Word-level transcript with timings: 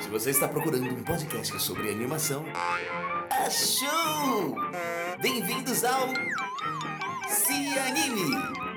Se 0.00 0.08
você 0.08 0.30
está 0.30 0.48
procurando 0.48 0.84
um 0.94 1.02
podcast 1.02 1.60
sobre 1.60 1.90
animação, 1.90 2.44
achou! 3.30 4.56
Bem-vindos 5.20 5.84
ao 5.84 6.08
Se 7.28 7.78
Anime! 7.78 8.67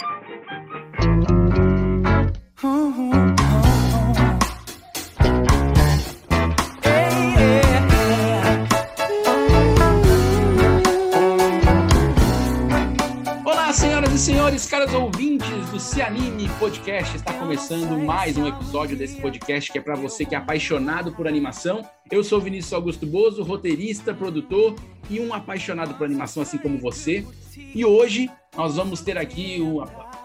Se 15.92 16.02
Anime 16.02 16.48
Podcast. 16.58 17.18
Está 17.18 17.34
começando 17.34 18.00
mais 18.00 18.38
um 18.38 18.48
episódio 18.48 18.96
desse 18.96 19.20
podcast 19.20 19.70
que 19.70 19.78
é 19.78 19.82
para 19.82 19.94
você 19.94 20.24
que 20.24 20.34
é 20.34 20.38
apaixonado 20.38 21.12
por 21.12 21.28
animação. 21.28 21.86
Eu 22.10 22.24
sou 22.24 22.40
Vinícius 22.40 22.72
Augusto 22.72 23.06
Bozo, 23.06 23.44
roteirista, 23.44 24.14
produtor 24.14 24.74
e 25.10 25.20
um 25.20 25.34
apaixonado 25.34 25.96
por 25.96 26.06
animação, 26.06 26.44
assim 26.44 26.58
como 26.58 26.78
você. 26.78 27.28
E 27.76 27.84
hoje 27.84 28.32
nós 28.56 28.78
vamos 28.78 29.02
ter 29.02 29.18
aqui 29.18 29.62
um 29.62 29.84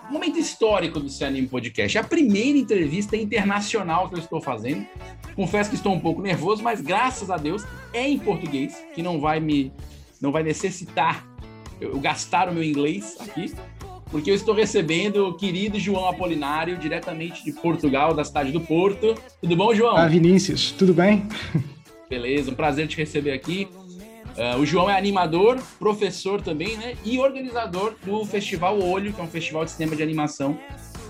momento 0.08 0.38
histórico 0.38 1.00
do 1.00 1.08
Se 1.08 1.24
Anime 1.24 1.48
Podcast. 1.48 1.98
É 1.98 2.00
a 2.00 2.04
primeira 2.04 2.56
entrevista 2.56 3.16
internacional 3.16 4.08
que 4.08 4.14
eu 4.14 4.20
estou 4.20 4.40
fazendo. 4.40 4.86
Confesso 5.34 5.70
que 5.70 5.74
estou 5.74 5.92
um 5.92 6.00
pouco 6.00 6.22
nervoso, 6.22 6.62
mas 6.62 6.80
graças 6.80 7.28
a 7.28 7.36
Deus 7.36 7.64
é 7.92 8.08
em 8.08 8.20
português, 8.20 8.80
que 8.94 9.02
não 9.02 9.18
vai 9.18 9.40
me 9.40 9.72
não 10.20 10.30
vai 10.30 10.44
necessitar 10.44 11.26
eu 11.80 11.98
gastar 11.98 12.48
o 12.48 12.54
meu 12.54 12.62
inglês 12.62 13.16
aqui, 13.20 13.52
porque 14.10 14.30
eu 14.30 14.34
estou 14.34 14.54
recebendo 14.54 15.28
o 15.28 15.34
querido 15.34 15.78
João 15.78 16.08
Apolinário, 16.08 16.78
diretamente 16.78 17.44
de 17.44 17.52
Portugal, 17.52 18.14
da 18.14 18.24
cidade 18.24 18.52
do 18.52 18.60
Porto. 18.60 19.14
Tudo 19.40 19.56
bom, 19.56 19.74
João? 19.74 19.96
Ah, 19.96 20.06
Vinícius, 20.06 20.70
tudo 20.70 20.94
bem? 20.94 21.26
Beleza, 22.08 22.50
um 22.50 22.54
prazer 22.54 22.86
te 22.86 22.96
receber 22.96 23.32
aqui. 23.32 23.68
Uh, 24.36 24.60
o 24.60 24.66
João 24.66 24.88
é 24.88 24.96
animador, 24.96 25.58
professor 25.78 26.40
também, 26.40 26.76
né? 26.76 26.94
E 27.04 27.18
organizador 27.18 27.94
do 28.04 28.24
Festival 28.24 28.80
Olho, 28.80 29.12
que 29.12 29.20
é 29.20 29.24
um 29.24 29.28
festival 29.28 29.64
de 29.64 29.70
cinema 29.72 29.96
de 29.96 30.02
animação 30.02 30.58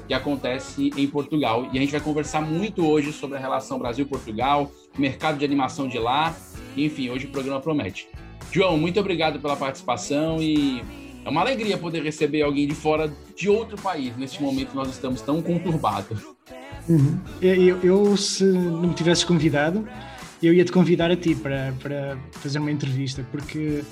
que 0.06 0.14
acontece 0.14 0.91
em 0.97 1.06
Portugal. 1.08 1.69
E 1.72 1.78
a 1.78 1.81
gente 1.81 1.91
vai 1.91 2.00
conversar 2.00 2.41
muito 2.41 2.86
hoje 2.86 3.12
sobre 3.12 3.36
a 3.36 3.41
relação 3.41 3.78
Brasil-Portugal, 3.78 4.70
mercado 4.97 5.38
de 5.38 5.44
animação 5.44 5.88
de 5.88 5.98
lá. 5.98 6.34
Enfim, 6.77 7.10
hoje 7.10 7.27
o 7.27 7.31
programa 7.31 7.60
promete. 7.60 8.08
João, 8.53 8.78
muito 8.78 9.00
obrigado 9.00 9.41
pela 9.41 9.56
participação 9.56 10.41
e 10.41 10.83
é 11.27 11.28
uma 11.28 11.41
alegria 11.41 11.77
poder 11.77 12.05
receber 12.05 12.42
alguém 12.42 12.69
de 12.69 12.74
fora 12.74 13.12
de 13.36 13.48
outro 13.48 13.77
país. 13.77 14.16
Neste 14.16 14.41
momento 14.41 14.74
nós 14.74 14.88
estamos 14.91 15.20
tão 15.20 15.42
conturbados. 15.42 16.22
Uhum. 16.88 17.19
Eu, 17.42 17.82
eu, 17.82 18.16
se 18.16 18.44
não 18.44 18.88
me 18.88 18.94
tivesses 18.94 19.24
convidado, 19.24 19.86
eu 20.41 20.54
ia 20.54 20.64
te 20.64 20.70
convidar 20.70 21.10
a 21.10 21.16
ti 21.16 21.34
para, 21.34 21.74
para 21.82 22.16
fazer 22.30 22.60
uma 22.60 22.70
entrevista, 22.70 23.27
porque 23.32 23.82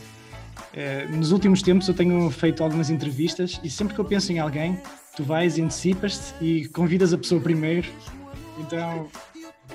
eh, 0.72 1.08
nos 1.10 1.32
últimos 1.32 1.60
tempos 1.60 1.88
eu 1.88 1.94
tenho 1.94 2.30
feito 2.30 2.62
algumas 2.62 2.88
entrevistas 2.88 3.60
e 3.64 3.68
sempre 3.68 3.94
que 3.94 4.00
eu 4.00 4.04
penso 4.04 4.32
em 4.32 4.38
alguém, 4.38 4.78
tu 5.16 5.24
vais 5.24 5.58
e 5.58 5.62
antecipas-te 5.62 6.34
e 6.40 6.68
convidas 6.68 7.12
a 7.12 7.18
pessoa 7.18 7.40
primeiro. 7.40 7.88
Então 8.60 9.08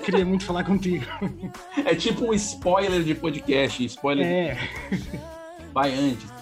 queria 0.02 0.24
muito 0.24 0.46
falar 0.46 0.64
contigo. 0.64 1.04
É 1.84 1.94
tipo 1.94 2.24
um 2.24 2.32
spoiler 2.32 3.02
de 3.02 3.14
podcast, 3.14 3.84
spoiler. 3.84 4.24
É. 4.26 4.54
De... 4.90 5.20
Vai 5.74 5.92
antes. 5.92 6.39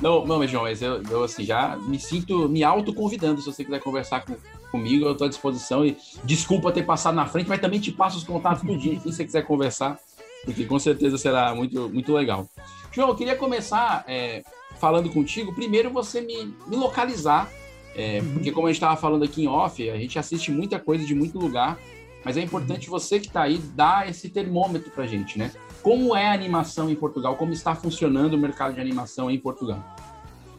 Não, 0.00 0.24
não, 0.24 0.46
João, 0.46 0.62
mas 0.62 0.80
eu, 0.80 1.02
eu 1.10 1.24
assim, 1.24 1.44
já 1.44 1.76
me 1.76 1.98
sinto 1.98 2.48
me 2.48 2.62
auto-convidando. 2.62 3.40
Se 3.40 3.46
você 3.46 3.64
quiser 3.64 3.80
conversar 3.80 4.24
com, 4.24 4.36
comigo, 4.70 5.04
eu 5.04 5.12
estou 5.12 5.26
à 5.26 5.28
disposição. 5.28 5.84
E 5.84 5.96
desculpa 6.24 6.70
ter 6.70 6.84
passado 6.84 7.14
na 7.14 7.26
frente, 7.26 7.48
mas 7.48 7.60
também 7.60 7.80
te 7.80 7.90
passo 7.90 8.16
os 8.16 8.24
contatos 8.24 8.62
do 8.62 8.76
dia, 8.76 8.98
se 9.00 9.12
você 9.12 9.24
quiser 9.24 9.42
conversar, 9.42 9.98
porque 10.44 10.64
com 10.64 10.78
certeza 10.78 11.18
será 11.18 11.54
muito, 11.54 11.88
muito 11.88 12.12
legal. 12.12 12.48
João, 12.92 13.08
eu 13.08 13.16
queria 13.16 13.34
começar 13.34 14.04
é, 14.06 14.42
falando 14.78 15.10
contigo. 15.10 15.54
Primeiro, 15.54 15.90
você 15.90 16.20
me, 16.20 16.54
me 16.66 16.76
localizar, 16.76 17.50
é, 17.96 18.22
porque 18.32 18.52
como 18.52 18.66
a 18.66 18.70
gente 18.70 18.76
estava 18.76 18.96
falando 18.96 19.24
aqui 19.24 19.42
em 19.42 19.48
off, 19.48 19.90
a 19.90 19.96
gente 19.96 20.18
assiste 20.18 20.52
muita 20.52 20.78
coisa 20.78 21.04
de 21.04 21.14
muito 21.14 21.38
lugar. 21.38 21.78
Mas 22.24 22.36
é 22.36 22.40
importante 22.40 22.90
você 22.90 23.18
que 23.20 23.26
está 23.26 23.42
aí 23.42 23.58
dar 23.58 24.08
esse 24.08 24.28
termômetro 24.28 24.90
para 24.90 25.04
a 25.04 25.06
gente, 25.06 25.38
né? 25.38 25.52
Como 25.82 26.14
é 26.16 26.26
a 26.26 26.32
animação 26.32 26.90
em 26.90 26.94
Portugal? 26.94 27.36
Como 27.36 27.52
está 27.52 27.74
funcionando 27.74 28.34
o 28.34 28.38
mercado 28.38 28.74
de 28.74 28.80
animação 28.80 29.30
em 29.30 29.38
Portugal? 29.38 29.82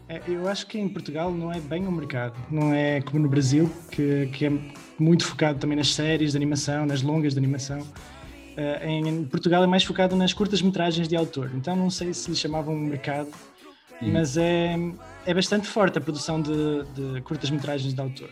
É, 0.07 0.21
eu 0.27 0.47
acho 0.47 0.65
que 0.65 0.79
em 0.79 0.89
Portugal 0.89 1.31
não 1.31 1.51
é 1.51 1.59
bem 1.59 1.85
o 1.85 1.91
mercado. 1.91 2.33
Não 2.49 2.73
é 2.73 2.99
como 3.01 3.19
no 3.19 3.29
Brasil, 3.29 3.71
que, 3.91 4.27
que 4.33 4.45
é 4.45 4.51
muito 4.97 5.25
focado 5.25 5.59
também 5.59 5.77
nas 5.77 5.93
séries 5.93 6.31
de 6.31 6.37
animação, 6.37 6.85
nas 6.85 7.01
longas 7.01 7.33
de 7.33 7.39
animação. 7.39 7.79
Uh, 7.79 8.85
em 8.85 9.25
Portugal 9.25 9.63
é 9.63 9.67
mais 9.67 9.83
focado 9.83 10.15
nas 10.15 10.33
curtas-metragens 10.33 11.07
de 11.07 11.15
autor. 11.15 11.51
Então 11.53 11.75
não 11.75 11.89
sei 11.89 12.13
se 12.13 12.29
lhe 12.29 12.35
chamavam 12.35 12.73
um 12.73 12.79
mercado, 12.79 13.29
hum. 14.01 14.11
mas 14.11 14.35
é, 14.35 14.75
é 15.25 15.33
bastante 15.33 15.67
forte 15.67 15.97
a 15.97 16.01
produção 16.01 16.41
de, 16.41 16.83
de 16.95 17.21
curtas-metragens 17.21 17.93
de 17.93 18.01
autor. 18.01 18.29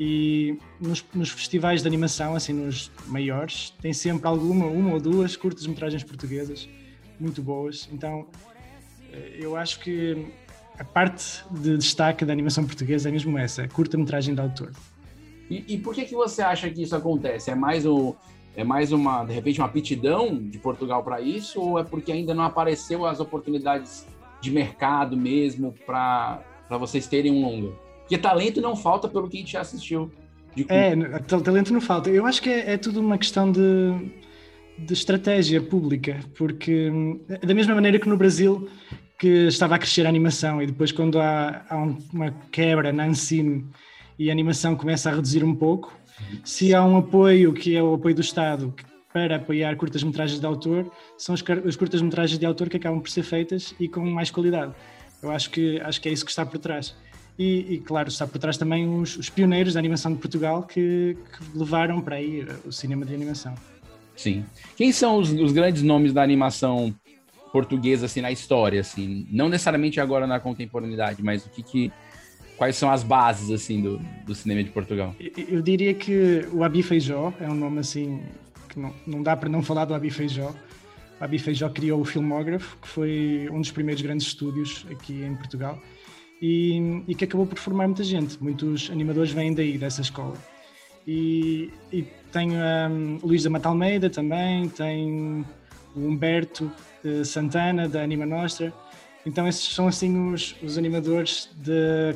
E 0.00 0.56
nos, 0.80 1.04
nos, 1.12 1.30
festivais 1.30 1.82
de 1.82 1.88
animação, 1.88 2.36
assim 2.36 2.52
nos 2.52 2.90
maiores, 3.06 3.70
tem 3.82 3.92
sempre 3.92 4.28
alguma, 4.28 4.66
uma 4.66 4.92
ou 4.92 5.00
duas 5.00 5.36
curtas-metragens 5.36 6.04
portuguesas 6.04 6.68
muito 7.18 7.42
boas. 7.42 7.88
Então 7.92 8.28
eh, 9.12 9.38
eu 9.40 9.56
acho 9.56 9.80
que 9.80 10.26
a 10.78 10.84
parte 10.84 11.42
de 11.50 11.76
destaque 11.76 12.24
da 12.24 12.32
animação 12.32 12.64
portuguesa 12.64 13.08
é 13.08 13.12
mesmo 13.12 13.36
essa, 13.36 13.66
curta-metragem 13.66 14.34
de 14.34 14.40
autor. 14.40 14.72
E, 15.50 15.74
e, 15.74 15.78
por 15.78 15.94
que 15.94 16.04
que 16.04 16.14
você 16.14 16.42
acha 16.42 16.70
que 16.70 16.82
isso 16.82 16.94
acontece? 16.94 17.50
É 17.50 17.54
mais 17.54 17.84
o 17.86 18.14
é 18.54 18.64
mais 18.64 18.92
uma 18.92 19.24
de 19.24 19.32
repente 19.32 19.60
uma 19.60 19.68
aptidão 19.68 20.36
de 20.36 20.58
Portugal 20.58 21.02
para 21.02 21.20
isso 21.20 21.60
ou 21.60 21.78
é 21.78 21.84
porque 21.84 22.10
ainda 22.10 22.34
não 22.34 22.44
apareceu 22.44 23.06
as 23.06 23.20
oportunidades 23.20 24.06
de 24.40 24.50
mercado 24.50 25.16
mesmo 25.16 25.72
para 25.86 26.42
para 26.68 26.76
vocês 26.76 27.06
terem 27.06 27.32
um 27.32 27.40
longa? 27.40 27.87
Porque 28.08 28.16
talento 28.16 28.58
não 28.62 28.74
falta 28.74 29.06
pelo 29.06 29.28
que 29.28 29.36
a 29.36 29.40
gente 29.40 29.52
já 29.52 29.60
assistiu. 29.60 30.10
É, 30.66 30.96
talento 31.44 31.74
não 31.74 31.80
falta. 31.80 32.08
Eu 32.08 32.24
acho 32.24 32.40
que 32.40 32.48
é, 32.48 32.72
é 32.72 32.76
tudo 32.78 33.00
uma 33.00 33.18
questão 33.18 33.52
de, 33.52 33.60
de 34.78 34.94
estratégia 34.94 35.60
pública, 35.60 36.18
porque 36.36 36.90
da 37.46 37.54
mesma 37.54 37.74
maneira 37.74 37.98
que 37.98 38.08
no 38.08 38.16
Brasil 38.16 38.66
que 39.18 39.46
estava 39.48 39.74
a 39.74 39.78
crescer 39.78 40.06
a 40.06 40.08
animação 40.08 40.62
e 40.62 40.66
depois 40.66 40.90
quando 40.90 41.20
há, 41.20 41.66
há 41.68 41.76
uma 42.12 42.30
quebra 42.50 42.92
na 42.92 43.06
ensino 43.06 43.68
e 44.18 44.30
a 44.30 44.32
animação 44.32 44.74
começa 44.74 45.10
a 45.10 45.14
reduzir 45.14 45.44
um 45.44 45.54
pouco, 45.54 45.92
se 46.44 46.72
há 46.72 46.82
um 46.82 46.96
apoio 46.96 47.52
que 47.52 47.76
é 47.76 47.82
o 47.82 47.94
apoio 47.94 48.14
do 48.14 48.22
Estado 48.22 48.72
para 49.12 49.36
apoiar 49.36 49.76
curtas-metragens 49.76 50.40
de 50.40 50.46
autor, 50.46 50.90
são 51.18 51.34
as 51.34 51.42
curtas-metragens 51.42 52.38
de 52.38 52.46
autor 52.46 52.70
que 52.70 52.76
acabam 52.78 53.00
por 53.00 53.10
ser 53.10 53.22
feitas 53.22 53.74
e 53.78 53.86
com 53.86 54.00
mais 54.00 54.30
qualidade. 54.30 54.72
Eu 55.22 55.30
acho 55.30 55.50
que, 55.50 55.80
acho 55.80 56.00
que 56.00 56.08
é 56.08 56.12
isso 56.12 56.24
que 56.24 56.30
está 56.30 56.46
por 56.46 56.58
trás. 56.58 56.94
E, 57.38 57.74
e, 57.74 57.78
claro, 57.78 58.08
está 58.08 58.26
por 58.26 58.38
trás 58.40 58.58
também 58.58 58.88
os, 58.88 59.16
os 59.16 59.30
pioneiros 59.30 59.74
da 59.74 59.78
animação 59.78 60.12
de 60.12 60.18
Portugal 60.18 60.64
que, 60.64 61.16
que, 61.16 61.58
levaram 61.58 62.00
para 62.00 62.16
aí 62.16 62.44
o 62.66 62.72
cinema 62.72 63.06
de 63.06 63.14
animação. 63.14 63.54
Sim. 64.16 64.44
Quem 64.76 64.90
são 64.90 65.18
os, 65.18 65.30
os, 65.30 65.52
grandes 65.52 65.82
nomes 65.82 66.12
da 66.12 66.20
animação 66.20 66.92
portuguesa 67.52 68.06
assim 68.06 68.20
na 68.20 68.32
história, 68.32 68.80
assim, 68.80 69.26
não 69.30 69.48
necessariamente 69.48 70.00
agora 70.00 70.26
na 70.26 70.40
contemporaneidade, 70.40 71.22
mas 71.22 71.46
o 71.46 71.50
que, 71.50 71.62
que 71.62 71.92
quais 72.56 72.74
são 72.74 72.90
as 72.90 73.04
bases 73.04 73.52
assim 73.52 73.80
do, 73.80 74.00
do 74.26 74.34
cinema 74.34 74.64
de 74.64 74.70
Portugal? 74.70 75.14
Eu, 75.20 75.44
eu 75.48 75.62
diria 75.62 75.94
que 75.94 76.44
o 76.52 76.64
Abi 76.64 76.82
Feijó 76.82 77.32
é 77.40 77.48
um 77.48 77.54
nome 77.54 77.78
assim 77.78 78.20
que 78.68 78.80
não, 78.80 78.92
não 79.06 79.22
dá 79.22 79.36
para 79.36 79.48
não 79.48 79.62
falar 79.62 79.84
do 79.84 79.94
Abi 79.94 80.10
Feijó. 80.10 80.52
O 81.20 81.24
Abi 81.24 81.38
Feijó 81.38 81.68
criou 81.68 82.00
o 82.00 82.04
Filmógrafo, 82.04 82.76
que 82.82 82.88
foi 82.88 83.48
um 83.52 83.60
dos 83.60 83.70
primeiros 83.70 84.02
grandes 84.02 84.26
estúdios 84.26 84.84
aqui 84.90 85.22
em 85.22 85.36
Portugal 85.36 85.80
e, 86.40 87.02
e, 87.08 87.14
que 87.14 87.24
acabou 87.24 87.46
por 87.46 87.58
formar 87.58 87.86
muita 87.86 88.04
gente. 88.04 88.42
Muitos 88.42 88.90
animadores 88.90 89.32
vêm 89.32 89.54
daí, 89.54 89.76
dessa 89.76 90.00
escola. 90.00 90.36
E, 91.06 91.70
e 91.92 92.02
tenho 92.32 92.54
um, 92.54 93.18
o 93.22 93.26
Luís 93.26 93.42
da 93.42 93.50
Mata 93.50 93.68
Almeida 93.68 94.10
também, 94.10 94.68
tem 94.68 95.44
o 95.96 96.00
Humberto 96.00 96.70
Santana, 97.24 97.88
da 97.88 98.02
Anima 98.02 98.26
Nostra. 98.26 98.72
Então 99.24 99.46
esses 99.48 99.74
são 99.74 99.88
assim 99.88 100.32
os, 100.32 100.54
os 100.62 100.78
animadores 100.78 101.48
de 101.56 102.14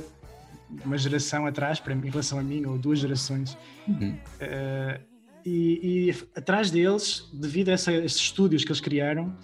uma 0.84 0.96
geração 0.96 1.46
atrás, 1.46 1.78
para 1.80 1.94
mim, 1.94 2.08
em 2.08 2.10
relação 2.10 2.38
a 2.38 2.42
mim, 2.42 2.64
ou 2.64 2.78
duas 2.78 2.98
gerações. 2.98 3.56
Uhum. 3.86 4.12
Uh, 4.40 5.00
e, 5.44 6.08
e, 6.10 6.14
atrás 6.36 6.70
deles, 6.70 7.28
devido 7.32 7.68
a, 7.68 7.72
essa, 7.72 7.90
a 7.90 8.04
esses 8.04 8.20
estúdios 8.20 8.64
que 8.64 8.70
eles 8.70 8.80
criaram, 8.80 9.36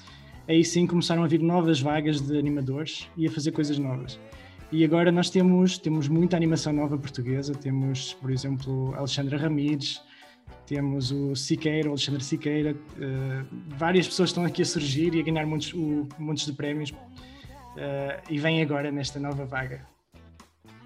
aí 0.49 0.65
sim 0.65 0.87
começaram 0.87 1.25
a 1.25 1.27
vir 1.27 1.41
novas 1.41 1.81
vagas 1.81 2.21
de 2.21 2.39
animadores 2.39 3.07
e 3.17 3.27
a 3.27 3.31
fazer 3.31 3.53
coisas 3.53 3.79
novas. 3.79 4.19
E 4.71 4.85
agora 4.85 5.11
nós 5.11 5.31
temos, 5.31 5.79
temos 5.79 6.09
muita 6.09 6.37
animação 6.37 6.73
nova 6.73 6.99
portuguesa, 6.99 7.55
temos, 7.55 8.13
por 8.15 8.31
exemplo, 8.31 8.95
Alexandra 8.95 9.39
Ramires, 9.39 10.03
temos 10.67 11.11
o 11.11 11.35
Siqueira, 11.35 11.89
o 11.89 11.93
Alexandre 11.93 12.23
Siqueira, 12.23 12.73
uh, 12.73 13.47
várias 13.69 14.07
pessoas 14.07 14.29
estão 14.29 14.45
aqui 14.45 14.61
a 14.61 14.67
surgir 14.67 15.15
e 15.15 15.21
a 15.21 15.23
ganhar 15.23 15.47
muitos, 15.47 15.73
uh, 15.73 16.07
muitos 16.19 16.45
de 16.45 16.53
prémios 16.53 16.91
uh, 16.91 18.21
e 18.29 18.39
vêm 18.39 18.61
agora 18.61 18.91
nesta 18.93 19.19
nova 19.19 19.47
vaga. 19.47 19.87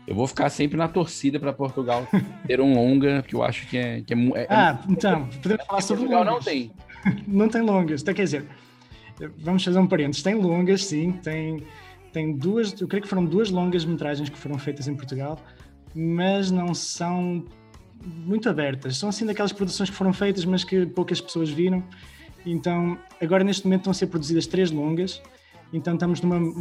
Eu 0.07 0.15
vou 0.15 0.29
ficar 0.29 0.49
sempre 0.49 0.77
na 0.77 0.87
torcida 0.87 1.41
para 1.41 1.53
Portugal 1.53 2.07
ter 2.47 2.61
um 2.61 2.75
longa, 2.75 3.23
que 3.23 3.35
eu 3.35 3.43
acho 3.43 3.69
que 3.69 3.77
é. 3.77 4.01
Que 4.03 4.15
é, 4.15 4.17
é 4.35 4.47
ah, 4.49 4.81
então, 4.89 5.29
podemos 5.43 5.65
falar 5.67 5.81
sobre 5.81 6.05
Portugal 6.05 6.25
longas. 6.25 6.45
não 6.45 6.53
tem. 6.53 6.73
não 7.27 7.49
tem 7.49 7.63
longas, 7.63 8.03
então, 8.03 8.15
quer 8.15 8.25
dizer, 8.25 8.47
vamos 9.39 9.65
fazer 9.65 9.79
um 9.79 9.87
parênteses. 9.87 10.23
Tem 10.23 10.35
longas, 10.35 10.85
sim, 10.85 11.13
tem, 11.13 11.65
tem 12.13 12.37
duas, 12.37 12.79
eu 12.81 12.87
creio 12.87 13.03
que 13.03 13.09
foram 13.09 13.25
duas 13.25 13.51
longas 13.51 13.85
metragens 13.85 14.29
que 14.29 14.39
foram 14.39 14.59
feitas 14.59 14.87
em 14.87 14.95
Portugal, 14.95 15.39
mas 15.95 16.51
não 16.51 16.75
são 16.75 17.45
muito 18.05 18.49
abertas. 18.49 18.97
São 18.97 19.09
assim 19.09 19.25
daquelas 19.25 19.53
produções 19.53 19.91
que 19.91 19.97
foram 19.97 20.13
feitas, 20.13 20.45
mas 20.45 20.65
que 20.65 20.87
poucas 20.87 21.21
pessoas 21.21 21.51
viram. 21.51 21.83
Então, 22.45 22.99
agora 23.21 23.45
neste 23.45 23.65
momento 23.65 23.81
estão 23.81 23.91
a 23.91 23.95
ser 23.95 24.09
produzidas 24.09 24.47
três 24.47 24.71
longas. 24.71 25.23
Então 25.73 25.95
estamos 25.95 26.21
num 26.21 26.53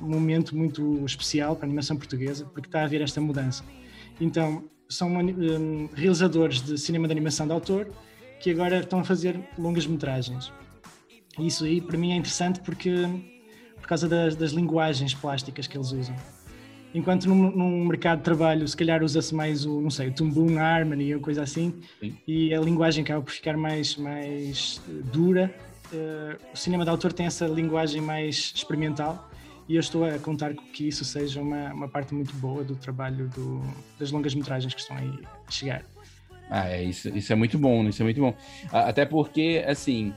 momento 0.00 0.56
muito 0.56 1.04
especial 1.04 1.56
para 1.56 1.64
a 1.64 1.68
animação 1.68 1.96
portuguesa, 1.96 2.44
porque 2.46 2.68
está 2.68 2.82
a 2.82 2.84
haver 2.84 3.00
esta 3.00 3.20
mudança. 3.20 3.64
Então, 4.20 4.64
são 4.88 5.12
um, 5.16 5.88
realizadores 5.94 6.62
de 6.62 6.78
cinema 6.78 7.08
de 7.08 7.12
animação 7.12 7.46
de 7.46 7.52
autor 7.52 7.88
que 8.40 8.50
agora 8.50 8.80
estão 8.80 9.00
a 9.00 9.04
fazer 9.04 9.40
longas 9.58 9.86
metragens. 9.86 10.52
Isso 11.38 11.64
aí 11.64 11.80
para 11.80 11.98
mim 11.98 12.12
é 12.12 12.16
interessante 12.16 12.60
porque 12.60 12.92
por 13.86 13.90
causa 13.90 14.08
das, 14.08 14.34
das 14.34 14.50
linguagens 14.50 15.14
plásticas 15.14 15.68
que 15.68 15.76
eles 15.76 15.92
usam. 15.92 16.16
Enquanto 16.92 17.28
num, 17.28 17.52
num, 17.52 17.84
mercado 17.84 18.18
de 18.18 18.24
trabalho, 18.24 18.66
se 18.66 18.76
calhar 18.76 19.00
usa-se 19.00 19.32
mais 19.32 19.64
o, 19.64 19.80
não 19.80 19.90
sei, 19.90 20.08
o 20.08 20.12
Tumbum 20.12 20.58
Harmony 20.58 21.14
ou 21.14 21.20
coisa 21.20 21.42
assim, 21.42 21.72
Sim. 22.00 22.16
e 22.26 22.52
a 22.52 22.60
linguagem 22.60 23.04
acaba 23.04 23.22
por 23.22 23.30
ficar 23.30 23.56
mais, 23.56 23.94
mais 23.96 24.82
eh, 24.88 25.02
dura. 25.12 25.54
Uh, 25.92 26.36
o 26.52 26.56
cinema 26.56 26.82
de 26.82 26.90
autor 26.90 27.12
tem 27.12 27.26
essa 27.26 27.46
linguagem 27.46 28.00
mais 28.00 28.52
experimental 28.56 29.30
e 29.68 29.76
eu 29.76 29.80
estou 29.80 30.04
a 30.04 30.18
contar 30.18 30.52
que 30.54 30.88
isso 30.88 31.04
seja 31.04 31.40
uma, 31.40 31.72
uma 31.72 31.88
parte 31.88 32.12
muito 32.12 32.34
boa 32.34 32.64
do 32.64 32.74
trabalho 32.74 33.28
do, 33.28 33.62
das 34.00 34.10
longas 34.10 34.34
metragens 34.34 34.74
que 34.74 34.80
estão 34.80 34.96
aí 34.96 35.12
a 35.46 35.50
chegar. 35.50 35.84
Ah, 36.50 36.68
é, 36.68 36.82
isso, 36.82 37.08
isso 37.10 37.32
é 37.32 37.36
muito 37.36 37.56
bom, 37.56 37.86
isso 37.88 38.02
é 38.02 38.04
muito 38.04 38.20
bom. 38.20 38.34
Até 38.72 39.04
porque, 39.04 39.64
assim, 39.64 40.12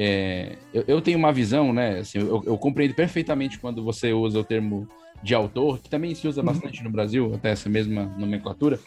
é, 0.00 0.52
eu, 0.72 0.84
eu, 0.86 1.00
tenho 1.00 1.18
uma 1.18 1.32
visão, 1.32 1.72
né? 1.72 1.98
Assim, 1.98 2.18
eu, 2.18 2.40
eu, 2.46 2.56
compreendo 2.56 2.94
perfeitamente 2.94 3.58
quando 3.58 3.82
você 3.82 4.12
usa 4.12 4.38
o 4.38 4.44
termo 4.44 4.86
de 5.24 5.34
autor, 5.34 5.80
que 5.80 5.90
também 5.90 6.14
se 6.14 6.28
usa 6.28 6.40
uhum. 6.40 6.46
bastante 6.46 6.84
no 6.84 6.90
Brasil, 6.90 7.34
até 7.34 7.50
essa 7.50 7.68
mesma 7.68 8.04
nomenclatura, 8.16 8.78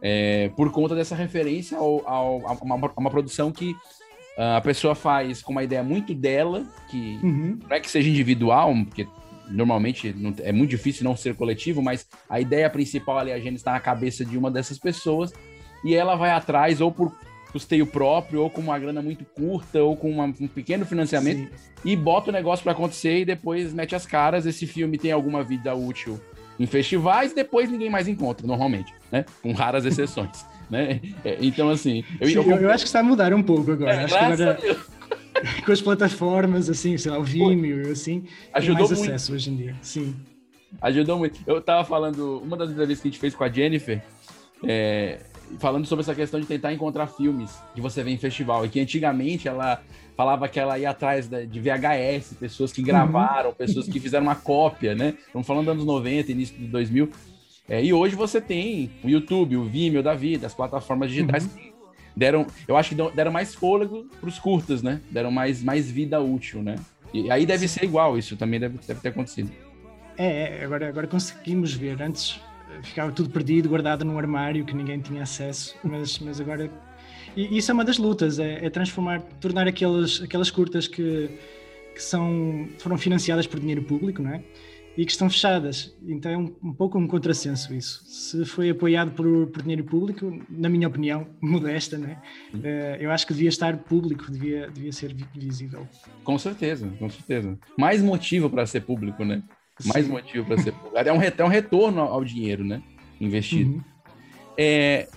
é, 0.00 0.50
por 0.50 0.70
conta 0.70 0.94
dessa 0.94 1.16
referência 1.16 1.76
ao, 1.76 2.08
ao, 2.08 2.46
a, 2.46 2.52
uma, 2.52 2.76
a 2.76 3.00
uma 3.00 3.10
produção 3.10 3.50
que 3.50 3.72
uh, 3.72 4.56
a 4.56 4.60
pessoa 4.60 4.94
faz 4.94 5.42
com 5.42 5.50
uma 5.50 5.64
ideia 5.64 5.82
muito 5.82 6.14
dela, 6.14 6.64
que 6.88 7.18
uhum. 7.24 7.58
não 7.68 7.76
é 7.76 7.80
que 7.80 7.90
seja 7.90 8.08
individual, 8.08 8.72
porque 8.84 9.04
normalmente 9.48 10.14
não, 10.16 10.32
é 10.44 10.52
muito 10.52 10.70
difícil 10.70 11.02
não 11.02 11.16
ser 11.16 11.34
coletivo, 11.34 11.82
mas 11.82 12.06
a 12.30 12.40
ideia 12.40 12.70
principal 12.70 13.18
ali, 13.18 13.32
a 13.32 13.40
gente 13.40 13.56
está 13.56 13.72
na 13.72 13.80
cabeça 13.80 14.24
de 14.24 14.38
uma 14.38 14.48
dessas 14.48 14.78
pessoas, 14.78 15.32
e 15.84 15.92
ela 15.96 16.14
vai 16.14 16.30
atrás 16.30 16.80
ou 16.80 16.92
por 16.92 17.12
custeio 17.52 17.86
próprio, 17.86 18.40
ou 18.40 18.50
com 18.50 18.60
uma 18.60 18.78
grana 18.78 19.02
muito 19.02 19.24
curta, 19.24 19.82
ou 19.82 19.96
com 19.96 20.10
uma, 20.10 20.24
um 20.24 20.48
pequeno 20.48 20.86
financiamento, 20.86 21.50
Sim. 21.54 21.70
e 21.84 21.94
bota 21.94 22.30
o 22.30 22.32
negócio 22.32 22.62
para 22.62 22.72
acontecer 22.72 23.20
e 23.20 23.24
depois 23.24 23.72
mete 23.72 23.94
as 23.94 24.06
caras. 24.06 24.46
Esse 24.46 24.66
filme 24.66 24.98
tem 24.98 25.12
alguma 25.12 25.44
vida 25.44 25.74
útil 25.74 26.18
em 26.58 26.66
festivais, 26.66 27.32
depois 27.32 27.70
ninguém 27.70 27.90
mais 27.90 28.08
encontra, 28.08 28.46
normalmente, 28.46 28.92
né? 29.10 29.24
Com 29.42 29.52
raras 29.52 29.84
exceções. 29.84 30.46
né? 30.70 31.00
É, 31.24 31.38
então, 31.40 31.68
assim. 31.68 32.04
Eu, 32.20 32.28
Sim, 32.28 32.34
eu, 32.34 32.42
eu, 32.42 32.70
acho 32.70 32.84
que 32.84 32.88
está 32.88 33.00
a 33.00 33.02
mudar 33.02 33.34
um 33.34 33.42
pouco 33.42 33.72
agora. 33.72 33.92
É, 33.92 34.04
acho 34.04 34.18
que 34.18 34.24
agora... 34.24 34.58
com 35.64 35.72
as 35.72 35.80
plataformas, 35.80 36.70
assim, 36.70 36.96
sei 36.96 37.10
lá, 37.10 37.18
o 37.18 37.24
Vimeo, 37.24 37.90
assim, 37.90 38.24
ajudou 38.54 38.86
mais 38.86 38.98
muito. 38.98 39.10
acesso 39.10 39.34
hoje 39.34 39.50
em 39.50 39.56
dia. 39.56 39.76
Sim. 39.82 40.14
Ajudou 40.80 41.18
muito. 41.18 41.40
Eu 41.46 41.60
tava 41.60 41.84
falando, 41.84 42.38
uma 42.38 42.56
das 42.56 42.70
entrevistas 42.70 43.02
que 43.02 43.08
a 43.08 43.10
gente 43.10 43.20
fez 43.20 43.34
com 43.34 43.44
a 43.44 43.48
Jennifer, 43.48 44.02
é, 44.64 45.18
falando 45.58 45.86
sobre 45.86 46.02
essa 46.02 46.14
questão 46.14 46.40
de 46.40 46.46
tentar 46.46 46.72
encontrar 46.72 47.06
filmes 47.06 47.50
que 47.74 47.80
você 47.80 48.02
vê 48.02 48.10
em 48.10 48.18
festival. 48.18 48.64
E 48.64 48.68
que 48.68 48.80
antigamente 48.80 49.48
ela 49.48 49.82
falava 50.16 50.48
que 50.48 50.58
ela 50.58 50.78
ia 50.78 50.90
atrás 50.90 51.28
de 51.28 51.60
VHS, 51.60 52.34
pessoas 52.38 52.72
que 52.72 52.80
uhum. 52.80 52.86
gravaram, 52.86 53.50
uhum. 53.50 53.54
pessoas 53.54 53.88
que 53.88 53.98
fizeram 54.00 54.24
uma 54.24 54.34
cópia, 54.34 54.94
né? 54.94 55.14
Estamos 55.26 55.46
falando 55.46 55.66
dos 55.66 55.74
anos 55.74 55.84
90, 55.84 56.32
início 56.32 56.56
de 56.56 56.66
2000. 56.66 57.10
É, 57.68 57.82
e 57.82 57.92
hoje 57.92 58.14
você 58.14 58.40
tem 58.40 58.90
o 59.02 59.08
YouTube, 59.08 59.56
o 59.56 59.64
Vimeo 59.64 60.02
da 60.02 60.14
vida, 60.14 60.46
as 60.46 60.54
plataformas 60.54 61.08
digitais 61.10 61.44
uhum. 61.44 61.72
deram, 62.16 62.46
eu 62.66 62.76
acho 62.76 62.94
que 62.94 63.10
deram 63.14 63.30
mais 63.30 63.54
fôlego 63.54 64.06
para 64.20 64.28
os 64.28 64.38
curtas, 64.38 64.82
né? 64.82 65.00
Deram 65.10 65.30
mais, 65.30 65.62
mais 65.62 65.90
vida 65.90 66.20
útil, 66.20 66.62
né? 66.62 66.76
E 67.14 67.30
aí 67.30 67.44
deve 67.46 67.68
ser 67.68 67.84
igual, 67.84 68.16
isso 68.16 68.36
também 68.36 68.58
deve, 68.58 68.78
deve 68.86 69.00
ter 69.00 69.10
acontecido. 69.10 69.50
É, 70.16 70.60
é 70.60 70.64
agora, 70.64 70.88
agora 70.88 71.06
conseguimos 71.06 71.72
ver. 71.72 72.00
Antes 72.02 72.40
ficava 72.82 73.12
tudo 73.12 73.30
perdido, 73.30 73.68
guardado 73.68 74.04
num 74.04 74.18
armário 74.18 74.64
que 74.64 74.74
ninguém 74.74 75.00
tinha 75.00 75.22
acesso, 75.22 75.76
mas, 75.82 76.18
mas 76.18 76.40
agora. 76.40 76.70
E 77.36 77.56
isso 77.56 77.70
é 77.70 77.74
uma 77.74 77.84
das 77.84 77.98
lutas, 77.98 78.38
é, 78.38 78.64
é 78.64 78.70
transformar, 78.70 79.20
tornar 79.40 79.66
aquelas, 79.66 80.20
aquelas 80.22 80.50
curtas 80.50 80.86
que, 80.86 81.30
que 81.94 82.02
são, 82.02 82.68
foram 82.78 82.98
financiadas 82.98 83.46
por 83.46 83.58
dinheiro 83.58 83.82
público, 83.82 84.22
não 84.22 84.32
é? 84.32 84.42
E 84.94 85.06
que 85.06 85.12
estão 85.12 85.30
fechadas. 85.30 85.96
Então 86.06 86.30
é 86.30 86.36
um, 86.36 86.54
um 86.62 86.72
pouco 86.74 86.98
um 86.98 87.06
contrassenso 87.06 87.72
isso. 87.74 88.04
Se 88.04 88.44
foi 88.44 88.68
apoiado 88.68 89.12
por, 89.12 89.46
por 89.46 89.62
dinheiro 89.62 89.84
público, 89.84 90.38
na 90.50 90.68
minha 90.68 90.86
opinião, 90.86 91.26
modesta, 91.40 91.96
né? 91.96 92.20
Uh, 92.52 93.00
eu 93.00 93.10
acho 93.10 93.26
que 93.26 93.32
devia 93.32 93.48
estar 93.48 93.78
público, 93.78 94.30
devia, 94.30 94.68
devia 94.70 94.92
ser 94.92 95.14
visível. 95.34 95.88
Com 96.22 96.36
certeza, 96.36 96.92
com 96.98 97.08
certeza. 97.08 97.58
Mais 97.78 98.02
motivo 98.02 98.50
para 98.50 98.66
ser 98.66 98.82
público, 98.82 99.24
né? 99.24 99.42
Mais 99.86 100.06
Sim. 100.06 100.12
motivo 100.12 100.46
para 100.46 100.58
ser 100.58 100.72
público. 100.72 100.96
É 100.96 101.12
um, 101.12 101.22
é 101.22 101.44
um 101.44 101.48
retorno 101.48 102.00
ao 102.00 102.24
dinheiro, 102.24 102.64
né? 102.64 102.82
Investido. 103.20 103.72
Uhum. 103.72 103.80
É, 104.56 105.08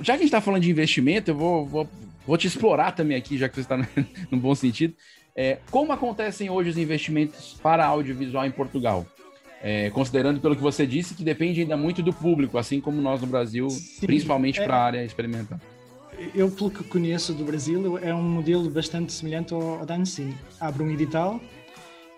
já 0.00 0.04
que 0.04 0.10
a 0.12 0.16
gente 0.16 0.24
está 0.24 0.40
falando 0.40 0.62
de 0.62 0.70
investimento, 0.70 1.30
eu 1.30 1.34
vou, 1.34 1.66
vou, 1.66 1.88
vou, 2.26 2.36
te 2.36 2.46
explorar 2.46 2.92
também 2.92 3.16
aqui, 3.16 3.38
já 3.38 3.48
que 3.48 3.54
você 3.54 3.62
está 3.62 3.76
no 4.30 4.38
bom 4.38 4.54
sentido. 4.54 4.94
É, 5.34 5.58
como 5.70 5.92
acontecem 5.92 6.50
hoje 6.50 6.70
os 6.70 6.76
investimentos 6.76 7.58
para 7.62 7.86
audiovisual 7.86 8.44
em 8.44 8.50
Portugal? 8.50 9.06
É, 9.62 9.90
considerando 9.90 10.40
pelo 10.40 10.56
que 10.56 10.62
você 10.62 10.86
disse, 10.86 11.14
que 11.14 11.22
depende 11.22 11.60
ainda 11.60 11.76
muito 11.76 12.02
do 12.02 12.12
público, 12.12 12.58
assim 12.58 12.80
como 12.80 13.00
nós 13.00 13.20
no 13.20 13.28
Brasil, 13.28 13.70
Sim, 13.70 14.06
principalmente 14.06 14.60
é, 14.60 14.64
para 14.64 14.76
a 14.76 14.84
área 14.84 15.04
experimental. 15.04 15.58
Eu, 16.34 16.50
pelo 16.50 16.70
que 16.70 16.82
conheço 16.84 17.32
do 17.32 17.44
Brasil, 17.44 17.96
é 17.98 18.12
um 18.12 18.22
modelo 18.22 18.68
bastante 18.68 19.12
semelhante 19.12 19.54
ao, 19.54 19.78
ao 19.78 19.86
da 19.86 19.94
Ancine. 19.94 20.36
Abre 20.60 20.82
um 20.82 20.90
edital, 20.90 21.40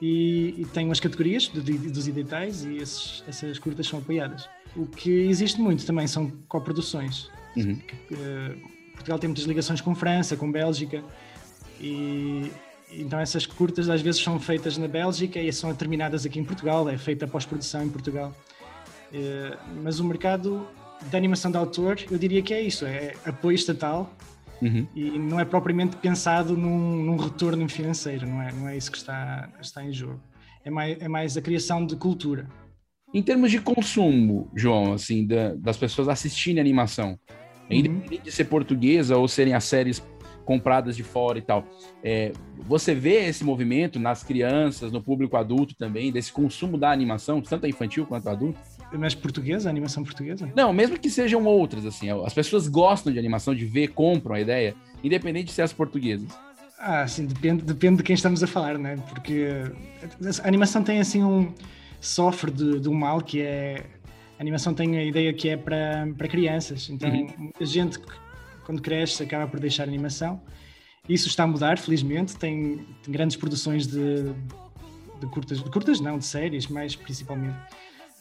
e, 0.01 0.55
e 0.59 0.65
tem 0.67 0.87
umas 0.87 1.01
categorias 1.01 1.49
do, 1.49 1.63
dos 1.63 2.09
editais 2.09 2.65
e 2.65 2.77
esses, 2.77 3.25
essas 3.27 3.59
curtas 3.59 3.87
são 3.87 3.99
apoiadas. 3.99 4.49
O 4.77 4.87
que 4.87 5.11
existe 5.11 5.61
muito 5.61 5.87
também 5.87 6.07
são 6.07 6.31
coproduções. 6.49 7.31
Uhum. 7.57 7.79
Uh, 8.11 8.71
Portugal 8.93 9.19
tem 9.19 9.29
muitas 9.29 9.45
ligações 9.45 9.81
com 9.81 9.95
França, 9.95 10.37
com 10.37 10.51
Bélgica 10.51 11.03
e 11.81 12.51
então 12.91 13.19
essas 13.19 13.45
curtas 13.47 13.89
às 13.89 14.01
vezes 14.01 14.23
são 14.23 14.39
feitas 14.39 14.77
na 14.79 14.87
Bélgica 14.87 15.41
e 15.41 15.53
são 15.53 15.75
terminadas 15.75 16.25
aqui 16.25 16.39
em 16.39 16.45
Portugal, 16.45 16.89
é 16.89 16.97
feita 16.97 17.27
pós-produção 17.27 17.85
em 17.85 17.89
Portugal. 17.89 18.35
Uh, 19.13 19.57
mas 19.83 20.01
o 20.01 20.05
mercado 20.05 20.67
da 21.11 21.19
animação 21.19 21.51
de 21.51 21.57
autor, 21.57 21.99
eu 22.11 22.19
diria 22.19 22.43
que 22.43 22.53
é 22.53 22.61
isso, 22.61 22.85
é 22.85 23.15
apoio 23.25 23.55
estatal 23.55 24.13
Uhum. 24.65 24.87
E 24.95 25.19
não 25.19 25.39
é 25.39 25.45
propriamente 25.45 25.95
pensado 25.97 26.57
num, 26.57 27.05
num, 27.05 27.17
retorno 27.17 27.69
financeiro, 27.69 28.27
não 28.27 28.41
é, 28.41 28.51
não 28.51 28.67
é 28.67 28.77
isso 28.77 28.91
que 28.91 28.97
está, 28.97 29.51
está 29.61 29.85
em 29.85 29.93
jogo. 29.93 30.19
É 30.65 30.71
mais, 30.71 30.99
é 31.01 31.07
mais 31.07 31.37
a 31.37 31.43
criação 31.43 31.85
de 31.85 31.95
cultura. 31.97 32.49
Em 33.13 33.23
termos 33.23 33.51
de 33.51 33.61
consumo, 33.61 34.51
João, 34.55 34.95
assim, 34.95 35.27
da, 35.27 35.55
das 35.55 35.77
pessoas 35.77 36.09
assistindo 36.09 36.59
animação, 36.59 37.19
uhum. 37.71 37.77
independente 37.77 38.23
de 38.23 38.33
ser 38.33 38.45
portuguesa 38.45 39.19
ou 39.19 39.29
serem 39.29 39.53
as 39.53 39.65
séries 39.65 40.03
compradas 40.47 40.97
de 40.97 41.03
fora 41.03 41.39
e 41.39 41.43
tal, 41.43 41.67
é, 42.03 42.33
você 42.59 42.95
vê 42.95 43.27
esse 43.27 43.45
movimento 43.45 43.99
nas 43.99 44.23
crianças, 44.23 44.91
no 44.91 45.03
público 45.03 45.37
adulto 45.37 45.75
também, 45.77 46.11
desse 46.11 46.33
consumo 46.33 46.79
da 46.79 46.91
animação, 46.91 47.43
tanto 47.43 47.67
infantil 47.67 48.07
quanto 48.07 48.29
adulto? 48.31 48.59
Mas 48.99 49.15
portuguesa, 49.15 49.69
animação 49.69 50.05
portuguesa? 50.05 50.51
Não, 50.55 50.73
mesmo 50.73 50.99
que 50.99 51.11
sejam 51.11 51.45
outras, 51.45 51.85
assim. 51.85 52.09
As 52.25 52.33
pessoas 52.33 52.69
gostam 52.69 53.13
de 53.13 53.19
animação, 53.19 53.55
de 53.55 53.65
ver, 53.65 53.89
compram 53.89 54.37
a 54.37 54.41
ideia, 54.41 54.75
independente 55.03 55.47
de 55.47 55.53
ser 55.53 55.63
as 55.63 55.73
portuguesas. 55.73 56.29
Ah, 56.79 57.07
sim, 57.07 57.27
depende, 57.27 57.63
depende 57.63 57.97
de 57.99 58.03
quem 58.03 58.15
estamos 58.15 58.43
a 58.43 58.47
falar, 58.47 58.79
né? 58.79 58.97
Porque 59.09 59.49
a 60.43 60.47
animação 60.47 60.83
tem, 60.83 61.01
assim, 61.01 61.25
um... 61.25 61.53
sofre 62.01 62.51
de, 62.51 62.81
de 62.81 62.89
um 62.89 62.95
mal 62.95 63.21
que 63.21 63.41
é... 63.41 63.85
A 64.39 64.43
animação 64.43 64.75
tem 64.75 64.99
a 64.99 65.05
ideia 65.05 65.33
que 65.33 65.49
é 65.49 65.57
para, 65.57 66.09
para 66.17 66.29
crianças. 66.29 66.91
Então, 66.91 67.09
uhum. 67.09 67.51
a 67.59 67.65
gente, 67.65 67.99
quando 68.65 68.83
cresce, 68.83 69.23
acaba 69.23 69.47
por 69.47 69.59
deixar 69.61 69.85
animação. 69.85 70.41
Isso 71.09 71.29
está 71.29 71.45
a 71.45 71.47
mudar, 71.47 71.79
felizmente. 71.79 72.37
Tem, 72.37 72.85
tem 73.03 73.13
grandes 73.13 73.37
produções 73.37 73.87
de, 73.87 74.25
de 75.21 75.27
curtas, 75.33 75.63
de 75.63 75.71
curtas 75.71 76.01
não, 76.01 76.19
de 76.19 76.25
séries, 76.25 76.67
mais 76.67 76.95
principalmente 76.95 77.57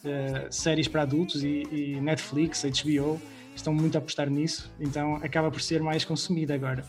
uh, 0.04 0.52
séries 0.52 0.88
para 0.88 1.02
adultos 1.04 1.44
e, 1.44 1.64
e, 1.72 2.00
Netflix, 2.02 2.64
HBO 2.64 3.22
estão 3.56 3.74
muito 3.74 3.96
a 3.96 4.00
apostar 4.00 4.30
nisso, 4.30 4.72
então 4.80 5.16
acaba 5.18 5.52
por 5.52 5.62
ser 5.62 5.82
mais 5.82 6.04
consumida 6.04 6.54
agora. 6.54 6.84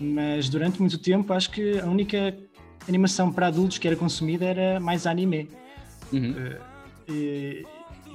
Mas 0.00 0.48
durante 0.48 0.80
muito 0.80 0.98
tempo 0.98 1.32
acho 1.32 1.50
que 1.50 1.78
a 1.78 1.86
única 1.86 2.36
animação 2.88 3.32
para 3.32 3.46
adultos 3.46 3.78
que 3.78 3.86
era 3.86 3.96
consumida 3.96 4.44
era 4.44 4.80
mais 4.80 5.06
anime. 5.06 5.48
Uhum. 6.12 6.32
Uh, 6.32 6.72
e, 7.08 7.64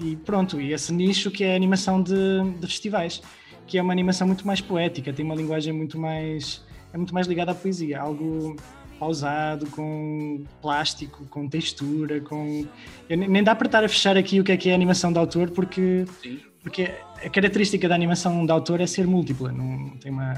e 0.01 0.15
pronto, 0.17 0.61
e 0.61 0.73
esse 0.73 0.93
nicho 0.93 1.31
que 1.31 1.43
é 1.43 1.53
a 1.53 1.55
animação 1.55 2.01
de, 2.01 2.13
de, 2.59 2.67
festivais, 2.67 3.21
que 3.65 3.77
é 3.77 3.81
uma 3.81 3.93
animação 3.93 4.27
muito 4.27 4.45
mais 4.45 4.61
poética, 4.61 5.11
tem 5.11 5.25
uma 5.25 5.35
linguagem 5.35 5.73
muito 5.73 5.99
mais. 5.99 6.63
é 6.93 6.97
muito 6.97 7.13
mais 7.13 7.27
ligada 7.27 7.51
à 7.51 7.55
poesia, 7.55 7.99
algo 7.99 8.55
pausado, 8.97 9.67
com 9.67 10.43
plástico, 10.61 11.25
com 11.27 11.47
textura, 11.47 12.19
com. 12.21 12.65
Eu, 13.09 13.17
nem 13.17 13.43
dá 13.43 13.55
para 13.55 13.67
estar 13.67 13.83
a 13.83 13.89
fechar 13.89 14.17
aqui 14.17 14.39
o 14.39 14.43
que 14.43 14.51
é 14.51 14.57
que 14.57 14.69
é 14.69 14.73
animação 14.73 15.11
de 15.11 15.19
autor, 15.19 15.51
porque, 15.51 16.05
Sim. 16.21 16.39
porque 16.61 16.91
a 17.23 17.29
característica 17.29 17.87
da 17.87 17.95
animação 17.95 18.45
de 18.45 18.51
autor 18.51 18.81
é 18.81 18.87
ser 18.87 19.07
múltipla, 19.07 19.51
não, 19.51 19.89
tem 19.97 20.11
uma. 20.11 20.33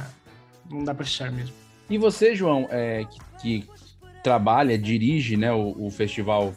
não 0.70 0.84
dá 0.84 0.94
para 0.94 1.06
fechar 1.06 1.32
mesmo. 1.32 1.56
E 1.90 1.98
você, 1.98 2.36
João, 2.36 2.68
é, 2.70 3.06
que, 3.42 3.64
que 3.64 3.68
trabalha, 4.24 4.78
dirige 4.78 5.36
né, 5.36 5.52
o, 5.52 5.76
o 5.86 5.90
festival 5.90 6.54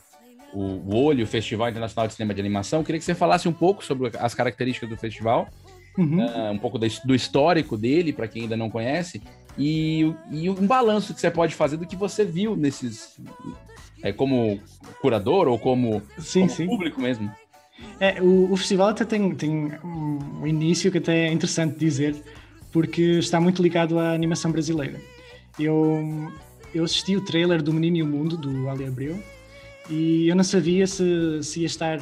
o, 0.52 0.94
Olho, 0.94 1.25
o 1.25 1.26
Festival 1.26 1.71
Internacional 1.71 2.06
de 2.06 2.14
Cinema 2.14 2.35
de 2.35 2.40
Animação. 2.40 2.85
Queria 2.85 2.99
que 2.99 3.04
você 3.04 3.14
falasse 3.14 3.49
um 3.49 3.52
pouco 3.52 3.85
sobre 3.85 4.11
as 4.18 4.35
características 4.35 4.88
do 4.88 4.97
festival, 4.97 5.49
uhum. 5.97 6.25
uh, 6.25 6.52
um 6.52 6.59
pouco 6.59 6.78
do 6.78 7.14
histórico 7.14 7.76
dele, 7.76 8.12
para 8.12 8.28
quem 8.28 8.42
ainda 8.42 8.56
não 8.56 8.71
conhece, 8.71 9.23
e, 9.56 10.14
e, 10.30 10.49
um 10.49 10.66
balanço 10.66 11.14
que 11.14 11.21
você 11.21 11.30
pode 11.30 11.54
fazer 11.54 11.76
do 11.76 11.87
que 11.87 11.97
você 11.97 12.25
viu 12.25 12.56
nesses. 12.56 13.18
É, 14.02 14.12
como 14.12 14.61
curador 15.00 15.47
ou 15.47 15.59
como, 15.59 16.02
sim, 16.18 16.40
como 16.40 16.50
sim. 16.50 16.66
público 16.66 17.00
mesmo. 17.00 17.30
É, 18.00 18.21
o, 18.21 18.52
o, 18.52 18.56
festival 18.56 18.88
até 18.88 19.04
tem, 19.04 19.35
tem 19.35 19.73
um 19.85 20.47
início 20.47 20.90
que 20.90 20.99
até 20.99 21.28
é 21.28 21.32
interessante 21.32 21.78
dizer, 21.78 22.16
porque 22.73 23.02
está 23.18 23.40
muito 23.40 23.62
ligado 23.62 23.99
à 23.99 24.12
animação 24.12 24.50
brasileira. 24.50 25.00
Eu, 25.59 26.32
eu 26.75 26.85
assisti 26.85 27.16
o 27.16 27.21
trailer 27.21 27.62
do 27.62 27.73
Menino 27.73 27.99
e 27.99 28.02
o 28.02 28.06
Mundo, 28.06 28.37
do 28.37 28.68
Ali 28.68 28.87
Abreu, 28.87 29.23
e 29.91 30.29
eu 30.29 30.37
não 30.37 30.45
sabia 30.45 30.87
se, 30.87 31.43
se 31.43 31.61
ia 31.61 31.67
estar 31.67 31.99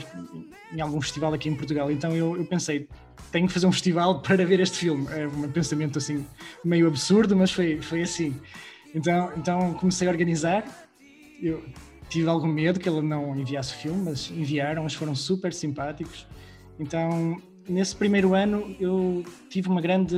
em 0.73 0.81
algum 0.81 1.01
festival 1.01 1.33
aqui 1.35 1.49
em 1.49 1.55
Portugal. 1.55 1.91
Então 1.91 2.15
eu, 2.15 2.37
eu, 2.37 2.45
pensei, 2.45 2.89
tenho 3.33 3.47
que 3.47 3.53
fazer 3.53 3.67
um 3.67 3.73
festival 3.73 4.21
para 4.23 4.45
ver 4.45 4.61
este 4.61 4.79
filme. 4.79 5.07
É 5.11 5.27
um 5.27 5.51
pensamento 5.51 5.99
assim 5.99 6.27
meio 6.65 6.87
absurdo, 6.87 7.37
mas 7.37 7.51
foi, 7.51 7.81
foi 7.81 8.03
assim. 8.03 8.37
Então, 8.95 9.33
então 9.37 9.75
comecei 9.75 10.07
a 10.09 10.11
organizar. 10.11 10.65
Eu 11.43 11.65
tive 12.09 12.29
algum 12.29 12.49
medo 12.49 12.79
que 12.79 12.89
ele 12.89 13.01
não 13.01 13.37
enviasse 13.37 13.75
o 13.75 13.77
filme, 13.77 14.03
mas 14.11 14.31
enviaram, 14.31 14.83
mas 14.83 14.95
foram 14.95 15.15
super 15.15 15.53
simpáticos. 15.53 16.27
Então, 16.79 17.41
nesse 17.69 17.95
primeiro 17.95 18.35
ano 18.35 18.77
eu 18.79 19.25
tive 19.49 19.69
uma 19.69 19.81
grande 19.81 20.17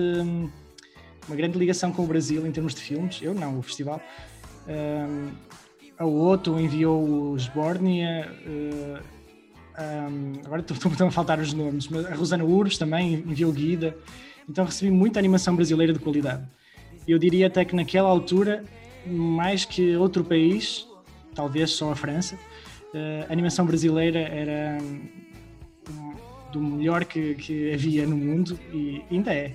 uma 1.27 1.37
grande 1.37 1.57
ligação 1.57 1.93
com 1.93 2.03
o 2.03 2.07
Brasil 2.07 2.47
em 2.47 2.51
termos 2.51 2.75
de 2.75 2.81
filmes. 2.81 3.21
Eu 3.23 3.35
não, 3.35 3.59
o 3.59 3.63
festival. 3.63 4.01
Um, 4.67 5.31
a 6.03 6.05
outro 6.05 6.59
enviou 6.59 7.33
os 7.33 7.47
Bornia. 7.49 8.29
Uh, 8.45 9.13
um, 9.79 10.33
agora 10.45 10.65
estão 10.69 11.07
a 11.07 11.11
faltar 11.11 11.39
os 11.39 11.53
nomes, 11.53 11.87
mas 11.89 12.05
a 12.07 12.15
Rosana 12.15 12.45
Urbs 12.45 12.77
também 12.77 13.15
enviou 13.15 13.53
Guida. 13.53 13.97
Então 14.49 14.65
recebi 14.65 14.91
muita 14.91 15.21
animação 15.21 15.55
brasileira 15.55 15.93
de 15.93 16.01
qualidade. 16.01 16.43
Eu 17.07 17.19
diria 17.19 17.47
até 17.47 17.65
que 17.65 17.75
naquela 17.77 18.09
altura, 18.09 18.65
mais 19.07 19.65
que 19.65 19.97
outro 19.97 20.25
país, 20.25 20.89
talvez 21.37 21.71
só 21.71 21.93
a 21.93 21.97
França, 21.97 22.35
uh, 22.35 23.29
a 23.29 23.33
animação 23.33 23.65
brasileira 23.65 24.19
era 24.19 24.79
um, 24.83 26.15
do 26.51 26.61
melhor 26.61 27.05
que, 27.05 27.37
que 27.37 27.73
havia 27.73 28.05
no 28.07 28.17
mundo 28.17 28.59
e 28.73 29.03
ainda 29.09 29.33
é. 29.33 29.53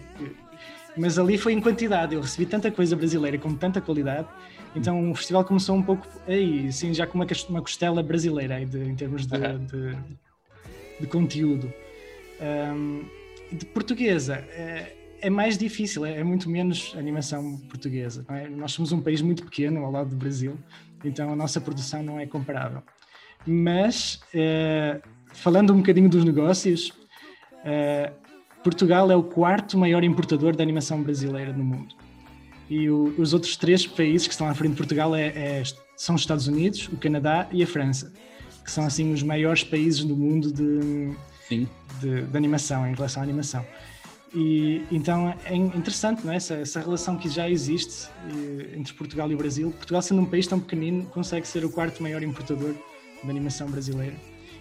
Mas 0.97 1.19
ali 1.19 1.37
foi 1.37 1.53
em 1.53 1.61
quantidade, 1.61 2.15
eu 2.15 2.21
recebi 2.21 2.45
tanta 2.45 2.71
coisa 2.71 2.95
brasileira 2.95 3.37
com 3.37 3.53
tanta 3.53 3.79
qualidade 3.79 4.27
então 4.77 5.09
o 5.11 5.15
festival 5.15 5.43
começou 5.43 5.75
um 5.75 5.81
pouco 5.81 6.07
aí, 6.27 6.71
sim, 6.71 6.93
já 6.93 7.07
com 7.07 7.17
uma, 7.17 7.25
uma 7.49 7.61
costela 7.61 8.03
brasileira 8.03 8.63
de, 8.63 8.77
em 8.77 8.95
termos 8.95 9.25
de, 9.25 9.37
de, 9.37 9.97
de 10.99 11.07
conteúdo. 11.07 11.73
Um, 12.39 13.03
de 13.51 13.65
portuguesa 13.65 14.35
é, 14.35 14.95
é, 15.21 15.29
mais 15.29 15.57
difícil, 15.57 16.05
é, 16.05 16.19
é, 16.19 16.23
muito 16.23 16.47
menos 16.47 16.93
animação 16.95 17.57
portuguesa. 17.69 18.23
É? 18.29 18.47
Nós 18.49 18.73
somos 18.73 18.91
um 18.91 19.01
país 19.01 19.19
muito 19.21 19.43
pequeno 19.43 19.83
ao 19.83 19.91
lado 19.91 20.11
do 20.11 20.15
Brasil, 20.15 20.57
então 21.03 21.31
a 21.31 21.35
nossa 21.35 21.59
produção 21.59 22.03
não 22.03 22.19
é 22.19 22.27
comparável. 22.27 22.83
Mas, 23.45 24.19
é, 24.31 25.01
falando 25.33 25.73
um 25.73 25.77
bocadinho 25.77 26.09
dos 26.09 26.23
negócios, 26.23 26.93
é, 27.63 28.11
Portugal 28.63 29.09
é 29.11 29.15
o 29.15 29.23
quarto 29.23 29.77
maior 29.77 30.03
importador 30.03 30.55
de 30.55 30.61
animação 30.61 31.01
brasileira 31.01 31.53
no 31.53 31.63
mundo. 31.63 31.95
E 32.69 32.89
o, 32.89 33.13
os 33.17 33.33
outros 33.33 33.55
três 33.55 33.87
países 33.87 34.27
que 34.27 34.33
estão 34.33 34.47
à 34.47 34.53
frente 34.53 34.71
de 34.71 34.77
Portugal 34.77 35.15
é, 35.15 35.27
é, 35.27 35.63
são 35.95 36.15
os 36.15 36.21
Estados 36.21 36.47
Unidos, 36.47 36.89
o 36.91 36.97
Canadá 36.97 37.47
e 37.51 37.63
a 37.63 37.67
França, 37.67 38.11
que 38.63 38.71
são 38.71 38.85
assim 38.85 39.13
os 39.13 39.23
maiores 39.23 39.63
países 39.63 40.03
do 40.03 40.15
mundo 40.15 40.51
de, 40.51 41.11
de, 41.49 42.21
de, 42.25 42.37
animação, 42.37 42.85
em 42.87 42.93
relação 42.93 43.21
à 43.21 43.23
animação. 43.23 43.65
E 44.35 44.83
então 44.91 45.33
é 45.45 45.55
interessante 45.55 46.25
não 46.25 46.33
é? 46.33 46.35
essa, 46.35 46.55
essa 46.55 46.81
relação 46.81 47.17
que 47.17 47.29
já 47.29 47.49
existe 47.49 48.09
entre 48.75 48.93
Portugal 48.93 49.31
e 49.31 49.35
o 49.35 49.37
Brasil. 49.37 49.71
Portugal, 49.71 50.01
sendo 50.01 50.21
um 50.21 50.25
país 50.25 50.45
tão 50.45 50.59
pequenino, 50.59 51.05
consegue 51.05 51.47
ser 51.47 51.63
o 51.63 51.69
quarto 51.69 52.03
maior 52.03 52.21
importador 52.21 52.75
de 53.23 53.29
animação 53.29 53.69
brasileira. 53.69 54.15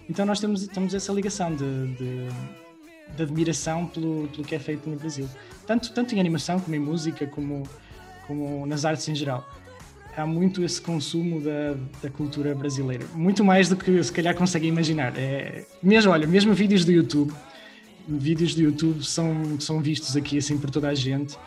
Então 0.09 0.25
nós 0.25 0.39
temos, 0.39 0.65
temos 0.67 0.93
essa 0.93 1.11
ligação 1.11 1.53
de, 1.53 1.87
de, 1.95 2.27
de 3.15 3.23
admiração 3.23 3.87
pelo, 3.87 4.27
pelo 4.27 4.43
que 4.43 4.55
é 4.55 4.59
feito 4.59 4.89
no 4.89 4.95
Brasil. 4.95 5.27
Tanto, 5.65 5.91
tanto 5.91 6.15
em 6.15 6.19
animação 6.19 6.59
como 6.59 6.75
em 6.75 6.79
música, 6.79 7.25
como 7.27 7.63
como 8.27 8.65
nas 8.65 8.85
artes 8.85 9.07
em 9.07 9.15
geral. 9.15 9.49
Há 10.15 10.25
muito 10.25 10.63
esse 10.63 10.81
consumo 10.81 11.39
da, 11.39 11.75
da 12.01 12.09
cultura 12.09 12.53
brasileira, 12.53 13.05
muito 13.13 13.43
mais 13.43 13.69
do 13.69 13.75
que 13.75 14.03
se 14.03 14.11
calhar 14.11 14.35
conseguem 14.35 14.69
imaginar. 14.69 15.13
É, 15.15 15.65
mesmo, 15.81 16.11
olha, 16.11 16.27
mesmo 16.27 16.53
vídeos 16.53 16.83
do 16.83 16.91
YouTube, 16.91 17.31
vídeos 18.07 18.53
do 18.55 18.61
YouTube 18.61 19.03
são, 19.05 19.59
são 19.59 19.79
vistos 19.79 20.17
aqui 20.17 20.39
assim 20.39 20.57
por 20.57 20.69
toda 20.69 20.89
a 20.89 20.95
gente. 20.95 21.37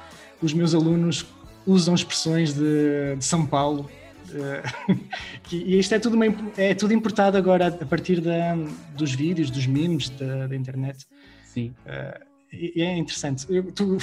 Os 0.40 0.52
meus 0.52 0.74
alunos 0.74 1.26
usam 1.66 1.94
expressões 1.94 2.54
de, 2.54 3.16
de 3.18 3.24
São 3.24 3.44
Paulo, 3.44 3.90
e 5.50 5.76
isto 5.76 5.92
é 5.92 5.98
tudo, 5.98 6.14
uma, 6.14 6.26
é 6.56 6.72
tudo 6.72 6.94
importado 6.94 7.36
agora 7.36 7.66
a 7.66 7.84
partir 7.84 8.20
da, 8.20 8.54
dos 8.96 9.12
vídeos, 9.12 9.50
dos 9.50 9.66
memes 9.66 10.08
da, 10.10 10.46
da 10.46 10.54
internet. 10.54 11.04
Sim. 11.52 11.74
Uh, 11.86 12.30
e 12.52 12.82
é 12.82 12.96
interessante. 12.96 13.46
Eu, 13.48 13.70
tu, 13.70 13.96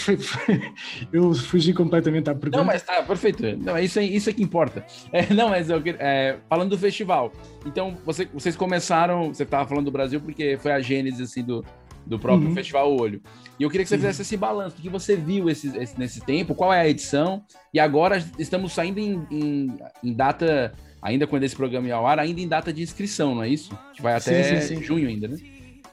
eu 1.12 1.34
fugi 1.34 1.74
completamente 1.74 2.30
à 2.30 2.34
pergunta. 2.36 2.58
Não, 2.58 2.66
mas 2.66 2.82
tá, 2.82 3.04
perfeito. 3.04 3.44
Não, 3.58 3.78
isso, 3.78 4.00
é, 4.00 4.06
isso 4.06 4.30
é 4.30 4.34
que 4.34 4.42
importa. 4.42 4.86
É, 5.12 5.34
não, 5.34 5.50
mas 5.50 5.70
eu, 5.70 5.82
é, 6.00 6.38
falando 6.48 6.70
do 6.70 6.78
festival. 6.78 7.34
Então, 7.66 7.98
você, 8.06 8.26
vocês 8.34 8.56
começaram, 8.56 9.34
você 9.34 9.44
estava 9.44 9.68
falando 9.68 9.86
do 9.86 9.92
Brasil 9.92 10.22
porque 10.22 10.58
foi 10.58 10.72
a 10.72 10.80
gênese 10.80 11.24
assim, 11.24 11.44
do, 11.44 11.66
do 12.06 12.18
próprio 12.18 12.48
uhum. 12.48 12.56
Festival 12.56 12.96
Olho. 12.96 13.22
E 13.60 13.64
eu 13.64 13.70
queria 13.70 13.84
que 13.84 13.90
você 13.90 13.98
fizesse 13.98 14.22
esse 14.22 14.38
balanço, 14.38 14.78
o 14.78 14.82
que 14.82 14.90
você 14.90 15.18
viu 15.18 15.50
esse, 15.50 15.76
esse, 15.78 16.00
nesse 16.00 16.22
tempo, 16.22 16.56
qual 16.56 16.74
é 16.74 16.80
a 16.80 16.88
edição, 16.88 17.44
e 17.74 17.80
agora 17.80 18.24
estamos 18.40 18.72
saindo 18.72 19.00
em, 19.00 19.28
em, 19.30 19.78
em, 20.02 20.14
data, 20.14 20.74
ainda 21.02 21.28
quando 21.28 21.44
esse 21.44 21.56
programa 21.56 21.88
ia 21.88 21.96
ao 21.96 22.08
ar, 22.08 22.18
ainda 22.18 22.40
em 22.40 22.48
data 22.48 22.72
de 22.72 22.82
inscrição, 22.82 23.36
não 23.36 23.44
é 23.44 23.50
isso? 23.50 23.78
Que 23.94 24.02
vai 24.02 24.14
até 24.14 24.44
sim, 24.44 24.62
sim, 24.62 24.76
sim. 24.76 24.84
junho 24.84 25.10
ainda, 25.10 25.28
né? 25.28 25.38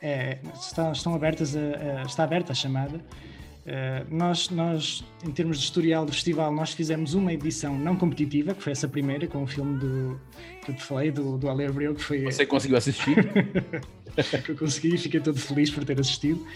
É, 0.04 0.38
está, 0.54 0.92
estão 0.92 1.14
abertas 1.14 1.56
a, 1.56 1.60
a, 1.60 2.02
está 2.02 2.24
aberta 2.24 2.52
a 2.52 2.54
chamada. 2.54 2.96
Uh, 2.98 4.14
nós, 4.14 4.50
nós, 4.50 5.02
em 5.26 5.30
termos 5.30 5.56
de 5.56 5.64
historial 5.64 6.04
do 6.04 6.12
festival, 6.12 6.52
nós 6.52 6.74
fizemos 6.74 7.14
uma 7.14 7.32
edição 7.32 7.74
não 7.74 7.96
competitiva, 7.96 8.52
que 8.52 8.62
foi 8.62 8.72
essa 8.72 8.86
primeira, 8.86 9.26
com 9.26 9.42
o 9.42 9.46
filme 9.46 9.78
do, 9.78 10.20
que 10.62 10.72
eu 10.72 10.76
te 10.76 10.82
falei, 10.82 11.10
do, 11.10 11.38
do 11.38 11.48
Ale 11.48 11.64
Abreu, 11.64 11.94
que 11.94 12.02
foi... 12.02 12.24
Você 12.24 12.44
conseguiu 12.44 12.76
assistir? 12.76 13.14
que 14.44 14.52
eu 14.52 14.58
consegui, 14.58 14.98
fiquei 14.98 15.20
todo 15.20 15.38
feliz 15.38 15.70
por 15.70 15.82
ter 15.82 15.98
assistido. 15.98 16.46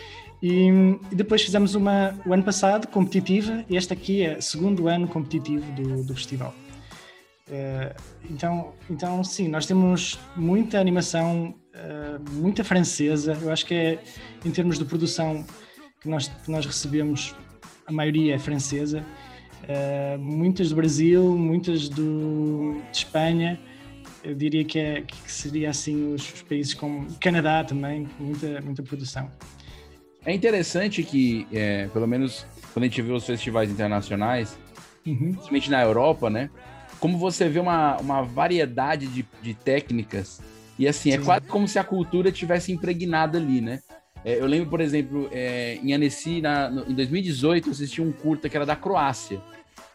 E, 0.42 0.68
e, 1.10 1.14
depois 1.14 1.40
fizemos 1.40 1.74
uma, 1.74 2.14
o 2.26 2.34
ano 2.34 2.42
passado, 2.42 2.86
competitiva, 2.88 3.64
e 3.70 3.78
este 3.78 3.94
aqui 3.94 4.22
é 4.22 4.36
o 4.36 4.42
segundo 4.42 4.88
ano 4.88 5.08
competitivo 5.08 5.64
do, 5.72 6.04
do 6.04 6.14
festival. 6.14 6.54
Uh, 7.48 7.98
então, 8.30 8.74
então, 8.90 9.24
sim, 9.24 9.48
nós 9.48 9.64
temos 9.64 10.20
muita 10.36 10.78
animação 10.78 11.54
eh, 11.78 12.18
muita 12.32 12.64
francesa. 12.64 13.38
Eu 13.40 13.52
acho 13.52 13.64
que 13.64 13.72
é, 13.72 13.98
em 14.44 14.50
termos 14.50 14.78
de 14.78 14.84
produção 14.84 15.44
que 16.00 16.08
nós, 16.08 16.26
que 16.26 16.50
nós 16.50 16.66
recebemos, 16.66 17.36
a 17.86 17.92
maioria 17.92 18.34
é 18.34 18.38
francesa. 18.38 19.04
Uh, 19.64 20.18
muitas 20.18 20.70
do 20.70 20.76
Brasil, 20.76 21.36
muitas 21.36 21.88
do, 21.88 22.80
de 22.90 22.98
Espanha. 22.98 23.60
Eu 24.24 24.34
diria 24.34 24.64
que, 24.64 24.78
é, 24.78 25.02
que 25.02 25.30
seria 25.30 25.70
assim 25.70 26.14
os, 26.14 26.32
os 26.32 26.42
países 26.42 26.74
como 26.74 27.06
Canadá 27.20 27.62
também, 27.64 28.08
muita, 28.18 28.60
muita 28.60 28.82
produção. 28.82 29.30
É 30.24 30.32
interessante 30.32 31.02
que, 31.02 31.46
é, 31.52 31.86
pelo 31.88 32.06
menos 32.06 32.46
quando 32.72 32.84
a 32.84 32.88
gente 32.88 33.02
vê 33.02 33.12
os 33.12 33.26
festivais 33.26 33.70
internacionais, 33.70 34.58
uhum. 35.06 35.32
principalmente 35.32 35.70
na 35.70 35.82
Europa, 35.82 36.30
né? 36.30 36.50
Como 36.98 37.18
você 37.18 37.48
vê 37.48 37.60
uma, 37.60 37.96
uma 37.98 38.22
variedade 38.22 39.06
de, 39.06 39.24
de 39.42 39.54
técnicas 39.54 40.40
e 40.78 40.86
assim, 40.86 41.10
é 41.10 41.16
Sim. 41.16 41.22
é 41.22 41.24
quase 41.24 41.46
como 41.46 41.66
se 41.66 41.78
a 41.78 41.84
cultura 41.84 42.30
tivesse 42.30 42.72
impregnada 42.72 43.38
ali, 43.38 43.60
né? 43.60 43.80
É, 44.24 44.40
eu 44.40 44.46
lembro, 44.46 44.68
por 44.68 44.80
exemplo, 44.80 45.28
é, 45.32 45.78
em 45.82 45.92
Annecy, 45.92 46.40
na, 46.40 46.68
no, 46.68 46.90
em 46.90 46.94
2018, 46.94 47.68
eu 47.68 47.72
assisti 47.72 48.02
um 48.02 48.12
curta 48.12 48.48
que 48.48 48.56
era 48.56 48.66
da 48.66 48.76
Croácia. 48.76 49.40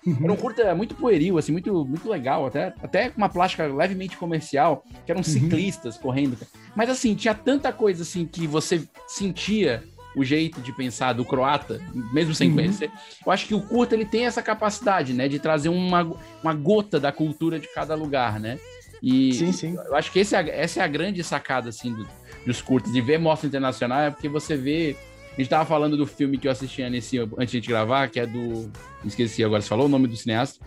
Era 0.06 0.34
um 0.34 0.36
curta 0.36 0.76
muito 0.76 0.96
pueril, 0.96 1.38
assim, 1.38 1.54
muito, 1.54 1.86
muito 1.86 2.10
legal, 2.10 2.46
até, 2.46 2.74
até 2.82 3.10
com 3.10 3.18
uma 3.18 3.30
plástica 3.30 3.66
levemente 3.66 4.18
comercial, 4.18 4.84
que 5.06 5.12
eram 5.12 5.20
uhum. 5.20 5.24
ciclistas 5.24 5.98
correndo. 5.98 6.38
Mas 6.76 6.90
assim, 6.90 7.16
tinha 7.16 7.34
tanta 7.34 7.72
coisa 7.72 8.04
assim 8.04 8.26
que 8.26 8.46
você 8.46 8.84
sentia 9.08 9.84
o 10.16 10.24
jeito 10.24 10.62
de 10.62 10.72
pensar 10.74 11.14
do 11.14 11.26
croata, 11.26 11.82
mesmo 12.14 12.36
sem 12.36 12.50
uhum. 12.50 12.56
conhecer. 12.56 12.92
Eu 13.26 13.32
acho 13.32 13.48
que 13.48 13.56
o 13.56 13.62
curta 13.62 13.96
ele 13.96 14.06
tem 14.06 14.26
essa 14.26 14.42
capacidade, 14.42 15.14
né, 15.14 15.28
de 15.28 15.40
trazer 15.40 15.70
uma, 15.70 16.12
uma 16.44 16.54
gota 16.54 17.00
da 17.00 17.12
cultura 17.12 17.60
de 17.60 17.68
cada 17.74 17.96
lugar, 17.96 18.40
né? 18.40 18.60
E 19.04 19.34
sim, 19.34 19.52
sim. 19.52 19.76
eu 19.76 19.96
acho 19.96 20.10
que 20.14 20.20
esse 20.20 20.34
é, 20.34 20.62
essa 20.62 20.80
é 20.80 20.84
a 20.84 20.88
grande 20.88 21.22
sacada 21.26 21.68
assim 21.68 21.94
do, 21.94 22.08
dos 22.46 22.62
curtas 22.62 22.94
de 22.94 23.02
ver 23.02 23.20
mostra 23.20 23.46
internacional, 23.46 24.00
é 24.00 24.10
porque 24.10 24.30
você 24.30 24.56
vê 24.56 24.96
a 25.36 25.42
gente 25.42 25.50
tava 25.50 25.66
falando 25.66 25.98
do 25.98 26.06
filme 26.06 26.38
que 26.38 26.48
eu 26.48 26.52
assisti 26.52 26.88
nesse, 26.90 27.18
antes 27.20 27.50
de 27.50 27.68
gravar, 27.68 28.08
que 28.08 28.20
é 28.20 28.26
do. 28.26 28.72
Esqueci 29.04 29.44
agora, 29.44 29.62
você 29.62 29.68
falou 29.68 29.88
o 29.88 29.90
nome 29.90 30.08
do 30.08 30.16
cineasta? 30.16 30.64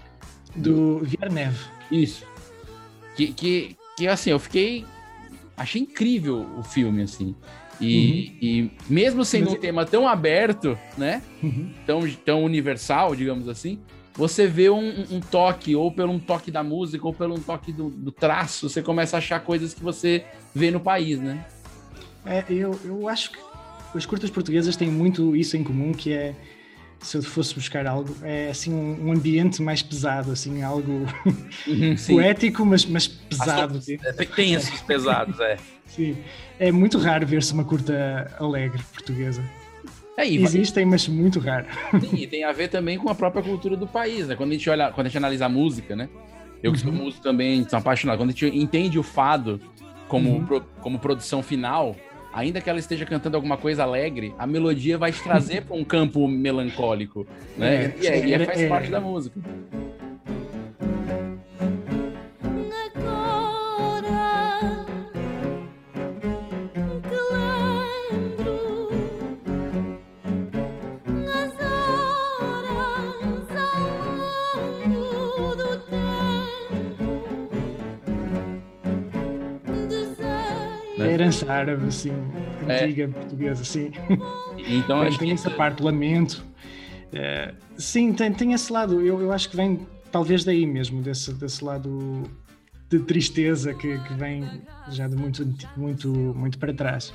Do, 0.55 0.99
do 0.99 1.07
Isso. 1.91 2.27
Que, 3.17 3.33
que, 3.33 3.77
que, 3.97 4.09
assim, 4.09 4.31
eu 4.31 4.41
fiquei. 4.41 4.85
Achei 5.57 5.81
incrível 5.81 6.45
o 6.59 6.65
filme, 6.65 7.03
assim. 7.03 7.35
E, 7.81 7.87
uhum. 7.87 8.39
e 8.43 8.71
mesmo 8.89 9.25
sendo 9.25 9.47
Mas... 9.47 9.55
um 9.55 9.61
tema 9.61 9.87
tão 9.87 10.09
aberto, 10.09 10.77
né? 10.99 11.23
Uhum. 11.43 11.73
Tão, 11.87 12.11
tão 12.25 12.45
universal, 12.45 13.15
digamos 13.15 13.49
assim, 13.49 13.79
você 14.17 14.47
vê 14.47 14.71
um, 14.71 15.05
um, 15.11 15.21
toque, 15.21 15.77
ou 15.77 15.93
pelo 15.93 16.13
um 16.13 16.19
toque 16.19 16.51
da 16.51 16.63
música, 16.63 17.07
ou 17.07 17.13
pelo 17.13 17.35
um 17.35 17.41
toque 17.41 17.73
do, 17.73 17.91
do, 17.91 18.11
traço, 18.11 18.69
você 18.69 18.83
começa 18.83 19.17
a 19.17 19.19
achar 19.19 19.41
coisas 19.41 19.75
que 19.75 19.83
você 19.83 20.25
vê 20.55 20.71
no 20.71 20.81
país, 20.81 21.21
né? 21.21 21.45
É, 22.25 22.45
eu, 22.49 22.79
eu 22.85 23.09
acho 23.09 23.31
que 23.33 23.39
as 23.95 24.07
curtas 24.07 24.31
portuguesas 24.31 24.77
têm 24.77 24.91
muito 24.91 25.37
isso 25.37 25.57
em 25.57 25.63
comum, 25.63 25.93
que 25.93 26.13
é 26.13 26.35
se 26.99 27.17
eu 27.17 27.23
fosse 27.23 27.55
buscar 27.55 27.87
algo, 27.87 28.17
é 28.23 28.49
assim 28.49 28.73
um, 28.73 29.13
ambiente 29.13 29.63
mais 29.63 29.83
pesado, 29.83 30.33
assim, 30.33 30.63
algo 30.63 31.07
uhum, 31.67 31.95
poético, 32.09 32.65
mas, 32.65 32.85
mas 32.85 33.07
pesado. 33.07 33.81
É, 34.03 34.25
tem 34.25 34.55
esses 34.55 34.81
pesados, 34.81 35.39
é. 35.41 35.57
Sim. 35.87 36.17
É 36.59 36.73
muito 36.73 36.99
raro 36.99 37.27
ver-se 37.27 37.53
uma 37.53 37.65
curta 37.65 38.35
alegre 38.41 38.83
portuguesa. 38.93 39.43
É, 40.17 40.27
Existem, 40.27 40.87
mas 40.87 41.07
muito 41.09 41.39
raro. 41.39 41.67
Sim, 42.01 42.17
e 42.17 42.27
tem 42.27 42.45
a 42.45 42.53
ver 42.53 42.69
também 42.69 42.99
com 42.99 43.09
a 43.11 43.15
própria 43.15 43.43
cultura 43.43 43.77
do 43.77 43.87
país, 43.87 44.29
né? 44.29 44.35
Quando 44.35 44.51
a 44.51 44.53
gente 44.55 44.69
olha, 44.71 44.91
quando 44.91 45.07
a 45.07 45.11
gente 45.11 45.19
analisa 45.19 45.47
a 45.47 45.49
música, 45.49 45.95
né? 45.95 46.09
Eu 46.63 46.73
que 46.73 46.79
sou 46.79 46.91
uhum. 46.91 47.05
músico 47.05 47.23
também, 47.23 47.69
sou 47.69 47.79
apaixonado. 47.79 48.19
Quando 48.19 48.31
a 48.31 48.33
gente 48.33 48.47
entende 48.47 48.99
o 48.99 49.03
fado 49.03 49.61
como, 50.09 50.31
uhum. 50.31 50.47
pro, 50.47 50.61
como 50.81 50.99
produção 50.99 51.43
final, 51.43 51.95
ainda 52.33 52.61
que 52.61 52.71
ela 52.71 52.79
esteja 52.79 53.05
cantando 53.05 53.37
alguma 53.37 53.57
coisa 53.57 53.83
alegre, 53.83 54.35
a 54.39 54.47
melodia 54.47 54.97
vai 54.97 55.13
te 55.13 55.23
trazer 55.23 55.63
para 55.63 55.77
um 55.77 55.85
campo 55.85 56.27
melancólico, 56.27 57.27
né? 57.57 57.85
É, 57.85 57.95
e, 58.01 58.07
é, 58.07 58.27
e 58.27 58.35
é, 58.35 58.45
faz 58.45 58.69
parte 58.69 58.91
da 58.91 59.01
música. 59.01 59.39
Herança 81.17 81.51
árabe, 81.51 81.87
assim, 81.87 82.13
antiga, 82.63 83.05
é. 83.05 83.07
portuguesa, 83.09 83.63
assim. 83.63 83.91
Então, 84.69 85.01
tem, 85.09 85.19
tem 85.19 85.31
essa 85.33 85.51
parte, 85.51 85.83
lamento. 85.83 86.45
Uh, 87.13 87.55
sim, 87.77 88.13
tem, 88.13 88.33
tem 88.33 88.53
esse 88.53 88.73
lado, 88.73 89.01
eu, 89.01 89.21
eu 89.21 89.33
acho 89.33 89.49
que 89.51 89.57
vem 89.57 89.87
talvez 90.11 90.45
daí 90.45 90.67
mesmo, 90.67 91.03
desse, 91.03 91.33
desse 91.35 91.65
lado 91.65 92.25
de 92.89 93.01
tristeza 93.01 93.75
que, 93.75 93.99
que 93.99 94.15
vem 94.15 94.63
já 94.91 95.09
de 95.09 95.17
muito, 95.17 95.47
muito, 95.77 96.09
muito 96.09 96.59
para 96.59 96.73
trás. 96.73 97.09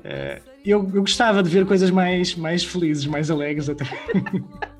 Uh, 0.00 0.42
eu, 0.64 0.90
eu 0.94 1.00
gostava 1.00 1.42
de 1.42 1.48
ver 1.48 1.64
coisas 1.66 1.90
mais, 1.90 2.34
mais 2.34 2.64
felizes, 2.64 3.06
mais 3.06 3.30
alegres 3.30 3.68
até. 3.68 3.84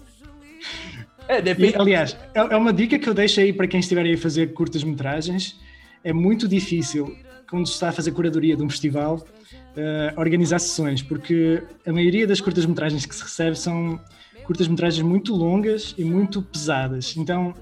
É, 1.28 1.40
depende. 1.40 1.72
E, 1.72 1.80
aliás, 1.80 2.16
é, 2.34 2.40
é 2.40 2.56
uma 2.56 2.72
dica 2.72 2.98
que 2.98 3.08
eu 3.08 3.14
deixo 3.14 3.40
aí 3.40 3.52
para 3.52 3.66
quem 3.66 3.80
estiver 3.80 4.04
aí 4.04 4.14
a 4.14 4.18
fazer 4.18 4.52
curtas-metragens. 4.52 5.58
É 6.04 6.12
muito 6.12 6.46
difícil 6.48 7.16
quando 7.52 7.66
se 7.66 7.74
está 7.74 7.90
a 7.90 7.92
fazer 7.92 8.12
curadoria 8.12 8.56
de 8.56 8.62
um 8.62 8.70
festival, 8.70 9.16
uh, 9.16 10.18
organizar 10.18 10.58
sessões, 10.58 11.02
porque 11.02 11.62
a 11.86 11.92
maioria 11.92 12.26
das 12.26 12.40
curtas-metragens 12.40 13.04
que 13.04 13.14
se 13.14 13.22
recebe 13.22 13.58
são 13.58 14.00
curtas-metragens 14.46 15.06
muito 15.06 15.34
longas 15.34 15.94
e 15.98 16.02
muito 16.02 16.40
pesadas. 16.40 17.14
Então, 17.14 17.54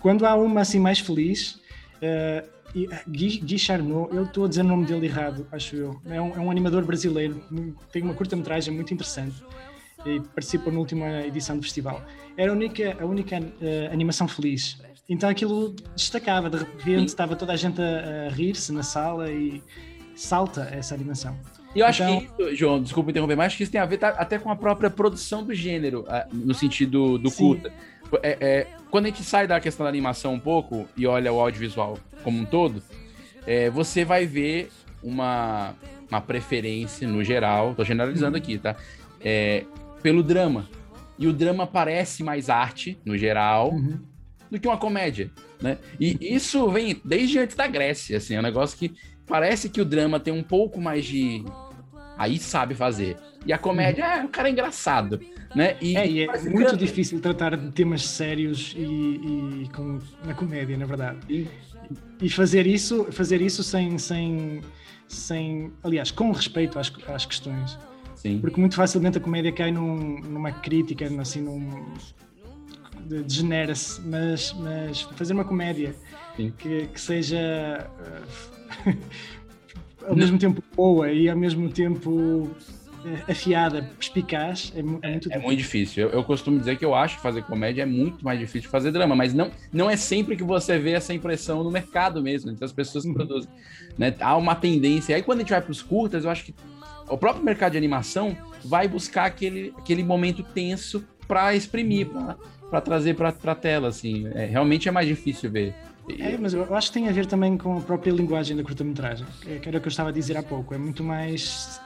quando 0.00 0.26
há 0.26 0.34
uma 0.34 0.60
assim 0.60 0.78
mais 0.78 0.98
feliz, 0.98 1.58
uh, 2.02 2.46
Guy, 3.08 3.38
Guy 3.38 3.58
Charnot, 3.58 4.14
eu 4.14 4.24
estou 4.24 4.44
a 4.44 4.48
dizer 4.48 4.60
o 4.60 4.68
nome 4.68 4.84
dele 4.84 5.06
errado, 5.06 5.46
acho 5.50 5.76
eu, 5.76 5.98
é 6.04 6.20
um, 6.20 6.34
é 6.34 6.38
um 6.40 6.50
animador 6.50 6.84
brasileiro, 6.84 7.42
tem 7.90 8.02
uma 8.02 8.12
curta-metragem 8.12 8.74
muito 8.74 8.92
interessante 8.92 9.42
e 10.04 10.20
participou 10.20 10.70
na 10.70 10.78
última 10.78 11.22
edição 11.22 11.56
do 11.56 11.62
festival. 11.62 12.04
Era 12.36 12.52
a 12.52 12.54
única, 12.54 12.98
a 13.00 13.06
única 13.06 13.40
uh, 13.40 13.92
animação 13.92 14.28
feliz 14.28 14.78
então 15.08 15.30
aquilo 15.30 15.74
destacava, 15.96 16.50
de 16.50 16.58
repente 16.58 17.08
estava 17.08 17.34
toda 17.34 17.52
a 17.52 17.56
gente 17.56 17.80
a, 17.80 18.26
a 18.26 18.28
rir-se 18.28 18.72
na 18.72 18.82
sala 18.82 19.30
e 19.30 19.62
salta 20.14 20.68
essa 20.70 20.94
animação. 20.94 21.38
E 21.74 21.80
eu 21.80 21.86
acho 21.86 22.02
então... 22.02 22.20
que 22.20 22.42
isso, 22.42 22.56
João, 22.56 22.82
desculpa 22.82 23.10
interromper, 23.10 23.36
mas 23.36 23.46
acho 23.46 23.56
que 23.56 23.62
isso 23.62 23.72
tem 23.72 23.80
a 23.80 23.86
ver 23.86 23.98
tá, 23.98 24.08
até 24.10 24.38
com 24.38 24.50
a 24.50 24.56
própria 24.56 24.90
produção 24.90 25.42
do 25.42 25.54
gênero, 25.54 26.04
no 26.32 26.54
sentido 26.54 27.16
do 27.18 27.30
curta. 27.30 27.72
É, 28.22 28.38
é, 28.40 28.66
quando 28.90 29.06
a 29.06 29.08
gente 29.08 29.22
sai 29.22 29.46
da 29.46 29.60
questão 29.60 29.84
da 29.84 29.90
animação 29.90 30.34
um 30.34 30.40
pouco 30.40 30.86
e 30.96 31.06
olha 31.06 31.32
o 31.32 31.40
audiovisual 31.40 31.98
como 32.22 32.40
um 32.40 32.44
todo, 32.44 32.82
é, 33.46 33.70
você 33.70 34.04
vai 34.04 34.26
ver 34.26 34.70
uma, 35.02 35.74
uma 36.10 36.20
preferência 36.20 37.06
no 37.06 37.22
geral, 37.22 37.74
tô 37.74 37.84
generalizando 37.84 38.36
uhum. 38.36 38.42
aqui, 38.42 38.58
tá? 38.58 38.76
É, 39.20 39.64
pelo 40.02 40.22
drama. 40.22 40.68
E 41.18 41.26
o 41.26 41.32
drama 41.32 41.66
parece 41.66 42.22
mais 42.22 42.48
arte, 42.48 42.98
no 43.04 43.16
geral, 43.16 43.72
uhum 43.72 43.98
do 44.50 44.58
que 44.58 44.68
uma 44.68 44.76
comédia, 44.76 45.30
né? 45.60 45.78
E 45.98 46.34
isso 46.34 46.70
vem 46.70 47.00
desde 47.04 47.38
antes 47.38 47.56
da 47.56 47.66
Grécia, 47.66 48.18
assim, 48.18 48.34
é 48.34 48.38
um 48.38 48.42
negócio 48.42 48.78
que 48.78 48.94
parece 49.26 49.68
que 49.68 49.80
o 49.80 49.84
drama 49.84 50.18
tem 50.18 50.32
um 50.32 50.42
pouco 50.42 50.80
mais 50.80 51.04
de 51.04 51.44
aí 52.18 52.38
sabe 52.38 52.74
fazer. 52.74 53.16
E 53.46 53.52
a 53.52 53.58
comédia 53.58 54.04
é 54.04 54.20
um 54.22 54.28
cara 54.28 54.50
engraçado, 54.50 55.20
né? 55.54 55.76
E, 55.80 55.96
é, 55.96 56.10
e 56.10 56.24
é 56.24 56.42
muito 56.50 56.76
difícil 56.76 57.20
tratar 57.20 57.56
de 57.56 57.70
temas 57.70 58.04
sérios 58.04 58.74
e, 58.76 58.82
e 58.82 59.68
com, 59.74 60.00
na 60.24 60.34
comédia, 60.34 60.76
na 60.76 60.84
verdade. 60.84 61.18
E, 61.28 61.46
e 62.20 62.28
fazer 62.28 62.66
isso, 62.66 63.04
fazer 63.12 63.40
isso 63.40 63.62
sem, 63.62 63.96
sem, 63.98 64.60
sem, 65.06 65.72
aliás, 65.82 66.10
com 66.10 66.32
respeito 66.32 66.78
às, 66.78 66.92
às 67.06 67.24
questões. 67.24 67.78
Sim. 68.16 68.40
Porque 68.40 68.58
muito 68.58 68.74
facilmente 68.74 69.16
a 69.16 69.20
comédia 69.20 69.52
cai 69.52 69.70
num, 69.70 70.20
numa 70.20 70.50
crítica, 70.50 71.08
assim, 71.20 71.40
num, 71.40 71.84
degenera-se, 73.00 74.00
mas, 74.00 74.52
mas 74.58 75.02
fazer 75.02 75.32
uma 75.32 75.44
comédia 75.44 75.94
que, 76.36 76.86
que, 76.86 77.00
seja 77.00 77.88
uh, 78.86 78.96
ao 80.08 80.14
mesmo 80.14 80.38
tempo 80.38 80.62
boa 80.74 81.10
e 81.10 81.28
ao 81.28 81.36
mesmo 81.36 81.68
tempo 81.68 82.10
uh, 82.10 82.50
afiada, 83.28 83.82
perspicaz, 83.98 84.72
é, 84.74 84.80
é 84.80 84.82
muito 84.82 85.08
difícil. 85.10 85.32
É 85.32 85.38
muito 85.38 85.58
difícil. 85.58 86.02
Eu, 86.04 86.10
eu, 86.10 86.24
costumo 86.24 86.58
dizer 86.58 86.78
que 86.78 86.84
eu 86.84 86.94
acho 86.94 87.16
que 87.16 87.22
fazer 87.22 87.42
comédia 87.42 87.82
é 87.82 87.86
muito 87.86 88.24
mais 88.24 88.38
difícil 88.38 88.62
que 88.62 88.72
fazer 88.72 88.92
drama, 88.92 89.16
mas 89.16 89.34
não, 89.34 89.50
não 89.72 89.90
é 89.90 89.96
sempre 89.96 90.36
que 90.36 90.44
você 90.44 90.78
vê 90.78 90.92
essa 90.92 91.12
impressão 91.12 91.64
no 91.64 91.70
mercado 91.70 92.22
mesmo, 92.22 92.50
entre 92.50 92.64
as 92.64 92.72
pessoas 92.72 93.04
que 93.04 93.10
uhum. 93.10 93.16
produzem. 93.16 93.50
Né? 93.96 94.14
Há 94.20 94.36
uma 94.36 94.54
tendência. 94.54 95.16
Aí 95.16 95.22
quando 95.22 95.38
a 95.38 95.42
gente 95.42 95.50
vai 95.50 95.60
para 95.60 95.72
os 95.72 95.82
curtas, 95.82 96.24
eu 96.24 96.30
acho 96.30 96.44
que 96.44 96.54
o 97.08 97.16
próprio 97.16 97.44
mercado 97.44 97.72
de 97.72 97.78
animação 97.78 98.36
vai 98.64 98.86
buscar 98.86 99.24
aquele, 99.24 99.72
aquele 99.76 100.02
momento 100.02 100.42
tenso 100.42 101.04
para 101.26 101.54
exprimir, 101.54 102.08
para 102.70 102.80
trazer 102.80 103.14
para 103.14 103.28
a 103.28 103.54
tela, 103.54 103.88
assim. 103.88 104.28
É, 104.34 104.44
realmente 104.44 104.88
é 104.88 104.92
mais 104.92 105.06
difícil 105.06 105.50
ver. 105.50 105.74
É, 106.18 106.36
mas 106.38 106.54
eu 106.54 106.74
acho 106.74 106.88
que 106.88 106.94
tem 106.94 107.08
a 107.08 107.12
ver 107.12 107.26
também 107.26 107.56
com 107.58 107.76
a 107.76 107.80
própria 107.80 108.10
linguagem 108.10 108.56
da 108.56 108.62
curta-metragem, 108.62 109.26
que 109.42 109.68
era 109.68 109.78
o 109.78 109.80
que 109.80 109.88
eu 109.88 109.90
estava 109.90 110.08
a 110.08 110.12
dizer 110.12 110.36
há 110.36 110.42
pouco. 110.42 110.74
É 110.74 110.78
muito 110.78 111.04
mais, 111.04 111.80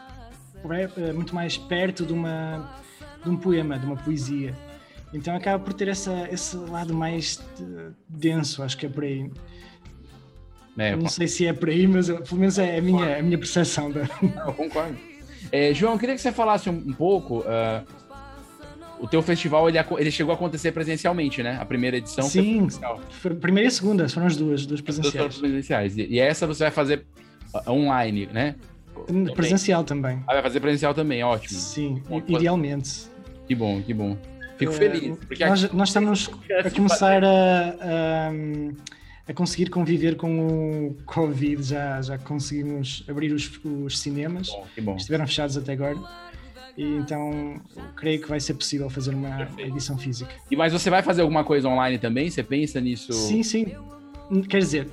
é 0.98 1.12
muito 1.12 1.34
mais 1.34 1.58
perto 1.58 2.06
de, 2.06 2.12
uma, 2.12 2.72
de 3.22 3.30
um 3.30 3.36
poema, 3.36 3.78
de 3.78 3.86
uma 3.86 3.96
poesia. 3.96 4.54
Então 5.12 5.34
acaba 5.34 5.62
por 5.62 5.72
ter 5.74 5.88
essa, 5.88 6.28
esse 6.30 6.56
lado 6.56 6.94
mais 6.94 7.40
denso, 8.08 8.62
acho 8.62 8.78
que 8.78 8.86
é 8.86 8.88
por 8.88 9.04
aí. 9.04 9.30
É, 10.78 10.96
não 10.96 11.08
sei 11.08 11.26
se 11.28 11.46
é 11.46 11.52
por 11.52 11.68
aí, 11.68 11.86
mas 11.86 12.06
pelo 12.08 12.36
menos 12.36 12.58
é 12.58 12.78
a 12.78 12.82
minha, 12.82 13.18
a 13.18 13.22
minha 13.22 13.36
percepção. 13.36 13.90
Da... 13.90 14.02
Não, 14.22 14.46
eu 14.46 14.54
concordo. 14.54 14.96
É, 15.50 15.74
João, 15.74 15.94
eu 15.94 15.98
queria 15.98 16.14
que 16.14 16.20
você 16.20 16.32
falasse 16.32 16.70
um, 16.70 16.74
um 16.74 16.92
pouco. 16.94 17.40
Uh, 17.40 17.84
o 19.02 19.08
teu 19.08 19.20
festival 19.20 19.68
ele, 19.68 19.78
ele 19.98 20.10
chegou 20.12 20.30
a 20.32 20.36
acontecer 20.36 20.70
presencialmente, 20.70 21.42
né? 21.42 21.58
A 21.60 21.64
primeira 21.64 21.96
edição 21.96 22.22
Sim, 22.24 22.68
primeira 23.40 23.68
e 23.68 23.70
segunda, 23.70 24.08
foram 24.08 24.28
as 24.28 24.36
duas, 24.36 24.64
duas 24.64 24.80
presenciais. 24.80 25.16
Duas 25.16 25.38
presenciais. 25.38 25.98
E, 25.98 26.06
e 26.06 26.20
essa 26.20 26.46
você 26.46 26.62
vai 26.62 26.70
fazer 26.70 27.04
uh, 27.52 27.72
online, 27.72 28.28
né? 28.32 28.54
Presencial 29.34 29.82
também. 29.82 30.22
Ah, 30.28 30.34
vai 30.34 30.42
fazer 30.42 30.60
presencial 30.60 30.94
também, 30.94 31.24
ótimo. 31.24 31.58
Sim, 31.58 32.00
bom, 32.08 32.22
idealmente. 32.28 33.08
Que 33.48 33.56
bom, 33.56 33.82
que 33.82 33.92
bom. 33.92 34.16
Fico 34.56 34.72
feliz. 34.72 35.18
Porque 35.26 35.44
nós, 35.44 35.72
nós 35.72 35.88
estamos 35.88 36.30
a 36.64 36.70
começar 36.70 37.24
a, 37.24 37.28
a, 37.28 38.32
a, 39.28 39.34
conseguir 39.34 39.68
conviver 39.68 40.14
com 40.14 40.90
o 40.90 40.96
Covid, 41.06 41.60
já, 41.60 42.00
já 42.00 42.18
conseguimos 42.18 43.04
abrir 43.08 43.32
os, 43.32 43.50
os 43.64 43.98
cinemas, 43.98 44.48
bom, 44.48 44.66
bom. 44.82 44.96
estiveram 44.96 45.26
fechados 45.26 45.56
até 45.56 45.72
agora. 45.72 45.98
E 46.76 46.84
então 46.84 47.60
creio 47.96 48.20
que 48.20 48.28
vai 48.28 48.40
ser 48.40 48.54
possível 48.54 48.88
fazer 48.88 49.14
uma 49.14 49.36
Perfeito. 49.36 49.70
edição 49.70 49.98
física. 49.98 50.32
E 50.50 50.56
mas 50.56 50.72
você 50.72 50.88
vai 50.88 51.02
fazer 51.02 51.22
alguma 51.22 51.44
coisa 51.44 51.68
online 51.68 51.98
também? 51.98 52.30
Você 52.30 52.42
pensa 52.42 52.80
nisso? 52.80 53.12
Sim, 53.12 53.42
sim. 53.42 53.66
Quer 54.48 54.58
dizer, 54.58 54.88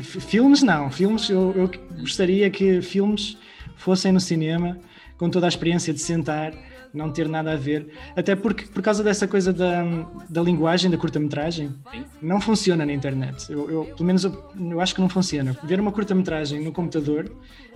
filmes 0.00 0.62
não. 0.62 0.90
Filmes 0.90 1.28
eu, 1.30 1.52
eu 1.56 1.70
gostaria 2.00 2.50
que 2.50 2.82
filmes 2.82 3.36
fossem 3.76 4.12
no 4.12 4.20
cinema 4.20 4.78
com 5.16 5.30
toda 5.30 5.46
a 5.46 5.48
experiência 5.48 5.92
de 5.92 6.00
sentar 6.00 6.52
não 6.92 7.10
ter 7.10 7.28
nada 7.28 7.52
a 7.52 7.56
ver. 7.56 7.88
Até 8.16 8.34
porque, 8.34 8.66
por 8.66 8.82
causa 8.82 9.02
dessa 9.02 9.26
coisa 9.26 9.52
da, 9.52 9.84
da 10.28 10.42
linguagem 10.42 10.90
da 10.90 10.96
curta-metragem, 10.96 11.72
não 12.20 12.40
funciona 12.40 12.84
na 12.84 12.92
internet. 12.92 13.50
Eu, 13.50 13.70
eu 13.70 13.84
pelo 13.84 14.04
menos, 14.04 14.24
eu, 14.24 14.52
eu, 14.58 14.80
acho 14.80 14.94
que 14.94 15.00
não 15.00 15.08
funciona. 15.08 15.56
Ver 15.64 15.80
uma 15.80 15.92
curta-metragem 15.92 16.62
no 16.62 16.72
computador, 16.72 17.30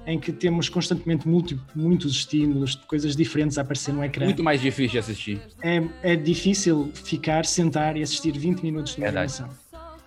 em 0.06 0.18
que 0.18 0.32
temos 0.32 0.68
constantemente 0.68 1.26
muito, 1.26 1.60
muitos 1.74 2.12
estímulos, 2.12 2.74
coisas 2.74 3.16
diferentes 3.16 3.56
a 3.58 3.62
aparecer 3.62 3.92
no 3.92 4.04
ecrã. 4.04 4.26
Muito 4.26 4.42
mais 4.42 4.60
difícil 4.60 4.92
de 4.92 4.98
assistir. 4.98 5.40
É, 5.62 5.82
é 6.02 6.16
difícil 6.16 6.90
ficar, 6.94 7.46
sentar 7.46 7.96
e 7.96 8.02
assistir 8.02 8.32
20 8.32 8.62
minutos 8.62 8.94
de 8.94 9.00
uma 9.00 9.08
animação. 9.08 9.48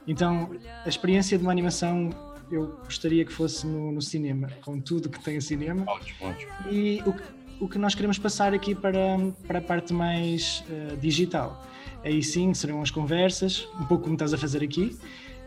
Então, 0.08 0.50
a 0.86 0.90
experiência 0.90 1.38
de 1.38 1.44
uma 1.44 1.52
animação 1.52 2.10
eu 2.52 2.78
gostaria 2.86 3.26
que 3.26 3.34
fosse 3.34 3.68
no, 3.68 3.92
no, 3.92 4.02
cinema, 4.02 4.48
com 4.62 4.80
tudo 4.80 5.10
que 5.10 5.20
tem 5.22 5.38
o 5.38 5.42
cinema. 5.42 5.84
Ótimo, 5.86 6.30
ótimo. 6.30 6.52
E 6.72 7.02
o, 7.06 7.14
o 7.60 7.68
que 7.68 7.78
nós 7.78 7.96
queremos 7.96 8.18
passar 8.18 8.54
aqui 8.54 8.76
para, 8.76 9.18
para 9.48 9.60
a 9.60 9.62
parte 9.62 9.94
mais 9.94 10.64
uh, 10.70 10.98
digital. 10.98 11.66
Aí 12.04 12.24
sim 12.24 12.54
serão 12.54 12.82
as 12.82 12.92
conversas, 12.92 13.68
um 13.80 13.86
pouco 13.86 14.04
como 14.04 14.16
estás 14.16 14.34
a 14.34 14.38
fazer 14.38 14.64
aqui, 14.64 14.98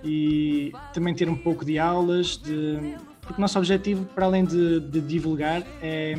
e 0.02 0.72
também 0.92 1.14
ter 1.14 1.28
um 1.28 1.36
pouco 1.36 1.64
de 1.64 1.78
aulas, 1.78 2.36
de, 2.36 2.96
porque 3.20 3.38
o 3.38 3.40
nosso 3.40 3.58
objetivo, 3.58 4.04
para 4.06 4.26
além 4.26 4.44
de, 4.44 4.80
de 4.80 5.00
divulgar, 5.00 5.62
é, 5.80 6.14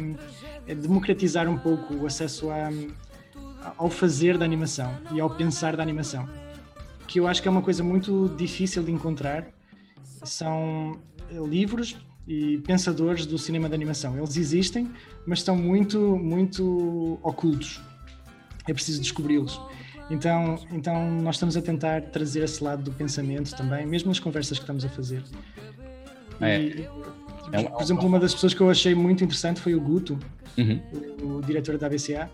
é, 0.68 0.76
democratizar 0.76 1.50
um 1.50 1.58
pouco 1.58 1.94
o 1.96 2.06
acesso 2.06 2.50
a, 2.50 2.70
ao 3.78 3.90
fazer 3.90 4.38
da 4.38 4.46
animação 4.46 4.98
e 5.12 5.20
ao 5.20 5.30
pensar 5.30 5.76
da 5.76 5.84
animação, 5.84 6.28
que 7.08 7.20
eu 7.20 7.28
acho 7.28 7.42
que 7.42 7.48
é 7.48 7.52
uma 7.52 7.62
coisa 7.62 7.84
muito 7.84 8.34
difícil 8.38 8.82
de 8.84 8.92
encontrar. 8.92 9.48
São 10.24 11.00
livros 11.50 11.98
e 12.28 12.58
pensadores 12.60 13.26
do 13.26 13.38
cinema 13.38 13.68
de 13.68 13.76
animação. 13.76 14.18
Eles 14.18 14.38
existem, 14.38 14.90
mas 15.26 15.40
estão 15.40 15.56
muito, 15.56 16.00
muito 16.18 17.20
ocultos. 17.24 17.82
É 18.68 18.74
preciso 18.74 19.02
descobri-los. 19.02 19.60
Então, 20.10 20.60
então 20.72 21.10
nós 21.22 21.36
estamos 21.36 21.56
a 21.56 21.62
tentar 21.62 22.02
trazer 22.02 22.44
esse 22.44 22.64
lado 22.64 22.84
do 22.84 22.92
pensamento 22.92 23.56
também, 23.56 23.86
mesmo 23.86 24.10
nas 24.10 24.20
conversas 24.20 24.58
que 24.58 24.64
estamos 24.64 24.84
a 24.84 24.90
fazer. 24.90 25.24
É. 26.42 26.60
E, 26.60 26.90
é 27.54 27.64
por 27.64 27.82
exemplo, 27.82 28.06
uma 28.06 28.20
das 28.20 28.34
pessoas 28.34 28.54
que 28.54 28.62
eu 28.62 28.70
achei 28.70 28.94
muito 28.94 29.24
interessante 29.24 29.60
foi 29.60 29.74
o 29.74 29.82
Guto, 29.82 30.20
uhum. 30.58 30.82
o, 31.22 31.38
o, 31.38 31.42
diretor 31.42 31.78
da 31.78 31.88
ABCA. 31.88 32.30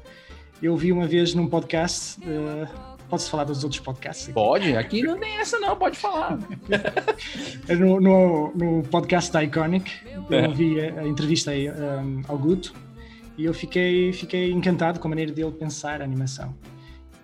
Eu 0.62 0.76
vi 0.76 0.91
uma 0.91 1.08
vez 1.08 1.34
num 1.34 1.47
podcast, 1.47 2.19
uh, 2.21 2.96
Pode-se 3.10 3.30
falar 3.30 3.46
dos 3.46 3.63
outros 3.63 3.80
podcasts? 3.80 4.26
Aqui? 4.26 4.34
Pode, 4.34 4.76
aqui 4.76 5.04
não 5.04 5.17
tem 5.17 5.38
essa 5.38 5.60
não, 5.60 5.76
pode 5.76 5.98
falar. 5.98 6.38
no, 7.70 8.02
no, 8.02 8.54
no, 8.54 8.84
podcast 8.84 9.32
da 9.32 9.43
Iconic, 9.43 9.91
eu 10.30 10.38
é. 10.38 10.48
ouvi 10.48 10.82
a, 10.82 11.02
a 11.02 11.08
entrevista 11.08 11.52
aí, 11.52 11.70
um, 11.70 12.22
ao 12.28 12.38
Guto 12.38 12.74
e 13.38 13.46
eu 13.46 13.54
fiquei, 13.54 14.12
fiquei 14.12 14.52
encantado 14.52 15.00
com 15.00 15.08
a 15.08 15.10
maneira 15.10 15.32
dele 15.32 15.52
pensar 15.52 16.02
a 16.02 16.04
animação. 16.04 16.54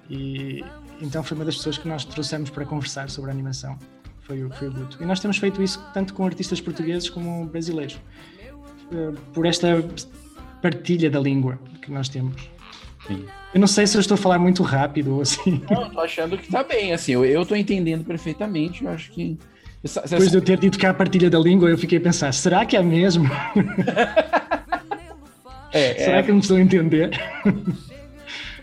E 0.10 0.64
então 1.02 1.24
foi 1.24 1.36
uma 1.36 1.44
das 1.44 1.58
pessoas 1.58 1.78
que 1.78 1.88
nós 1.88 2.06
trouxemos 2.06 2.50
para 2.50 2.66
conversar 2.66 3.10
sobre 3.10 3.32
a 3.32 3.34
animação. 3.34 3.78
Foi, 4.22 4.42
o, 4.44 4.50
foi 4.52 4.70
o 4.70 4.72
Guto. 4.72 5.04
E 5.04 5.06
nós 5.06 5.20
temos 5.20 5.38
feito 5.38 5.62
isso 5.62 5.84
tanto 5.94 6.14
com 6.14 6.26
artistas 6.26 6.62
portugueses 6.62 7.10
como 7.10 7.46
brasileiros. 7.46 8.00
Uh, 8.92 9.14
por 9.34 9.46
esta 9.46 9.84
partilha 10.62 11.10
da 11.10 11.20
língua 11.20 11.60
que 11.82 11.92
nós 11.92 12.08
temos. 12.08 12.50
Sim. 13.08 13.26
Eu 13.54 13.60
não 13.60 13.68
sei 13.68 13.86
se 13.86 13.96
eu 13.96 14.02
estou 14.02 14.18
falar 14.18 14.40
muito 14.40 14.64
rápido, 14.64 15.22
assim. 15.22 15.62
Não, 15.70 15.90
tô 15.90 16.00
achando 16.00 16.38
que 16.38 16.52
tá 16.52 16.64
bem, 16.64 16.92
assim, 16.92 17.14
eu, 17.14 17.24
eu 17.24 17.46
tô 17.46 17.56
entendendo 17.56 18.04
perfeitamente, 18.04 18.84
eu 18.84 18.90
acho 18.90 19.12
que... 19.12 19.38
Depois 19.84 20.32
de 20.32 20.38
eu 20.38 20.42
ter 20.42 20.58
dito 20.58 20.80
que 20.80 20.86
é 20.86 20.90
a 20.90 20.94
partilha 20.94 21.30
da 21.30 21.38
língua, 21.38 21.70
eu 21.70 21.78
fiquei 21.78 21.98
a 21.98 22.02
pensar, 22.02 22.34
será 22.34 22.66
que 22.66 22.78
é 22.78 22.82
mesmo? 22.82 23.30
é, 25.72 25.94
será 26.00 26.18
é... 26.18 26.24
que 26.24 26.32
eu 26.32 26.36
não 26.36 26.42
estou 26.42 26.58
a 26.58 26.62
entender? 26.62 27.12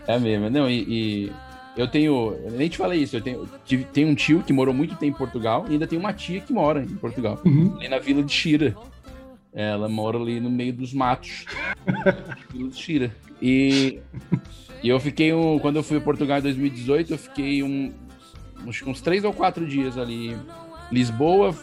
é 0.07 0.19
mesmo, 0.19 0.49
não, 0.49 0.67
e, 0.67 0.83
e, 0.89 1.31
eu 1.77 1.87
tenho, 1.87 2.35
eu 2.43 2.51
nem 2.51 2.67
te 2.67 2.77
falei 2.77 3.03
isso, 3.03 3.15
eu 3.15 3.21
tenho, 3.21 3.47
tenho 3.93 4.09
um 4.09 4.15
tio 4.15 4.41
que 4.41 4.51
morou 4.51 4.73
muito 4.73 4.95
tempo 4.95 5.15
em 5.15 5.17
Portugal, 5.17 5.65
e 5.69 5.73
ainda 5.73 5.85
tem 5.85 5.97
uma 5.97 6.11
tia 6.11 6.41
que 6.41 6.51
mora 6.51 6.81
em 6.81 6.95
Portugal, 6.95 7.39
uhum. 7.45 7.75
ali 7.77 7.87
na 7.87 7.99
vila 7.99 8.23
de 8.23 8.33
Xira. 8.33 8.75
Ela 9.53 9.89
mora 9.89 10.17
ali 10.17 10.39
no 10.39 10.49
meio 10.49 10.73
dos 10.73 10.93
matos. 10.93 11.45
vila 12.53 12.69
de 12.69 12.75
Xira. 12.75 13.15
E 13.41 13.99
e 14.83 14.89
eu 14.89 14.99
fiquei, 14.99 15.31
um, 15.31 15.59
quando 15.59 15.75
eu 15.75 15.83
fui 15.83 15.97
a 15.97 16.01
Portugal 16.01 16.39
em 16.39 16.41
2018, 16.41 17.13
eu 17.13 17.17
fiquei 17.17 17.61
um, 17.61 17.93
uns, 18.65 18.81
uns 18.81 18.99
três 18.99 19.23
ou 19.23 19.31
quatro 19.31 19.65
dias 19.67 19.95
ali 19.95 20.35
Lisboa, 20.91 21.55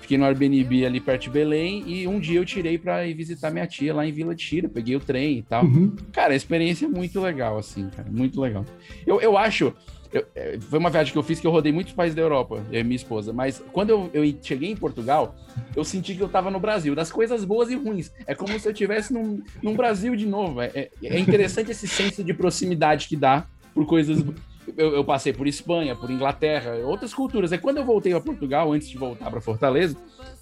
fiquei 0.00 0.18
no 0.18 0.26
Airbnb 0.26 0.84
ali 0.84 1.00
perto 1.00 1.22
de 1.22 1.30
Belém, 1.30 1.82
e 1.86 2.06
um 2.06 2.20
dia 2.20 2.38
eu 2.38 2.44
tirei 2.44 2.76
para 2.76 3.06
ir 3.06 3.14
visitar 3.14 3.50
minha 3.50 3.66
tia 3.66 3.94
lá 3.94 4.06
em 4.06 4.12
Vila 4.12 4.34
de 4.34 4.44
Tira, 4.44 4.68
peguei 4.68 4.94
o 4.94 5.00
trem 5.00 5.38
e 5.38 5.42
tal. 5.42 5.64
Uhum. 5.64 5.96
Cara, 6.12 6.34
a 6.34 6.36
experiência 6.36 6.84
é 6.84 6.88
muito 6.88 7.18
legal, 7.20 7.56
assim, 7.56 7.88
cara, 7.88 8.08
muito 8.10 8.38
legal. 8.38 8.66
Eu, 9.06 9.18
eu 9.18 9.38
acho, 9.38 9.72
eu, 10.12 10.24
é, 10.34 10.58
foi 10.58 10.78
uma 10.78 10.90
viagem 10.90 11.12
que 11.12 11.18
eu 11.18 11.22
fiz 11.22 11.40
que 11.40 11.46
eu 11.46 11.50
rodei 11.50 11.72
muitos 11.72 11.92
países 11.92 12.14
da 12.14 12.22
Europa, 12.22 12.64
eu 12.70 12.80
e 12.80 12.84
minha 12.84 12.96
esposa. 12.96 13.32
Mas 13.32 13.62
quando 13.72 13.90
eu, 13.90 14.10
eu 14.12 14.22
cheguei 14.42 14.70
em 14.70 14.76
Portugal, 14.76 15.34
eu 15.76 15.84
senti 15.84 16.14
que 16.14 16.22
eu 16.22 16.26
estava 16.26 16.50
no 16.50 16.60
Brasil, 16.60 16.94
das 16.94 17.10
coisas 17.10 17.44
boas 17.44 17.70
e 17.70 17.74
ruins. 17.74 18.10
É 18.26 18.34
como 18.34 18.58
se 18.58 18.66
eu 18.66 18.72
estivesse 18.72 19.12
num, 19.12 19.42
num 19.62 19.74
Brasil 19.74 20.16
de 20.16 20.26
novo. 20.26 20.60
É, 20.60 20.70
é, 20.74 20.90
é, 21.02 21.18
interessante 21.18 21.70
esse 21.70 21.86
senso 21.86 22.24
de 22.24 22.32
proximidade 22.32 23.08
que 23.08 23.16
dá 23.16 23.46
por 23.74 23.86
coisas. 23.86 24.24
Eu, 24.76 24.94
eu, 24.94 25.04
passei 25.04 25.32
por 25.32 25.46
Espanha, 25.46 25.96
por 25.96 26.10
Inglaterra, 26.10 26.74
outras 26.84 27.14
culturas. 27.14 27.52
É 27.52 27.58
quando 27.58 27.78
eu 27.78 27.84
voltei 27.84 28.12
a 28.12 28.20
Portugal, 28.20 28.72
antes 28.72 28.88
de 28.88 28.98
voltar 28.98 29.30
para 29.30 29.40
Fortaleza, 29.40 29.96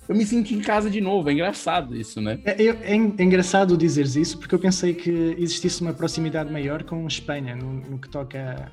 eu 0.09 0.15
me 0.15 0.27
senti 0.27 0.55
em 0.55 0.61
casa 0.61 0.91
de 0.91 1.01
novo. 1.01 1.29
É 1.29 1.33
engraçado 1.33 1.97
isso, 1.97 2.21
né? 2.21 2.39
É, 2.45 2.65
é, 2.65 2.69
é, 2.69 2.95
engraçado 2.95 3.77
dizeres 3.77 4.17
isso, 4.17 4.39
porque 4.39 4.55
eu 4.55 4.59
pensei 4.59 4.95
que 4.95 5.37
existisse 5.39 5.81
uma 5.81 5.93
proximidade 5.93 6.53
maior 6.53 6.83
com 6.83 7.07
Espanha, 7.07 7.55
no, 7.55 7.73
no 7.73 7.99
que 7.99 8.09
toca 8.09 8.73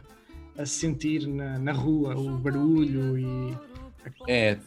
sentir 0.66 1.28
na, 1.28 1.58
na 1.58 1.72
rua 1.72 2.16
o 2.16 2.38
barulho 2.38 3.18
e 3.18 3.58
a, 4.06 4.32
é, 4.32 4.58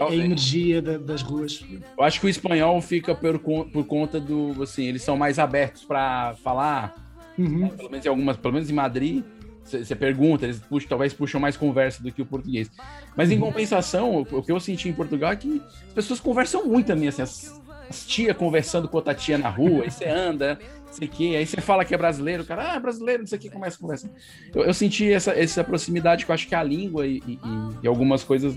a, 0.00 0.04
a 0.04 0.14
energia 0.14 0.82
da, 0.82 0.98
das 0.98 1.22
ruas. 1.22 1.64
Eu 1.96 2.04
acho 2.04 2.20
que 2.20 2.26
o 2.26 2.28
espanhol 2.28 2.80
fica 2.80 3.14
por, 3.14 3.38
por 3.38 3.84
conta 3.84 4.18
do 4.18 4.62
assim, 4.62 4.84
eles 4.84 5.02
são 5.02 5.16
mais 5.16 5.38
abertos 5.38 5.84
para 5.84 6.34
falar, 6.42 6.94
uhum. 7.38 7.58
né? 7.60 7.70
pelo 7.76 7.90
menos 7.90 8.06
em 8.06 8.08
algumas, 8.08 8.36
pelo 8.36 8.54
menos 8.54 8.70
em 8.70 8.74
Madrid. 8.74 9.24
Você 9.64 9.96
pergunta, 9.96 10.44
eles 10.44 10.60
puxam, 10.60 10.88
talvez 10.88 11.12
puxam 11.12 11.40
mais 11.40 11.56
conversa 11.56 12.00
do 12.00 12.12
que 12.12 12.22
o 12.22 12.26
português. 12.26 12.70
Mas 13.16 13.32
em 13.32 13.34
uhum. 13.34 13.46
compensação, 13.46 14.14
o, 14.14 14.20
o 14.20 14.42
que 14.42 14.52
eu 14.52 14.60
senti 14.60 14.88
em 14.88 14.92
Portugal 14.92 15.32
é 15.32 15.36
que 15.36 15.60
as 15.88 15.92
pessoas 15.92 16.20
conversam 16.20 16.64
muito 16.66 16.86
também, 16.86 17.08
assim, 17.08 17.22
as, 17.22 17.60
as 17.65 17.65
tia 17.90 18.34
conversando 18.34 18.88
com 18.88 18.96
outra 18.96 19.14
tia 19.14 19.38
na 19.38 19.48
rua, 19.48 19.84
aí 19.84 19.90
você 19.90 20.06
anda, 20.06 20.58
sei 20.90 21.08
que, 21.08 21.36
aí 21.36 21.46
você 21.46 21.60
fala 21.60 21.84
que 21.84 21.94
é 21.94 21.98
brasileiro, 21.98 22.42
o 22.42 22.46
cara, 22.46 22.74
ah, 22.74 22.80
brasileiro, 22.80 23.22
não 23.22 23.26
sei 23.26 23.38
o 23.38 23.40
que, 23.40 23.50
começa 23.50 23.76
a 23.76 23.80
conversa. 23.80 24.10
Eu, 24.54 24.64
eu, 24.64 24.74
senti 24.74 25.12
essa, 25.12 25.32
essa 25.32 25.62
proximidade 25.62 26.24
que 26.24 26.30
eu 26.30 26.34
acho 26.34 26.48
que 26.48 26.54
a 26.54 26.62
língua 26.62 27.06
e, 27.06 27.22
e, 27.26 27.38
e 27.82 27.86
algumas 27.86 28.24
coisas 28.24 28.56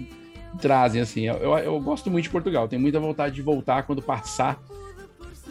trazem, 0.61 1.01
assim. 1.01 1.27
Eu, 1.27 1.35
eu, 1.35 1.57
eu, 1.57 1.79
gosto 1.79 2.09
muito 2.09 2.23
de 2.23 2.29
Portugal, 2.29 2.67
tenho 2.67 2.81
muita 2.81 2.99
vontade 2.99 3.35
de 3.35 3.41
voltar 3.41 3.83
quando 3.83 4.01
passar 4.01 4.61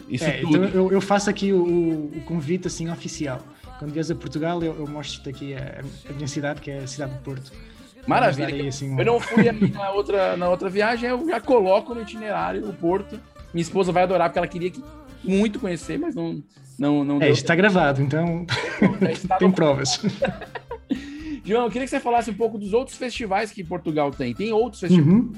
isso 0.09 0.25
é, 0.25 0.41
tudo. 0.41 0.65
Então 0.65 0.81
eu, 0.81 0.91
eu 0.91 1.01
faço 1.01 1.29
aqui 1.29 1.53
o, 1.53 1.63
o, 1.63 2.21
convite, 2.25 2.67
assim, 2.67 2.89
oficial. 2.89 3.39
Quando 3.77 3.93
vies 3.93 4.11
a 4.11 4.15
Portugal, 4.15 4.61
eu, 4.61 4.87
mostro-te 4.87 5.29
aqui 5.29 5.53
a, 5.53 5.81
a 6.09 6.13
minha 6.13 6.27
cidade, 6.27 6.59
que 6.59 6.71
é 6.71 6.79
a 6.79 6.87
cidade 6.87 7.13
de 7.13 7.19
Porto. 7.19 7.51
Maravilha. 8.07 8.47
Aí, 8.47 8.67
assim, 8.67 8.93
um... 8.93 8.99
Eu 8.99 9.05
não 9.05 9.19
fui 9.19 9.43
na 9.51 9.91
outra, 9.91 10.35
na 10.35 10.49
outra 10.49 10.69
viagem, 10.69 11.09
eu 11.09 11.27
já 11.27 11.39
coloco 11.39 11.93
no 11.93 12.01
itinerário 12.01 12.67
o 12.67 12.73
Porto. 12.73 13.19
Minha 13.53 13.61
esposa 13.61 13.91
vai 13.91 14.03
adorar, 14.03 14.29
porque 14.29 14.39
ela 14.39 14.47
queria 14.47 14.69
que, 14.69 14.83
muito 15.23 15.59
conhecer, 15.59 15.97
mas 15.97 16.15
não, 16.15 16.41
não, 16.77 17.03
não 17.03 17.21
é, 17.21 17.29
está 17.29 17.55
gravado, 17.55 18.01
então 18.01 18.45
tem 19.39 19.51
provas. 19.51 20.01
João, 21.43 21.63
eu 21.63 21.71
queria 21.71 21.85
que 21.85 21.89
você 21.89 21.99
falasse 21.99 22.29
um 22.29 22.33
pouco 22.35 22.59
dos 22.59 22.73
outros 22.73 22.95
festivais 22.95 23.51
que 23.51 23.63
Portugal 23.63 24.11
tem. 24.11 24.35
Tem 24.35 24.51
outros 24.53 24.81
festivais 24.81 25.07
uhum. 25.07 25.33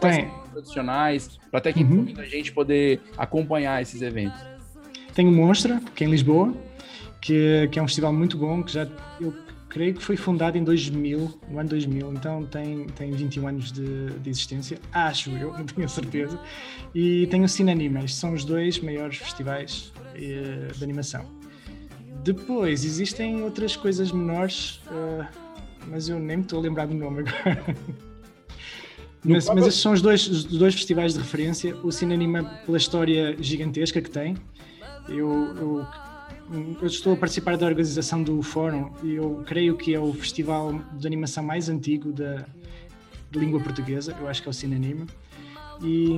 tem. 0.00 0.28
tradicionais, 0.50 1.38
para 1.50 1.58
até 1.58 1.72
que 1.72 1.84
uhum. 1.84 2.12
a 2.18 2.24
gente 2.24 2.50
poder 2.50 3.00
acompanhar 3.16 3.80
esses 3.80 4.02
eventos. 4.02 4.40
Tem 5.14 5.28
o 5.28 5.30
Monstra, 5.30 5.80
que 5.94 6.02
é 6.02 6.06
em 6.08 6.10
Lisboa, 6.10 6.52
que, 7.20 7.68
que 7.70 7.78
é 7.78 7.82
um 7.82 7.86
festival 7.86 8.12
muito 8.12 8.36
bom, 8.36 8.60
que 8.62 8.72
já 8.72 8.88
eu 9.20 9.32
creio 9.72 9.94
que 9.94 10.04
foi 10.04 10.18
fundado 10.18 10.58
em 10.58 10.62
2000, 10.62 11.40
no 11.50 11.58
ano 11.58 11.68
2000, 11.70 12.12
então 12.12 12.44
tem, 12.44 12.86
tem 12.88 13.10
21 13.10 13.48
anos 13.48 13.72
de, 13.72 14.10
de 14.20 14.28
existência, 14.28 14.78
acho 14.92 15.30
eu, 15.30 15.50
não 15.56 15.64
tenho 15.64 15.88
certeza. 15.88 16.38
E 16.94 17.26
tem 17.28 17.42
o 17.42 17.48
Cine 17.48 17.72
Anima, 17.72 18.00
estes 18.00 18.16
são 18.16 18.34
os 18.34 18.44
dois 18.44 18.78
maiores 18.80 19.16
festivais 19.16 19.90
eh, 20.14 20.68
de 20.76 20.84
animação. 20.84 21.24
Depois, 22.22 22.84
existem 22.84 23.42
outras 23.42 23.74
coisas 23.74 24.12
menores, 24.12 24.82
uh, 24.88 25.26
mas 25.88 26.06
eu 26.06 26.18
nem 26.20 26.36
me 26.36 26.42
estou 26.42 26.58
a 26.58 26.62
lembrar 26.62 26.86
do 26.86 26.94
nome 26.94 27.20
agora. 27.20 27.64
mas, 29.24 29.48
mas 29.48 29.66
estes 29.66 29.82
são 29.82 29.92
os 29.92 30.02
dois, 30.02 30.28
os 30.28 30.44
dois 30.44 30.74
festivais 30.74 31.14
de 31.14 31.18
referência. 31.18 31.74
O 31.82 31.90
Cinema 31.90 32.44
pela 32.66 32.76
história 32.76 33.36
gigantesca 33.40 34.00
que 34.02 34.10
tem. 34.10 34.36
Eu, 35.08 35.56
eu, 35.56 35.86
eu, 36.80 36.86
estou 36.86 37.14
a 37.14 37.16
participar 37.16 37.56
da 37.56 37.66
organização 37.66 38.22
do 38.22 38.42
fórum 38.42 38.90
e 39.02 39.14
eu 39.14 39.42
creio 39.46 39.76
que 39.76 39.94
é 39.94 40.00
o 40.00 40.12
festival 40.12 40.74
de 40.92 41.06
animação 41.06 41.42
mais 41.42 41.68
antigo 41.68 42.12
da, 42.12 42.44
de 43.30 43.38
língua 43.38 43.60
portuguesa. 43.60 44.16
Eu 44.20 44.28
acho 44.28 44.42
que 44.42 44.48
é 44.48 44.50
o 44.50 44.54
Cinanime. 44.54 45.06
E 45.82 46.12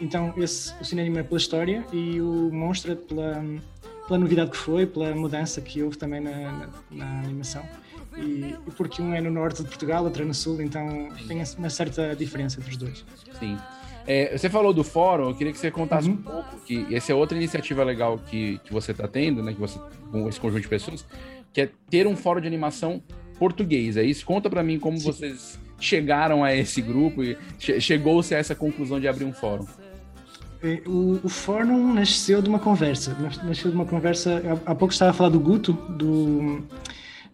então 0.00 0.32
esse, 0.36 0.72
o 0.80 0.84
Cinanime 0.84 1.18
é 1.18 1.22
pela 1.22 1.38
história 1.38 1.84
e 1.92 2.20
o 2.20 2.50
Monstra 2.52 2.96
pela 2.96 3.42
pela 4.06 4.18
novidade 4.18 4.50
que 4.50 4.56
foi, 4.56 4.86
pela 4.86 5.14
mudança 5.14 5.60
que 5.60 5.82
houve 5.82 5.98
também 5.98 6.20
na, 6.20 6.30
na, 6.30 6.68
na 6.90 7.20
animação. 7.20 7.62
E, 8.16 8.54
e, 8.66 8.70
porque 8.76 9.02
um 9.02 9.12
é 9.12 9.20
no 9.20 9.30
norte 9.30 9.62
de 9.62 9.68
Portugal, 9.68 10.04
outro 10.04 10.22
é 10.22 10.26
no 10.26 10.32
sul, 10.32 10.62
então 10.62 11.08
tem 11.26 11.42
uma 11.58 11.70
certa 11.70 12.14
diferença 12.14 12.60
entre 12.60 12.70
os 12.70 12.76
dois. 12.76 13.04
Sim. 13.38 13.58
É, 14.06 14.36
você 14.36 14.48
falou 14.48 14.72
do 14.72 14.84
fórum, 14.84 15.28
eu 15.28 15.34
queria 15.34 15.52
que 15.52 15.58
você 15.58 15.70
contasse 15.70 16.08
uhum. 16.08 16.14
um 16.14 16.18
pouco, 16.18 16.56
que 16.64 16.94
essa 16.94 17.10
é 17.10 17.14
outra 17.14 17.36
iniciativa 17.36 17.82
legal 17.82 18.18
que, 18.18 18.58
que 18.64 18.72
você 18.72 18.92
está 18.92 19.08
tendo, 19.08 19.42
né, 19.42 19.52
que 19.52 19.58
você, 19.58 19.80
com 20.12 20.28
esse 20.28 20.38
conjunto 20.38 20.62
de 20.62 20.68
pessoas, 20.68 21.04
que 21.52 21.62
é 21.62 21.70
ter 21.90 22.06
um 22.06 22.14
fórum 22.14 22.40
de 22.40 22.46
animação 22.46 23.02
português. 23.38 23.96
É 23.96 24.04
isso? 24.04 24.24
Conta 24.24 24.48
para 24.48 24.62
mim 24.62 24.78
como 24.78 24.96
Sim. 24.98 25.06
vocês 25.06 25.58
chegaram 25.78 26.44
a 26.44 26.54
esse 26.54 26.80
grupo 26.80 27.22
e 27.22 27.36
che 27.58 27.80
chegou-se 27.80 28.34
a 28.34 28.38
essa 28.38 28.54
conclusão 28.54 29.00
de 29.00 29.08
abrir 29.08 29.24
um 29.24 29.32
fórum. 29.32 29.66
É, 30.62 30.80
o, 30.86 31.20
o 31.22 31.28
fórum 31.28 31.92
nasceu 31.92 32.40
de 32.40 32.48
uma 32.48 32.58
conversa. 32.58 33.16
Nasceu 33.44 33.70
de 33.70 33.76
uma 33.76 33.84
conversa. 33.84 34.42
Há 34.64 34.74
pouco 34.74 34.92
estava 34.92 35.10
a 35.10 35.14
falar 35.14 35.30
do 35.30 35.40
Guto, 35.40 35.72
do, 35.72 36.62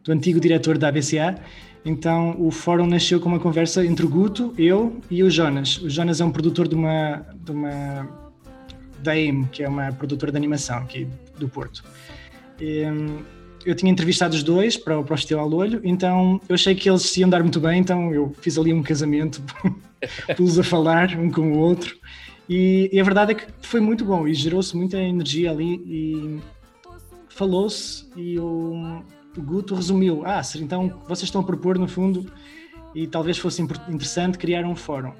do 0.02 0.12
antigo 0.12 0.40
diretor 0.40 0.76
da 0.76 0.88
ABCA. 0.88 1.38
Então 1.84 2.36
o 2.38 2.50
fórum 2.50 2.86
nasceu 2.86 3.20
com 3.20 3.28
uma 3.28 3.40
conversa 3.40 3.84
entre 3.84 4.06
o 4.06 4.08
Guto, 4.08 4.54
eu 4.56 5.00
e 5.10 5.22
o 5.22 5.30
Jonas. 5.30 5.78
O 5.78 5.90
Jonas 5.90 6.20
é 6.20 6.24
um 6.24 6.30
produtor 6.30 6.68
de 6.68 6.74
uma, 6.74 7.26
de 7.34 7.50
uma 7.50 8.08
da 9.02 9.12
AIM, 9.12 9.44
que 9.44 9.62
é 9.62 9.68
uma 9.68 9.92
produtora 9.92 10.30
de 10.30 10.38
animação 10.38 10.78
aqui 10.78 11.08
do 11.38 11.48
Porto. 11.48 11.82
E, 12.60 12.84
eu 13.64 13.74
tinha 13.74 13.90
entrevistado 13.90 14.34
os 14.34 14.42
dois 14.42 14.76
para, 14.76 15.02
para 15.02 15.14
o 15.14 15.16
Festival 15.16 15.52
Olho, 15.52 15.80
então 15.84 16.40
eu 16.48 16.54
achei 16.54 16.74
que 16.74 16.88
eles 16.88 17.02
se 17.02 17.20
iam 17.20 17.28
dar 17.28 17.42
muito 17.42 17.60
bem, 17.60 17.80
então 17.80 18.12
eu 18.12 18.34
fiz 18.40 18.58
ali 18.58 18.72
um 18.72 18.82
casamento, 18.82 19.42
pus 20.36 20.58
a 20.58 20.64
falar 20.64 21.16
um 21.16 21.30
com 21.30 21.52
o 21.52 21.58
outro. 21.58 21.96
E, 22.48 22.90
e, 22.92 23.00
a 23.00 23.04
verdade 23.04 23.32
é 23.32 23.34
que 23.34 23.46
foi 23.62 23.80
muito 23.80 24.04
bom 24.04 24.26
e 24.26 24.34
gerou-se 24.34 24.76
muita 24.76 24.98
energia 24.98 25.50
ali 25.50 25.74
e 25.86 26.40
falou-se 27.28 28.06
e 28.16 28.38
o, 28.38 29.02
o 29.36 29.42
Guto 29.42 29.74
resumiu, 29.74 30.22
ah, 30.24 30.42
então 30.56 31.00
vocês 31.08 31.24
estão 31.24 31.40
a 31.40 31.44
propor 31.44 31.78
no 31.78 31.88
fundo 31.88 32.30
e 32.94 33.06
talvez 33.06 33.38
fosse 33.38 33.62
interessante 33.62 34.38
criar 34.38 34.64
um 34.64 34.76
fórum. 34.76 35.12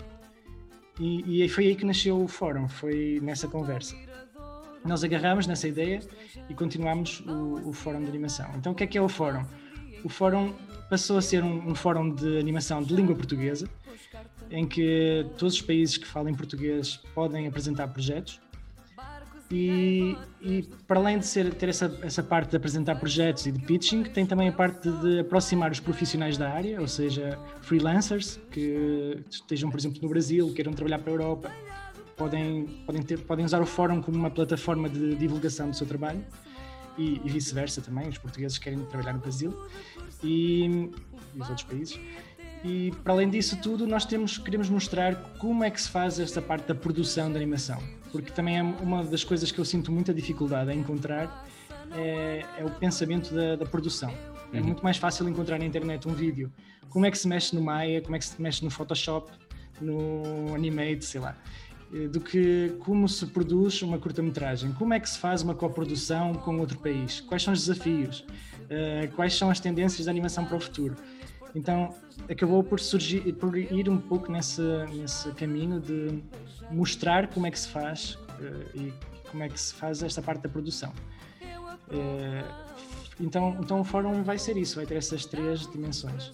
E, 1.00 1.44
e 1.44 1.48
foi 1.48 1.68
aí 1.68 1.74
que 1.74 1.84
nasceu 1.84 2.22
o 2.22 2.28
fórum, 2.28 2.68
foi 2.68 3.18
nessa 3.22 3.48
conversa. 3.48 3.96
Nós 4.84 5.02
agarramos 5.02 5.46
nessa 5.46 5.66
ideia 5.66 6.00
e 6.48 6.54
continuamos 6.54 7.20
o, 7.20 7.70
o 7.70 7.72
fórum 7.72 8.02
de 8.02 8.08
animação. 8.08 8.50
Então 8.56 8.72
o 8.72 8.74
que 8.74 8.84
é 8.84 8.86
que 8.86 8.98
é 8.98 9.02
o 9.02 9.08
fórum? 9.08 9.44
O 10.04 10.08
fórum 10.08 10.52
passou 10.90 11.16
a 11.16 11.22
ser 11.22 11.42
um, 11.42 11.70
um 11.70 11.74
fórum 11.74 12.14
de 12.14 12.38
animação 12.38 12.82
de 12.82 12.94
língua 12.94 13.14
portuguesa, 13.14 13.68
em 14.50 14.66
que 14.66 15.24
todos 15.38 15.54
os 15.54 15.62
países 15.62 15.96
que 15.96 16.06
falam 16.06 16.34
português 16.34 16.96
podem 17.14 17.46
apresentar 17.46 17.88
projetos. 17.88 18.40
E, 19.54 20.16
e, 20.40 20.62
para 20.86 20.98
além 20.98 21.18
de 21.18 21.26
ser, 21.26 21.52
ter 21.52 21.68
essa, 21.68 21.98
essa 22.02 22.22
parte 22.22 22.48
de 22.48 22.56
apresentar 22.56 22.94
projetos 22.94 23.44
e 23.44 23.52
de 23.52 23.60
pitching, 23.60 24.02
tem 24.02 24.24
também 24.24 24.48
a 24.48 24.52
parte 24.52 24.90
de 24.90 25.20
aproximar 25.20 25.70
os 25.70 25.78
profissionais 25.78 26.38
da 26.38 26.50
área, 26.50 26.80
ou 26.80 26.88
seja, 26.88 27.38
freelancers 27.60 28.40
que 28.50 29.22
estejam, 29.28 29.70
por 29.70 29.78
exemplo, 29.78 29.98
no 30.00 30.08
Brasil, 30.08 30.50
queiram 30.54 30.72
trabalhar 30.72 31.00
para 31.00 31.10
a 31.10 31.14
Europa, 31.14 31.52
podem, 32.16 32.64
podem, 32.86 33.02
ter, 33.02 33.18
podem 33.18 33.44
usar 33.44 33.60
o 33.60 33.66
fórum 33.66 34.00
como 34.00 34.16
uma 34.16 34.30
plataforma 34.30 34.88
de 34.88 35.14
divulgação 35.16 35.68
do 35.68 35.76
seu 35.76 35.86
trabalho 35.86 36.24
e, 36.96 37.20
e 37.22 37.28
vice-versa 37.28 37.82
também, 37.82 38.08
os 38.08 38.16
portugueses 38.16 38.56
querem 38.56 38.78
trabalhar 38.86 39.12
no 39.12 39.18
Brasil 39.18 39.54
e, 40.24 40.64
e 41.34 41.38
os 41.38 41.48
outros 41.50 41.64
países. 41.64 42.00
E 42.64 42.90
para 43.04 43.12
além 43.12 43.28
disso 43.28 43.60
tudo, 43.60 43.86
nós 43.86 44.06
temos, 44.06 44.38
queremos 44.38 44.70
mostrar 44.70 45.14
como 45.38 45.62
é 45.62 45.70
que 45.70 45.78
se 45.78 45.90
faz 45.90 46.18
esta 46.18 46.40
parte 46.40 46.68
da 46.68 46.74
produção 46.74 47.30
de 47.30 47.36
animação, 47.36 47.82
porque 48.12 48.30
também 48.30 48.58
é 48.58 48.62
uma 48.62 49.02
das 49.02 49.24
coisas 49.24 49.50
que 49.50 49.58
eu 49.58 49.64
sinto 49.64 49.90
muita 49.90 50.12
dificuldade 50.12 50.70
a 50.70 50.74
encontrar 50.74 51.48
é, 51.92 52.44
é 52.58 52.64
o 52.64 52.70
pensamento 52.70 53.34
da, 53.34 53.56
da 53.56 53.66
produção. 53.66 54.10
É 54.10 54.56
uhum. 54.56 54.60
É 54.60 54.60
muito 54.60 54.84
mais 54.84 54.98
fácil 54.98 55.28
encontrar 55.28 55.58
na 55.58 55.64
internet 55.64 56.06
um 56.06 56.12
vídeo 56.12 56.52
como 56.88 57.06
é 57.06 57.10
que 57.10 57.18
se 57.18 57.26
mexe 57.26 57.56
no 57.56 57.62
Maya, 57.62 58.02
como 58.02 58.14
é 58.14 58.18
que 58.18 58.24
se 58.26 58.40
mexe 58.40 58.62
no 58.62 58.70
Photoshop, 58.70 59.32
no 59.80 60.54
Animate, 60.54 61.04
sei 61.04 61.20
lá, 61.20 61.36
eh, 61.92 62.06
do 62.06 62.20
que 62.20 62.74
como 62.80 63.08
se 63.08 63.26
produz 63.26 63.80
uma 63.82 63.98
curta-metragem. 63.98 64.72
Como 64.72 64.92
é 64.92 65.00
que 65.00 65.08
se 65.08 65.18
faz 65.18 65.42
uma 65.42 65.54
coprodução 65.54 66.34
com 66.34 66.58
outro 66.58 66.78
país? 66.78 67.20
Quais 67.22 67.42
são 67.42 67.52
os 67.52 67.60
desafios? 67.66 68.20
Uh, 68.62 69.10
quais 69.16 69.34
são 69.34 69.50
as 69.50 69.60
tendências 69.60 70.06
da 70.06 70.10
animação 70.10 70.46
para 70.46 70.56
o 70.56 70.60
futuro? 70.60 70.96
Então 71.54 71.94
acabou 72.30 72.62
por 72.62 72.80
surgir, 72.80 73.32
por 73.34 73.56
ir 73.56 73.88
um 73.88 73.98
pouco 73.98 74.30
nesse, 74.32 74.62
nesse 74.90 75.30
caminho 75.32 75.80
de 75.80 76.22
mostrar 76.70 77.28
como 77.28 77.46
é 77.46 77.50
que 77.50 77.58
se 77.58 77.68
faz 77.68 78.14
uh, 78.14 78.78
e 78.78 78.92
como 79.30 79.42
é 79.42 79.48
que 79.48 79.60
se 79.60 79.74
faz 79.74 80.02
esta 80.02 80.22
parte 80.22 80.42
da 80.42 80.48
produção. 80.48 80.92
Uh, 81.88 82.72
então, 83.20 83.56
então 83.60 83.80
o 83.80 83.84
fórum 83.84 84.22
vai 84.22 84.38
ser 84.38 84.56
isso, 84.56 84.76
vai 84.76 84.86
ter 84.86 84.96
essas 84.96 85.26
três 85.26 85.66
dimensões. 85.70 86.32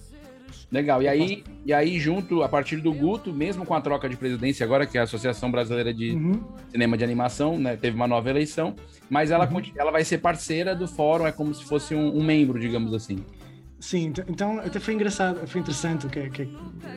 Legal. 0.70 1.02
E 1.02 1.08
aí, 1.08 1.44
e 1.64 1.72
aí, 1.72 1.98
junto, 1.98 2.42
a 2.42 2.48
partir 2.48 2.76
do 2.76 2.92
Guto, 2.92 3.32
mesmo 3.32 3.64
com 3.64 3.74
a 3.74 3.80
troca 3.80 4.08
de 4.08 4.16
presidência 4.16 4.64
agora, 4.64 4.86
que 4.86 4.98
é 4.98 5.00
a 5.00 5.04
Associação 5.04 5.50
Brasileira 5.50 5.94
de 5.94 6.10
uhum. 6.10 6.44
Cinema 6.70 6.96
de 6.96 7.04
Animação, 7.04 7.58
né, 7.58 7.76
teve 7.76 7.96
uma 7.96 8.06
nova 8.06 8.28
eleição, 8.28 8.74
mas 9.08 9.30
ela, 9.30 9.48
uhum. 9.50 9.62
ela 9.76 9.90
vai 9.90 10.04
ser 10.04 10.18
parceira 10.18 10.74
do 10.74 10.86
fórum, 10.86 11.26
é 11.26 11.32
como 11.32 11.54
se 11.54 11.64
fosse 11.64 11.94
um, 11.94 12.18
um 12.18 12.22
membro, 12.22 12.58
digamos 12.60 12.92
assim. 12.92 13.24
Sim, 13.80 14.12
então 14.28 14.58
até 14.58 14.80
foi 14.80 14.94
engraçado, 14.94 15.46
foi 15.46 15.60
interessante 15.60 16.08
que, 16.08 16.28
que 16.30 16.42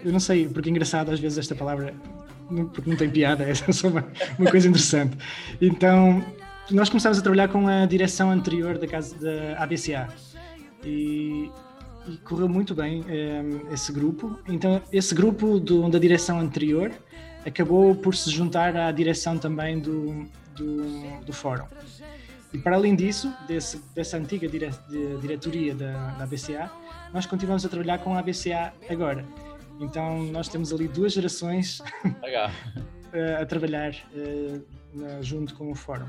eu 0.04 0.12
não 0.12 0.20
sei 0.20 0.48
porque 0.48 0.68
é 0.68 0.72
engraçado 0.72 1.12
às 1.12 1.20
vezes 1.20 1.38
esta 1.38 1.54
palavra 1.54 1.94
porque 2.74 2.90
não 2.90 2.98
tem 2.98 3.10
piada, 3.10 3.44
é 3.48 3.54
só 3.54 3.88
uma, 3.88 4.06
uma 4.38 4.50
coisa 4.50 4.68
interessante. 4.68 5.18
Então 5.62 6.24
nós 6.72 6.90
começámos 6.90 7.20
a 7.20 7.22
trabalhar 7.22 7.50
com 7.50 7.68
a 7.68 7.86
direção 7.86 8.32
anterior 8.32 8.78
da 8.78 8.88
casa 8.88 9.16
da 9.18 9.64
ABCA 9.64 10.08
e, 10.84 11.50
e 12.08 12.18
correu 12.24 12.50
muito 12.50 12.74
bem 12.74 13.02
um, 13.02 13.10
eh, 13.10 13.74
esse 13.74 13.92
grupo. 13.92 14.40
Então 14.48 14.82
esse 14.92 15.14
grupo 15.14 15.60
do, 15.60 15.88
da 15.90 16.00
direção 16.00 16.40
anterior 16.40 16.92
acabou 17.46 17.96
por 17.96 18.16
se 18.16 18.30
juntar 18.32 18.76
à 18.76 18.92
direção 18.92 19.38
também 19.38 19.80
do, 19.80 20.26
do, 20.56 21.26
do 21.26 21.34
fórum. 21.34 21.66
E 22.54 22.58
para 22.58 22.76
além 22.76 22.96
disso, 22.96 23.34
desse, 23.48 23.78
dessa 23.96 24.18
antiga 24.18 24.48
dire, 24.48 24.70
de, 24.90 25.18
diretoria 25.18 25.74
da, 25.74 26.12
da 26.12 26.24
ABCA, 26.24 26.70
nós 27.14 27.26
continuamos 27.26 27.66
a 27.66 27.70
trabalhar 27.70 28.00
com 28.00 28.14
a 28.14 28.20
ABCA 28.20 28.74
agora. 28.90 29.26
Então 29.80 30.24
nós 30.26 30.48
temos 30.48 30.74
ali 30.74 30.88
duas 30.88 31.14
gerações 31.14 31.82
a, 33.40 33.46
trabalhar 33.46 33.94
uh, 34.14 34.64
junto 35.22 35.56
com 35.56 35.72
o 35.72 35.76
fórum. 35.76 36.08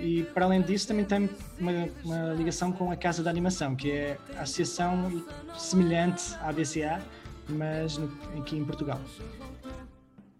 E 0.00 0.24
para 0.34 0.44
além 0.44 0.62
disso 0.62 0.88
também 0.88 1.04
tem 1.04 1.28
uma, 1.58 1.88
uma, 2.04 2.34
ligação 2.34 2.72
com 2.72 2.90
a 2.90 2.96
Casa 2.96 3.22
da 3.22 3.30
Animação, 3.30 3.74
que 3.76 3.90
é 3.90 4.18
a 4.36 4.42
associação 4.42 5.24
semelhante 5.56 6.34
à 6.36 6.48
ABCA, 6.48 7.02
mas 7.48 7.96
no, 7.96 8.12
aqui 8.38 8.56
em 8.56 8.64
Portugal. 8.64 9.00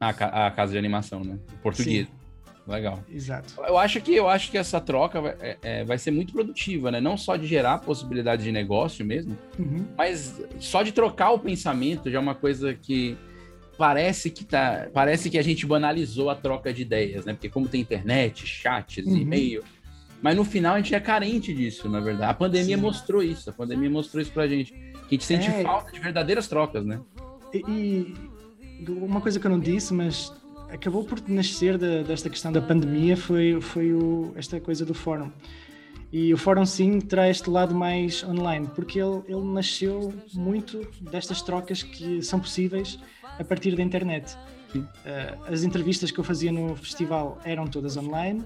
A, 0.00 0.10
a 0.46 0.50
Casa 0.50 0.72
de 0.72 0.78
Animação, 0.78 1.20
né? 1.20 1.38
Português. 1.62 2.06
Sim. 2.06 2.15
Legal. 2.66 3.00
Exato. 3.08 3.54
Eu 3.66 3.78
acho 3.78 4.00
que 4.00 4.14
eu 4.14 4.28
acho 4.28 4.50
que 4.50 4.58
essa 4.58 4.80
troca 4.80 5.20
vai, 5.20 5.36
é, 5.40 5.58
é, 5.62 5.84
vai 5.84 5.98
ser 5.98 6.10
muito 6.10 6.32
produtiva, 6.32 6.90
né? 6.90 7.00
Não 7.00 7.16
só 7.16 7.36
de 7.36 7.46
gerar 7.46 7.78
possibilidade 7.78 8.42
de 8.42 8.50
negócio 8.50 9.04
mesmo, 9.04 9.36
uhum. 9.58 9.84
mas 9.96 10.42
só 10.58 10.82
de 10.82 10.90
trocar 10.90 11.30
o 11.30 11.38
pensamento 11.38 12.10
já 12.10 12.18
é 12.18 12.20
uma 12.20 12.34
coisa 12.34 12.74
que 12.74 13.16
parece 13.78 14.30
que 14.30 14.44
tá, 14.44 14.88
parece 14.92 15.30
que 15.30 15.38
a 15.38 15.42
gente 15.42 15.64
banalizou 15.64 16.28
a 16.28 16.34
troca 16.34 16.72
de 16.72 16.82
ideias, 16.82 17.24
né? 17.24 17.34
Porque 17.34 17.48
como 17.48 17.68
tem 17.68 17.80
internet, 17.80 18.46
chats, 18.46 19.06
uhum. 19.06 19.16
e-mail, 19.16 19.62
mas 20.20 20.34
no 20.34 20.44
final 20.44 20.74
a 20.74 20.78
gente 20.78 20.94
é 20.94 21.00
carente 21.00 21.54
disso, 21.54 21.88
na 21.88 22.00
verdade. 22.00 22.30
A 22.30 22.34
pandemia 22.34 22.76
Sim. 22.76 22.82
mostrou 22.82 23.22
isso, 23.22 23.48
a 23.48 23.52
pandemia 23.52 23.88
mostrou 23.88 24.20
isso 24.20 24.32
pra 24.32 24.48
gente. 24.48 24.72
Que 24.72 24.80
a 25.06 25.10
gente 25.10 25.24
sente 25.24 25.48
é... 25.48 25.62
falta 25.62 25.92
de 25.92 26.00
verdadeiras 26.00 26.48
trocas, 26.48 26.84
né? 26.84 27.00
E, 27.54 27.58
e 27.58 28.14
uma 28.88 29.20
coisa 29.20 29.38
que 29.38 29.46
eu 29.46 29.50
não 29.50 29.60
disse, 29.60 29.94
mas 29.94 30.32
acabou 30.70 31.04
por 31.04 31.20
nascer 31.28 31.78
de, 31.78 32.04
desta 32.04 32.28
questão 32.28 32.52
da 32.52 32.60
pandemia 32.60 33.16
foi, 33.16 33.60
foi 33.60 33.92
o, 33.92 34.32
esta 34.36 34.60
coisa 34.60 34.84
do 34.84 34.94
fórum. 34.94 35.30
E 36.12 36.32
o 36.32 36.36
fórum 36.36 36.64
sim 36.64 37.00
terá 37.00 37.28
este 37.28 37.50
lado 37.50 37.74
mais 37.74 38.22
online, 38.24 38.68
porque 38.74 39.00
ele, 39.00 39.22
ele 39.26 39.44
nasceu 39.44 40.14
muito 40.32 40.86
destas 41.00 41.42
trocas 41.42 41.82
que 41.82 42.22
são 42.22 42.38
possíveis 42.38 42.98
a 43.38 43.44
partir 43.44 43.74
da 43.76 43.82
internet. 43.82 44.36
Uh, 44.74 44.82
as 45.46 45.62
entrevistas 45.62 46.10
que 46.10 46.18
eu 46.18 46.24
fazia 46.24 46.52
no 46.52 46.76
festival 46.76 47.38
eram 47.44 47.66
todas 47.66 47.96
online 47.96 48.44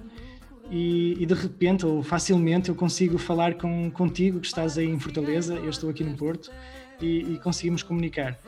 e, 0.71 1.17
e, 1.19 1.27
de 1.27 1.35
repente 1.35 1.85
ou 1.85 2.03
facilmente 2.03 2.69
eu 2.69 2.75
consigo 2.75 3.19
falar 3.19 3.55
com 3.55 3.91
contigo 3.91 4.39
que 4.39 4.47
estás 4.47 4.79
aí 4.79 4.87
em 4.87 4.99
Fortaleza, 4.99 5.55
eu 5.55 5.71
estou 5.71 5.91
aqui 5.91 6.05
no 6.05 6.17
Porto 6.17 6.53
e, 7.01 7.35
e 7.35 7.39
conseguimos 7.39 7.83
comunicar. 7.83 8.39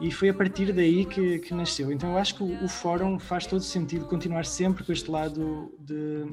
E 0.00 0.10
foi 0.10 0.30
a 0.30 0.34
partir 0.34 0.72
daí 0.72 1.04
que, 1.04 1.38
que 1.40 1.52
nasceu. 1.52 1.92
Então 1.92 2.12
eu 2.12 2.18
acho 2.18 2.34
que 2.34 2.42
o, 2.42 2.64
o, 2.64 2.68
fórum 2.68 3.18
faz 3.18 3.46
todo 3.46 3.62
sentido 3.62 4.06
continuar 4.06 4.46
sempre 4.46 4.82
com 4.82 4.92
este 4.92 5.10
lado 5.10 5.72
de 5.78 6.26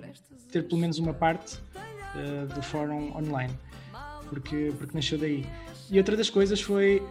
ter 0.52 0.64
pelo 0.64 0.80
menos 0.80 0.98
uma 1.00 1.14
parte 1.14 1.58
uh, 1.58 2.48
do 2.54 2.62
fórum 2.62 3.16
online, 3.16 3.54
porque, 4.30 4.72
porque 4.78 4.96
nasceu 4.96 5.18
daí. 5.18 5.46
E 5.90 5.98
outra 5.98 6.16
das 6.16 6.30
coisas 6.30 6.62
foi 6.62 7.02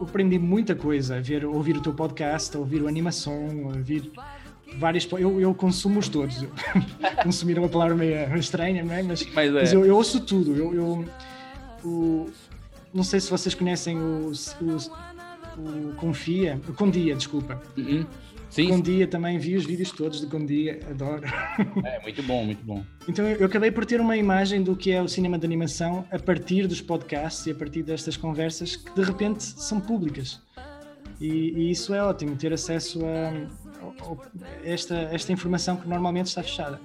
aprendi 0.00 0.38
muita 0.38 0.74
coisa 0.74 1.20
ver, 1.20 1.44
ouvir 1.44 1.76
o 1.76 1.80
teu 1.80 1.94
podcast, 1.94 2.56
ouvir 2.56 2.82
o 2.82 2.88
animação, 2.88 3.70
a 3.72 3.76
ouvir 3.76 4.10
várias. 4.78 5.08
Eu, 5.12 5.40
eu 5.40 5.54
consumo-os 5.54 6.08
todos. 6.08 6.44
Consumir 7.22 7.56
é 7.56 7.60
uma 7.60 7.68
palavra 7.68 7.94
meio 7.94 8.36
estranha, 8.36 8.84
não 8.84 8.94
é? 8.94 9.02
Mas, 9.02 9.26
mas, 9.32 9.48
é. 9.48 9.52
mas 9.52 9.72
eu, 9.72 9.84
eu, 9.84 9.96
ouço 9.96 10.20
tudo. 10.20 10.54
Eu, 10.56 10.74
eu 10.74 11.04
o, 11.84 12.30
não 12.92 13.02
sei 13.02 13.20
se 13.20 13.30
vocês 13.30 13.54
conhecem 13.54 13.98
o, 13.98 14.32
o, 14.60 15.90
o 15.90 15.94
Confia, 15.94 16.60
o 16.68 16.72
Condia, 16.72 17.14
desculpa. 17.14 17.60
Uhum. 17.76 18.06
Sim. 18.52 18.68
Condia 18.68 19.06
também, 19.06 19.38
vi 19.38 19.56
os 19.56 19.64
vídeos 19.64 19.90
todos 19.92 20.20
do 20.20 20.26
Condia, 20.28 20.78
adoro. 20.90 21.22
É, 21.86 22.02
muito 22.02 22.22
bom, 22.22 22.44
muito 22.44 22.62
bom. 22.62 22.84
Então 23.08 23.26
eu 23.26 23.46
acabei 23.46 23.70
por 23.70 23.86
ter 23.86 23.98
uma 23.98 24.14
imagem 24.14 24.62
do 24.62 24.76
que 24.76 24.92
é 24.92 25.00
o 25.00 25.08
cinema 25.08 25.38
de 25.38 25.46
animação 25.46 26.04
a 26.10 26.18
partir 26.18 26.66
dos 26.66 26.82
podcasts 26.82 27.46
e 27.46 27.50
a 27.50 27.54
partir 27.54 27.82
destas 27.82 28.14
conversas 28.14 28.76
que 28.76 28.94
de 28.94 29.02
repente 29.02 29.42
são 29.42 29.80
públicas. 29.80 30.38
E, 31.18 31.26
e 31.26 31.70
isso 31.70 31.94
é 31.94 32.02
ótimo, 32.02 32.36
ter 32.36 32.52
acesso 32.52 33.00
a, 33.06 33.28
a, 33.80 33.86
a 33.86 34.68
esta, 34.68 34.96
esta 35.12 35.32
informação 35.32 35.76
que 35.76 35.88
normalmente 35.88 36.26
está 36.26 36.42
fechada. 36.42 36.78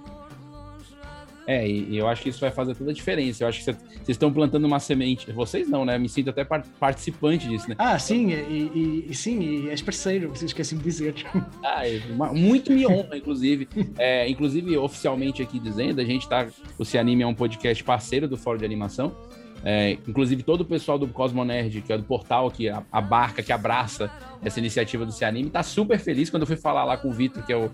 É, 1.48 1.66
e, 1.66 1.92
e, 1.92 1.98
eu 1.98 2.10
acho 2.10 2.22
que 2.22 2.28
isso 2.28 2.42
vai 2.42 2.52
fazer 2.52 2.76
toda 2.76 2.92
a 2.92 2.94
diferença. 2.94 3.42
Eu 3.42 3.48
acho 3.48 3.60
que 3.60 3.64
vocês 3.64 3.78
estão 4.10 4.32
plantando 4.34 4.66
uma 4.66 4.82
semente. 4.82 5.32
Vocês 5.32 5.70
não, 5.70 5.86
né? 5.86 5.98
Me 5.98 6.10
sinto 6.10 6.30
até 6.30 6.44
participante 6.44 7.48
disso, 7.48 7.70
né? 7.70 7.76
Ah, 7.80 7.98
sim, 7.98 8.32
e, 8.32 9.06
e 9.10 9.16
sim, 9.16 9.40
e 9.40 9.70
és 9.70 9.82
parceiro, 9.82 10.28
vocês 10.28 10.52
esquecem 10.52 10.78
de 10.78 10.84
dizer. 10.84 11.16
Ah, 11.64 11.88
é, 11.88 12.02
muito 12.34 12.72
me 12.72 12.86
honra, 12.86 13.18
inclusive. 13.18 13.68
É, 13.98 14.28
inclusive, 14.28 14.78
oficialmente 14.78 15.42
aqui 15.42 15.60
dizendo, 15.60 16.02
a 16.02 16.04
gente 16.04 16.28
tá. 16.28 16.48
O 16.78 16.84
Se 16.84 16.98
Anime 16.98 17.24
é 17.24 17.28
um 17.28 17.34
podcast 17.34 17.84
parceiro 17.84 18.28
do 18.28 18.36
Fórum 18.36 18.58
de 18.58 18.66
Animação. 18.66 19.16
É, 19.64 19.98
inclusive, 20.08 20.44
todo 20.44 20.62
o 20.62 20.66
pessoal 20.66 20.98
do 20.98 21.08
Cosmo 21.08 21.44
Nerd, 21.46 21.82
que 21.82 21.94
é 21.94 21.98
do 21.98 22.04
portal, 22.04 22.50
que 22.52 22.70
a, 22.70 22.84
a 22.92 23.02
barca 23.02 23.42
que 23.42 23.52
abraça 23.52 24.12
essa 24.44 24.60
iniciativa 24.60 25.06
do 25.06 25.12
Se 25.12 25.24
Anime, 25.24 25.50
tá 25.50 25.64
super 25.64 26.00
feliz 26.00 26.30
quando 26.30 26.44
eu 26.44 26.48
fui 26.48 26.58
falar 26.58 26.84
lá 26.84 26.98
com 26.98 27.10
o 27.10 27.12
Vitor, 27.12 27.46
que 27.46 27.54
é 27.54 27.58
o 27.58 27.72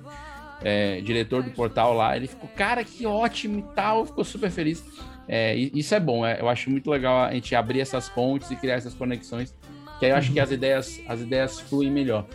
é, 0.63 1.01
diretor 1.01 1.43
do 1.43 1.51
portal 1.51 1.93
lá, 1.93 2.15
ele 2.15 2.27
ficou, 2.27 2.49
cara, 2.55 2.83
que 2.83 3.05
ótimo 3.05 3.59
e 3.59 3.75
tal, 3.75 4.05
ficou 4.05 4.23
super 4.23 4.49
feliz. 4.49 4.83
É, 5.27 5.55
isso 5.55 5.95
é 5.95 5.99
bom, 5.99 6.25
é, 6.25 6.39
eu 6.39 6.49
acho 6.49 6.69
muito 6.69 6.89
legal 6.89 7.23
a 7.23 7.31
gente 7.31 7.55
abrir 7.55 7.79
essas 7.79 8.09
pontes 8.09 8.51
e 8.51 8.55
criar 8.55 8.75
essas 8.75 8.93
conexões, 8.93 9.55
que 9.99 10.05
aí 10.05 10.11
eu 10.11 10.17
acho 10.17 10.31
que 10.31 10.39
as 10.39 10.51
ideias, 10.51 11.01
as 11.07 11.21
ideias 11.21 11.59
fluem 11.59 11.89
melhor. 11.89 12.25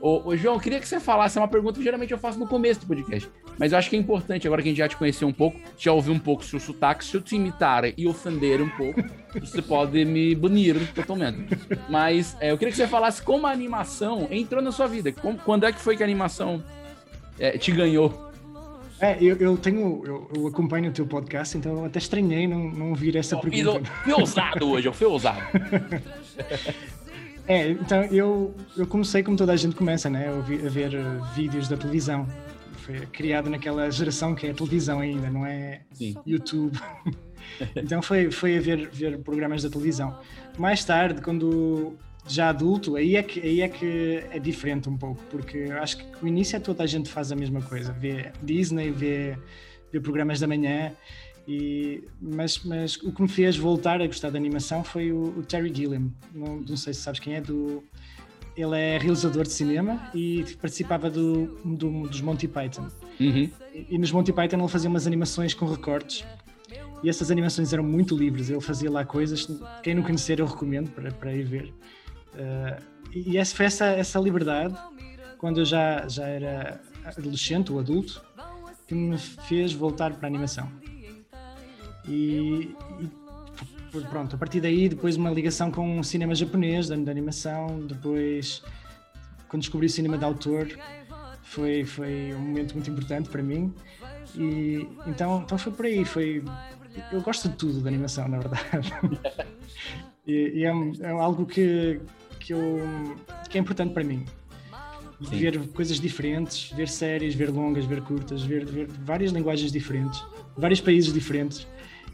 Ô, 0.00 0.22
ô, 0.28 0.36
João, 0.36 0.54
eu 0.54 0.60
queria 0.60 0.78
que 0.78 0.86
você 0.86 1.00
falasse 1.00 1.36
é 1.38 1.40
uma 1.40 1.48
pergunta 1.48 1.78
que 1.78 1.84
geralmente 1.84 2.12
eu 2.12 2.18
faço 2.18 2.38
no 2.38 2.46
começo 2.46 2.80
do 2.80 2.86
podcast, 2.86 3.28
mas 3.58 3.72
eu 3.72 3.78
acho 3.78 3.90
que 3.90 3.96
é 3.96 3.98
importante, 3.98 4.46
agora 4.46 4.62
que 4.62 4.68
a 4.68 4.70
gente 4.70 4.78
já 4.78 4.88
te 4.88 4.96
conheceu 4.96 5.26
um 5.26 5.32
pouco, 5.32 5.60
já 5.76 5.92
ouviu 5.92 6.14
um 6.14 6.18
pouco 6.18 6.44
seu 6.44 6.60
sotaque, 6.60 7.04
se 7.04 7.16
eu 7.16 7.20
te 7.20 7.34
imitar 7.34 7.82
e 7.98 8.06
ofender 8.06 8.62
um 8.62 8.68
pouco, 8.70 9.02
você 9.38 9.60
pode 9.60 10.04
me 10.04 10.34
banir 10.36 10.76
totalmente. 10.94 11.48
Mas 11.88 12.36
é, 12.40 12.52
eu 12.52 12.56
queria 12.56 12.70
que 12.70 12.78
você 12.78 12.86
falasse 12.86 13.20
como 13.20 13.46
a 13.46 13.50
animação 13.50 14.28
entrou 14.30 14.62
na 14.62 14.70
sua 14.70 14.86
vida, 14.86 15.10
como, 15.10 15.36
quando 15.38 15.66
é 15.66 15.72
que 15.72 15.80
foi 15.80 15.96
que 15.96 16.02
a 16.02 16.06
animação 16.06 16.62
é, 17.38 17.56
te 17.56 17.72
ganhou? 17.72 18.28
É, 19.00 19.16
eu, 19.22 19.36
eu 19.36 19.56
tenho, 19.56 20.02
eu, 20.04 20.30
eu, 20.34 20.46
acompanho 20.48 20.90
o 20.90 20.92
teu 20.92 21.06
podcast, 21.06 21.56
então 21.56 21.78
eu 21.78 21.84
até 21.84 21.98
estranhei 21.98 22.48
não, 22.48 22.68
não 22.70 22.90
ouvir 22.90 23.16
essa 23.16 23.36
eu 23.36 23.40
pergunta. 23.40 23.88
Fui 24.02 24.12
ousado 24.12 24.68
hoje, 24.68 24.88
eu 24.88 24.92
fui 24.92 25.06
ousado. 25.06 25.40
é, 27.46 27.70
então 27.70 28.04
eu, 28.06 28.54
eu 28.76 28.86
comecei 28.88 29.22
como 29.22 29.36
toda 29.36 29.52
a 29.52 29.56
gente 29.56 29.76
começa, 29.76 30.10
né? 30.10 30.28
A, 30.28 30.40
ver, 30.40 30.66
a 30.66 30.68
ver 30.68 30.94
uh, 30.94 31.24
vídeos 31.34 31.68
da 31.68 31.76
televisão. 31.76 32.26
Foi 32.78 32.98
criado 33.06 33.48
naquela 33.48 33.88
geração 33.88 34.34
que 34.34 34.48
é 34.48 34.52
televisão 34.52 34.98
ainda, 34.98 35.30
não 35.30 35.46
é 35.46 35.82
Sim. 35.92 36.16
YouTube. 36.26 36.76
então 37.76 38.02
foi, 38.02 38.32
foi 38.32 38.58
a 38.58 38.60
ver, 38.60 38.88
ver 38.90 39.18
programas 39.18 39.62
da 39.62 39.70
televisão. 39.70 40.18
Mais 40.58 40.84
tarde, 40.84 41.22
quando 41.22 41.96
já 42.26 42.48
adulto, 42.48 42.96
aí 42.96 43.16
é 43.16 43.22
que, 43.22 43.40
aí 43.40 43.60
é, 43.60 43.68
que 43.68 44.24
é 44.30 44.38
diferente 44.38 44.88
um 44.88 44.96
pouco, 44.96 45.22
porque 45.30 45.64
acho 45.80 45.98
que 45.98 46.22
no 46.22 46.28
início 46.28 46.56
é 46.56 46.60
toda 46.60 46.82
a 46.82 46.86
gente 46.86 47.08
faz 47.08 47.32
a 47.32 47.36
mesma 47.36 47.62
coisa, 47.62 47.92
vê 47.92 48.32
Disney, 48.42 48.90
vê, 48.90 49.38
vê 49.92 50.00
programas 50.00 50.40
da 50.40 50.46
manhã, 50.46 50.92
e, 51.46 52.04
mas, 52.20 52.62
mas 52.64 52.96
o 52.96 53.10
que 53.10 53.22
me 53.22 53.28
fez 53.28 53.56
voltar 53.56 54.02
a 54.02 54.06
gostar 54.06 54.30
da 54.30 54.36
animação 54.36 54.84
foi 54.84 55.10
o, 55.10 55.38
o 55.38 55.42
Terry 55.42 55.72
Gilliam, 55.74 56.10
não, 56.34 56.56
não, 56.56 56.76
sei 56.76 56.92
se 56.92 57.00
sabes 57.00 57.20
quem 57.20 57.34
é, 57.34 57.40
do, 57.40 57.82
ele 58.54 58.76
é 58.76 58.98
realizador 58.98 59.44
de 59.44 59.52
cinema 59.52 60.10
e 60.14 60.44
participava 60.60 61.08
do, 61.08 61.58
do 61.64 62.06
dos 62.06 62.20
Monty 62.20 62.46
Python. 62.46 62.88
Uhum. 63.18 63.50
E, 63.74 63.86
e 63.90 63.98
nos 63.98 64.12
Monty 64.12 64.32
Python 64.32 64.58
ele 64.58 64.68
fazia 64.68 64.90
umas 64.90 65.06
animações 65.06 65.54
com 65.54 65.64
recortes 65.64 66.26
e 67.02 67.08
essas 67.08 67.30
animações 67.30 67.72
eram 67.72 67.84
muito 67.84 68.16
livres, 68.16 68.50
ele 68.50 68.60
fazia 68.60 68.90
lá 68.90 69.04
coisas, 69.04 69.48
quem 69.82 69.94
não 69.94 70.02
conhecer 70.02 70.40
eu 70.40 70.46
recomendo 70.46 70.90
para, 70.90 71.12
para 71.12 71.32
ir 71.32 71.44
ver. 71.44 71.72
Uh, 72.38 72.82
e 73.12 73.36
essa, 73.36 73.54
foi 73.54 73.66
essa, 73.66 73.86
essa 73.86 74.18
liberdade, 74.18 74.74
quando 75.38 75.60
eu 75.60 75.64
já, 75.64 76.06
já 76.08 76.26
era 76.26 76.80
adolescente 77.04 77.72
ou 77.72 77.78
adulto, 77.78 78.22
que 78.86 78.94
me 78.94 79.18
fez 79.18 79.72
voltar 79.72 80.12
para 80.14 80.26
a 80.26 80.30
animação. 80.30 80.70
E, 82.06 82.74
e, 83.00 84.00
pronto, 84.08 84.36
a 84.36 84.38
partir 84.38 84.60
daí, 84.60 84.88
depois 84.88 85.16
uma 85.16 85.30
ligação 85.30 85.70
com 85.70 85.98
o 85.98 86.04
cinema 86.04 86.34
japonês, 86.34 86.88
da 86.88 87.10
animação, 87.10 87.86
depois, 87.86 88.62
quando 89.48 89.62
descobri 89.62 89.86
o 89.86 89.90
cinema 89.90 90.16
de 90.16 90.24
autor, 90.24 90.68
foi, 91.42 91.84
foi 91.84 92.34
um 92.34 92.40
momento 92.40 92.74
muito 92.74 92.90
importante 92.90 93.28
para 93.28 93.42
mim. 93.42 93.74
E 94.34 94.86
então, 95.06 95.42
então 95.44 95.58
foi 95.58 95.72
por 95.72 95.86
aí, 95.86 96.04
foi 96.04 96.42
eu 97.12 97.20
gosto 97.20 97.48
de 97.48 97.56
tudo 97.56 97.80
da 97.80 97.88
animação, 97.88 98.28
na 98.28 98.38
verdade. 98.38 98.92
e, 100.26 100.60
e 100.60 100.64
é, 100.64 100.72
é, 101.00 101.10
algo 101.10 101.46
que, 101.46 102.00
que, 102.48 102.54
eu, 102.54 102.80
que 103.50 103.58
é 103.58 103.60
importante 103.60 103.92
para 103.92 104.02
mim. 104.02 104.24
Sim. 105.22 105.36
Ver 105.36 105.68
coisas 105.68 106.00
diferentes, 106.00 106.70
ver 106.72 106.88
séries, 106.88 107.34
ver 107.34 107.50
longas, 107.50 107.84
ver 107.84 108.00
curtas, 108.00 108.42
ver, 108.42 108.64
ver 108.64 108.86
várias 108.86 109.32
linguagens 109.32 109.70
diferentes, 109.70 110.24
vários 110.56 110.80
países 110.80 111.12
diferentes. 111.12 111.66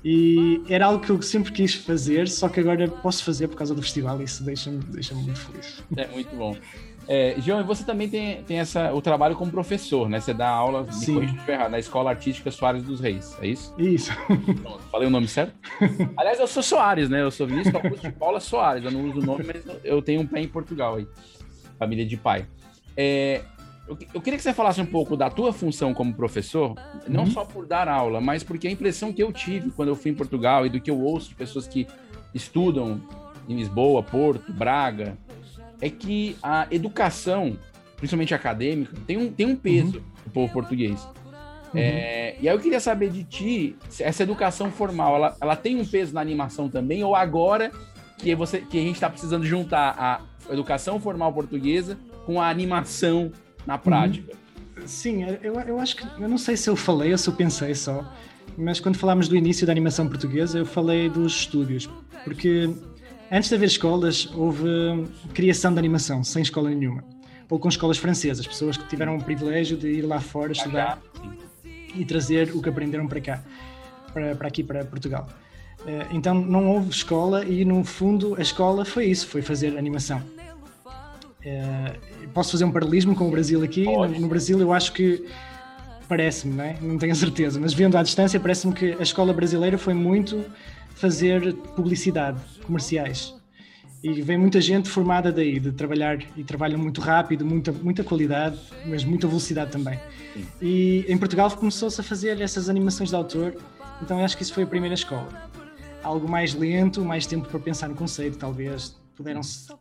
E 0.03 0.61
era 0.68 0.87
algo 0.87 1.05
que 1.05 1.11
eu 1.11 1.23
sempre 1.23 1.53
quis 1.53 1.75
fazer, 1.75 2.29
só 2.29 2.49
que 2.49 2.59
agora 2.59 2.88
posso 2.88 3.23
fazer 3.23 3.47
por 3.49 3.57
causa 3.57 3.75
do 3.75 3.81
festival 3.81 4.20
e 4.20 4.25
isso 4.25 4.42
deixa-me 4.42 4.79
deixa 4.79 5.14
muito 5.14 5.38
feliz. 5.38 5.83
É 5.97 6.09
muito 6.09 6.35
bom. 6.35 6.57
É, 7.07 7.35
João, 7.38 7.61
e 7.61 7.64
você 7.64 7.85
também 7.85 8.09
tem, 8.09 8.43
tem 8.45 8.59
essa, 8.59 8.93
o 8.93 9.03
trabalho 9.03 9.37
como 9.37 9.51
professor, 9.51 10.09
né? 10.09 10.21
Você 10.21 10.33
dá 10.33 10.49
aula 10.49 10.87
na 11.71 11.79
Escola 11.79 12.11
Artística 12.11 12.51
Soares 12.51 12.83
dos 12.83 13.01
Reis, 13.01 13.37
é 13.40 13.49
isso? 13.49 13.75
Isso. 13.79 14.12
Pronto, 14.62 14.83
falei 14.90 15.09
o 15.09 15.11
nome 15.11 15.29
certo? 15.29 15.55
Aliás, 16.17 16.38
eu 16.40 16.47
sou 16.47 16.62
Soares, 16.62 17.09
né? 17.11 17.23
Eu 17.23 17.31
sou 17.31 17.47
Vinícius 17.47 17.75
Augusto 17.75 18.03
de 18.03 18.12
Paula 18.12 18.40
Soares. 18.40 18.85
Eu 18.85 18.90
não 18.90 19.05
uso 19.05 19.21
o 19.21 19.25
nome, 19.25 19.45
mas 19.45 19.62
eu 19.85 20.01
tenho 20.01 20.23
um 20.23 20.27
pé 20.27 20.40
em 20.40 20.49
Portugal 20.49 20.97
aí. 20.97 21.07
Família 21.79 22.07
de 22.07 22.17
pai. 22.17 22.47
É, 22.97 23.43
eu, 23.87 23.99
eu, 24.14 24.21
queria 24.21 24.38
que 24.38 24.43
você 24.43 24.55
falasse 24.55 24.81
um 24.81 24.87
pouco 24.87 25.17
da 25.17 25.29
tua 25.29 25.53
função 25.53 25.93
como 25.93 26.14
professor, 26.14 26.75
não 27.07 27.25
uhum. 27.25 27.31
só 27.31 27.45
por 27.45 27.67
dar 27.67 27.87
aula, 27.87 28.21
mas 28.21 28.43
porque 28.43 28.67
a 28.67 28.71
impressão 28.71 29.12
que 29.12 29.23
eu 29.23 29.31
tive 29.31 29.71
quando 29.71 29.88
eu 29.88 29.97
fui 29.97 30.11
em 30.11 30.14
Portugal 30.14 30.64
e 30.64 30.71
do 30.71 30.81
que 30.81 30.90
eu 30.90 30.99
ouço 30.99 31.29
de 31.29 31.35
pessoas 31.35 31.67
que 31.67 31.87
estudam 32.33 33.01
em 33.47 33.57
Lisboa, 33.57 34.03
Porto, 34.03 34.53
Braga, 34.53 35.19
é 35.80 35.90
que 35.90 36.37
a 36.42 36.66
educação, 36.70 37.58
principalmente 37.96 38.34
acadêmica, 38.34 38.96
tem 39.06 39.16
um, 39.16 39.30
tem 39.30 39.46
um 39.46 39.56
peso 39.56 39.98
uhum. 39.98 40.04
no 40.26 40.32
povo 40.32 40.52
português. 40.52 41.00
Uhum. 41.72 41.80
É, 41.80 42.37
e 42.40 42.48
aí 42.48 42.54
eu 42.54 42.60
queria 42.60 42.80
saber 42.80 43.10
de 43.10 43.24
ti, 43.24 43.76
essa 43.98 44.22
educação 44.22 44.70
formal, 44.70 45.16
ela, 45.16 45.37
ela 45.40 45.56
tem 45.56 45.80
um 45.80 45.84
peso 45.84 46.14
na 46.14 46.20
animação 46.20 46.68
também, 46.68 47.02
ou 47.02 47.14
agora 47.14 47.70
que, 48.18 48.34
você, 48.34 48.60
que 48.60 48.78
a 48.78 48.82
gente 48.82 48.94
está 48.94 49.10
precisando 49.10 49.44
juntar 49.44 49.94
a 49.98 50.52
educação 50.52 51.00
formal 51.00 51.32
portuguesa 51.32 51.98
com 52.24 52.40
a 52.40 52.48
animação 52.48 53.32
na 53.66 53.76
prática? 53.76 54.32
Uhum. 54.32 54.87
Sim, 54.87 55.24
eu, 55.42 55.54
eu 55.60 55.80
acho 55.80 55.96
que, 55.96 56.06
eu 56.20 56.28
não 56.28 56.38
sei 56.38 56.56
se 56.56 56.68
eu 56.68 56.76
falei 56.76 57.12
ou 57.12 57.18
se 57.18 57.28
eu 57.28 57.34
pensei 57.34 57.74
só, 57.74 58.04
mas 58.56 58.80
quando 58.80 58.96
falámos 58.96 59.29
do 59.29 59.37
início 59.37 59.66
da 59.66 59.72
animação 59.72 60.08
portuguesa, 60.08 60.58
eu 60.58 60.66
falei 60.66 61.08
dos 61.08 61.33
estúdios, 61.33 61.88
porque 62.25 62.70
Antes 63.35 63.48
de 63.48 63.56
haver 63.56 63.66
escolas, 63.66 64.30
houve 64.32 65.08
criação 65.35 65.72
de 65.72 65.80
animação, 65.80 66.22
sem 66.22 66.40
escola 66.40 66.70
nenhuma. 66.70 67.02
Ou 67.50 67.58
com 67.58 67.68
escolas 67.68 67.98
francesas, 67.98 68.46
pessoas 68.46 68.76
que 68.76 68.87
tiveram 68.87 69.16
o 69.16 69.24
privilégio 69.24 69.76
de 69.76 69.88
ir 69.88 70.02
lá 70.02 70.20
fora 70.20 70.52
estudar 70.52 71.02
e 71.96 72.04
trazer 72.04 72.54
o 72.54 72.62
que 72.62 72.68
aprenderam 72.68 73.08
para 73.08 73.20
cá, 73.20 73.42
para, 74.12 74.37
para 74.37 74.46
aqui, 74.46 74.62
para 74.62 74.85
Portugal. 74.85 75.28
Eh, 75.85 76.06
então 76.12 76.32
não 76.32 76.68
houve 76.68 76.90
escola 76.90 77.44
e, 77.44 77.64
no 77.64 77.82
fundo, 77.82 78.37
a 78.38 78.40
escola 78.40 78.85
foi 78.85 79.06
isso, 79.06 79.26
foi 79.26 79.42
fazer 79.42 79.76
animação. 79.76 80.22
Eh, 81.44 81.96
posso 82.32 82.52
fazer 82.52 82.64
um 82.64 82.70
paralelismo 82.70 83.16
com 83.16 83.26
o 83.26 83.32
Brasil 83.32 83.64
aqui? 83.64 83.82
No, 83.82 84.06
no 84.06 84.28
Brasil, 84.28 84.60
eu 84.60 84.72
acho 84.72 84.92
que 84.92 85.26
parece-me, 86.08 86.54
não 86.54 86.64
é? 86.64 86.76
Não 86.80 86.98
tenho 86.98 87.16
certeza, 87.16 87.58
mas 87.58 87.74
vendo 87.74 87.98
à 87.98 88.02
distância, 88.04 88.38
parece-me 88.38 88.72
que 88.72 88.92
a 88.92 89.02
escola 89.02 89.32
brasileira 89.32 89.76
foi 89.76 89.92
muito 89.92 90.44
fazer 90.95 91.55
publicidade, 91.77 92.40
comerciais. 92.65 93.35
E 94.03 94.21
vem 94.21 94.37
muita 94.37 94.61
gente 94.61 94.88
formada 94.90 95.33
daí, 95.33 95.59
de 95.59 95.73
trabalhar 95.73 96.19
e 96.37 96.45
trabalham 96.45 96.79
muito 96.79 97.01
rápido, 97.01 97.45
muita, 97.45 97.73
muita 97.73 98.05
qualidade, 98.05 98.59
mas 98.87 99.03
muita 99.03 99.27
velocidade 99.27 99.71
também. 99.71 99.99
E 100.61 101.07
em 101.09 101.17
Portugal 101.17 101.51
começou-se 101.51 101.99
a 102.01 102.05
fazer 102.05 102.38
essas 102.40 102.69
animações 102.69 103.09
de 103.09 103.17
autor, 103.17 103.57
então 104.03 104.23
acho 104.23 104.37
que 104.37 104.42
isso 104.42 104.53
foi 104.53 104.65
a 104.65 104.67
primeira 104.67 104.95
escola. 104.95 105.51
Algo 106.03 106.29
mais 106.29 106.53
lento, 106.53 107.03
mais 107.03 107.27
tempo 107.27 107.49
para 107.49 107.59
pensar 107.59 107.88
no 107.88 107.95
conceito, 107.95 108.37
talvez. 108.37 108.95
Puderam-se 109.17 109.73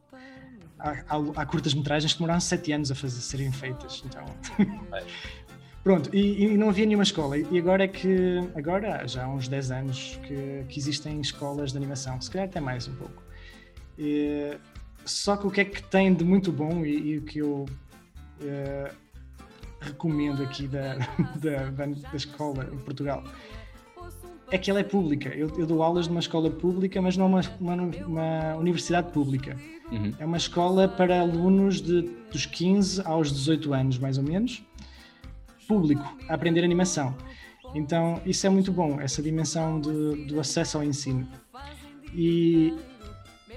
há, 0.79 1.17
há 1.35 1.45
curtas-metragens 1.45 2.13
que 2.13 2.19
demoraram 2.19 2.39
sete 2.39 2.71
anos 2.71 2.91
a 2.91 2.95
fazer, 2.95 3.19
serem 3.19 3.51
feitas. 3.51 4.03
Então. 4.05 4.25
Pronto, 5.83 6.09
e, 6.15 6.45
e, 6.45 6.57
não 6.57 6.69
havia 6.69 6.85
nenhuma 6.85 7.03
escola. 7.03 7.37
E 7.37 7.59
agora 7.59 7.83
é 7.83 7.87
que, 7.87 8.39
agora 8.55 9.05
já 9.05 9.25
há 9.25 9.29
uns 9.29 9.49
10 9.49 9.71
anos 9.71 10.19
que, 10.25 10.63
que 10.69 10.79
existem 10.79 11.19
escolas 11.19 11.71
de 11.71 11.77
animação, 11.77 12.21
se 12.21 12.31
calhar 12.31 12.47
até 12.47 12.61
mais 12.61 12.87
um 12.87 12.95
pouco. 12.95 13.21
E, 13.99 14.57
só 15.05 15.35
que 15.35 15.45
o 15.45 15.51
que 15.51 15.61
é 15.61 15.65
que 15.65 15.83
tem 15.83 16.13
de 16.13 16.23
muito 16.23 16.53
bom 16.53 16.85
e, 16.85 17.17
o 17.17 17.21
que 17.23 17.39
eu 17.39 17.65
uh, 17.65 18.95
recomendo 19.81 20.41
aqui 20.41 20.67
da, 20.71 20.95
da, 21.35 21.69
da, 21.69 22.15
escola 22.15 22.69
em 22.71 22.77
Portugal 22.77 23.21
é 24.49 24.57
que 24.57 24.71
ela 24.71 24.79
é 24.79 24.83
pública. 24.83 25.29
Eu, 25.29 25.49
eu 25.57 25.65
dou 25.65 25.83
aulas 25.83 26.07
numa 26.07 26.19
escola 26.19 26.49
pública, 26.49 27.01
mas 27.01 27.17
não 27.17 27.27
uma, 27.27 27.41
uma, 27.59 27.73
uma 28.05 28.55
universidade 28.55 29.11
pública. 29.11 29.57
Uhum. 29.91 30.13
É 30.17 30.25
uma 30.25 30.37
escola 30.37 30.87
para 30.87 31.19
alunos 31.19 31.81
de, 31.81 32.03
dos 32.31 32.45
15 32.45 33.01
aos 33.03 33.31
18 33.31 33.73
anos, 33.73 33.97
mais 33.97 34.17
ou 34.17 34.23
menos, 34.23 34.63
público, 35.67 36.03
a 36.27 36.33
aprender 36.33 36.63
animação. 36.63 37.15
Então, 37.73 38.21
isso 38.25 38.45
é 38.45 38.49
muito 38.49 38.71
bom, 38.71 38.99
essa 39.01 39.21
dimensão 39.21 39.79
de, 39.79 40.25
do 40.25 40.39
acesso 40.39 40.77
ao 40.77 40.83
ensino. 40.83 41.27
E 42.13 42.73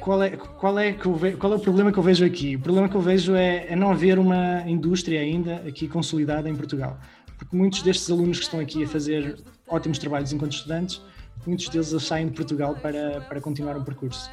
qual 0.00 0.22
é, 0.22 0.30
qual, 0.30 0.78
é 0.78 0.92
que 0.92 1.08
ve, 1.08 1.32
qual 1.32 1.52
é 1.52 1.56
o 1.56 1.60
problema 1.60 1.92
que 1.92 1.98
eu 1.98 2.02
vejo 2.02 2.24
aqui? 2.24 2.56
O 2.56 2.60
problema 2.60 2.88
que 2.88 2.94
eu 2.94 3.00
vejo 3.00 3.34
é, 3.34 3.66
é 3.68 3.76
não 3.76 3.90
haver 3.90 4.18
uma 4.18 4.62
indústria 4.66 5.20
ainda 5.20 5.56
aqui 5.66 5.86
consolidada 5.86 6.48
em 6.48 6.54
Portugal. 6.54 6.98
Porque 7.36 7.54
muitos 7.54 7.82
destes 7.82 8.10
alunos 8.10 8.38
que 8.38 8.44
estão 8.44 8.60
aqui 8.60 8.84
a 8.84 8.88
fazer 8.88 9.36
ótimos 9.68 9.98
trabalhos 9.98 10.32
enquanto 10.32 10.52
estudantes, 10.52 11.02
muitos 11.46 11.68
deles 11.68 11.88
saem 12.02 12.28
de 12.28 12.32
Portugal 12.32 12.74
para, 12.74 13.20
para 13.22 13.40
continuar 13.40 13.76
o 13.76 13.84
percurso 13.84 14.30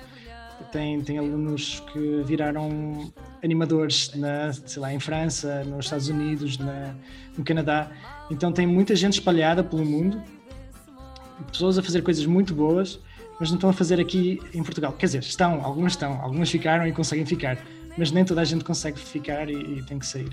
tem, 0.71 1.01
tem 1.01 1.17
alunos 1.17 1.81
que 1.91 2.21
viraram 2.23 3.11
animadores 3.43 4.13
na, 4.15 4.53
sei 4.53 4.81
lá, 4.81 4.93
em 4.93 4.99
França, 4.99 5.63
nos 5.63 5.85
Estados 5.85 6.07
Unidos, 6.07 6.57
na, 6.57 6.95
no 7.37 7.43
Canadá. 7.43 7.91
Então 8.31 8.51
tem 8.51 8.65
muita 8.65 8.95
gente 8.95 9.13
espalhada 9.13 9.63
pelo 9.63 9.85
mundo, 9.85 10.21
pessoas 11.51 11.77
a 11.77 11.83
fazer 11.83 12.01
coisas 12.01 12.25
muito 12.25 12.53
boas, 12.53 12.99
mas 13.39 13.49
não 13.49 13.57
estão 13.57 13.69
a 13.69 13.73
fazer 13.73 13.99
aqui 13.99 14.39
em 14.53 14.63
Portugal. 14.63 14.93
Quer 14.93 15.07
dizer, 15.07 15.19
estão, 15.19 15.63
algumas 15.63 15.93
estão, 15.93 16.21
algumas 16.21 16.49
ficaram 16.49 16.87
e 16.87 16.91
conseguem 16.91 17.25
ficar, 17.25 17.57
mas 17.97 18.11
nem 18.11 18.23
toda 18.23 18.41
a 18.41 18.45
gente 18.45 18.63
consegue 18.63 18.99
ficar 18.99 19.49
e, 19.49 19.79
e 19.79 19.83
tem 19.83 19.99
que 19.99 20.05
sair. 20.05 20.29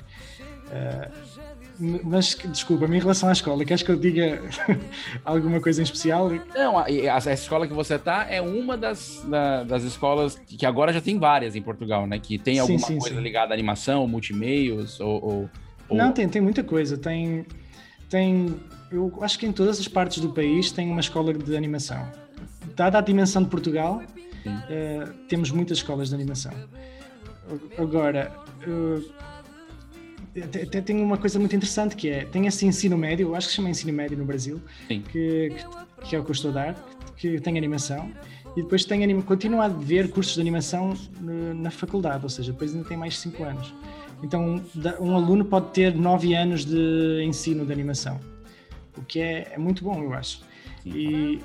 Uh, 0.67 1.50
mas 1.81 2.37
desculpa, 2.45 2.85
em 2.85 2.99
relação 2.99 3.29
à 3.29 3.33
escola, 3.33 3.65
queres 3.65 3.83
que 3.83 3.91
eu 3.91 3.97
diga 3.97 4.43
alguma 5.25 5.61
coisa 5.61 5.81
em 5.81 5.85
especial? 5.85 6.31
Não, 6.55 6.79
a, 6.79 6.83
a, 6.83 7.17
a 7.17 7.33
escola 7.33 7.67
que 7.67 7.73
você 7.73 7.95
está 7.95 8.27
é 8.29 8.41
uma 8.41 8.77
das, 8.77 9.25
da, 9.27 9.65
das 9.65 9.83
escolas 9.85 10.39
que 10.47 10.67
agora 10.67 10.93
já 10.93 11.01
tem 11.01 11.19
várias 11.19 11.57
em 11.57 11.63
Portugal, 11.63 12.07
né? 12.07 12.19
Que 12.19 12.39
tem 12.39 12.59
alguma 12.59 12.79
sim, 12.79 12.85
sim, 12.87 12.99
coisa 12.99 13.17
sim. 13.17 13.23
ligada 13.23 13.53
à 13.53 13.55
animação, 13.55 14.07
multimeios 14.07 15.01
ou, 15.01 15.25
ou, 15.25 15.51
ou, 15.89 15.97
Não, 15.97 16.13
tem, 16.13 16.29
tem 16.29 16.43
muita 16.43 16.63
coisa. 16.63 16.99
Tem, 16.99 17.47
tem. 18.11 18.55
Eu 18.91 19.17
acho 19.23 19.39
que 19.39 19.47
em 19.47 19.53
todas 19.53 19.81
as 19.81 19.89
partes 19.89 20.21
do 20.21 20.31
país 20.31 20.71
tem 20.71 20.91
uma 20.91 21.01
escola 21.01 21.33
de 21.33 21.57
animação. 21.57 22.07
Dada 22.77 22.99
a 22.99 23.01
dimensão 23.01 23.43
de 23.43 23.49
Portugal, 23.49 24.03
uh, 24.45 25.13
temos 25.29 25.51
muitas 25.51 25.79
escolas 25.79 26.11
de 26.11 26.15
animação. 26.15 26.53
Agora. 27.79 28.33
Uh, 28.67 29.30
tem 30.85 31.03
uma 31.03 31.17
coisa 31.17 31.39
muito 31.39 31.55
interessante 31.57 31.97
que 31.97 32.09
é, 32.09 32.25
tem 32.25 32.47
esse 32.47 32.65
ensino 32.65 32.97
médio, 32.97 33.29
eu 33.29 33.35
acho 33.35 33.49
que 33.49 33.51
se 33.51 33.57
chama 33.57 33.71
ensino 33.71 33.93
médio 33.93 34.17
no 34.17 34.25
Brasil, 34.25 34.61
que, 34.87 35.01
que, 35.01 35.55
que, 36.05 36.17
é 36.17 36.19
o 36.19 36.25
que 36.25 36.31
eu 36.31 36.33
estou 36.33 36.51
a 36.53 36.55
dar, 36.55 36.87
que, 37.17 37.41
tem 37.41 37.59
animação, 37.59 38.11
e 38.57 38.63
depois 38.63 38.85
tem 38.85 39.03
anima, 39.03 39.23
continua 39.23 39.65
a 39.65 39.69
ver 39.69 40.11
cursos 40.11 40.35
de 40.35 40.41
animação 40.41 40.95
na 41.21 41.71
faculdade, 41.71 42.23
ou 42.23 42.31
seja, 42.31 42.53
depois 42.53 42.73
ainda 42.73 42.89
tem 42.89 42.97
mais 42.97 43.19
5 43.19 43.43
anos. 43.43 43.75
Então, 44.23 44.63
um 45.01 45.17
aluno 45.17 45.45
pode 45.45 45.71
ter 45.71 45.95
9 45.95 46.35
anos 46.35 46.65
de 46.65 47.25
ensino 47.25 47.65
de 47.67 47.73
animação, 47.73 48.21
o 48.97 49.03
que 49.03 49.21
é, 49.21 49.53
é 49.55 49.59
muito 49.59 49.83
bom, 49.83 50.03
eu 50.03 50.13
acho. 50.13 50.43
E, 50.85 51.41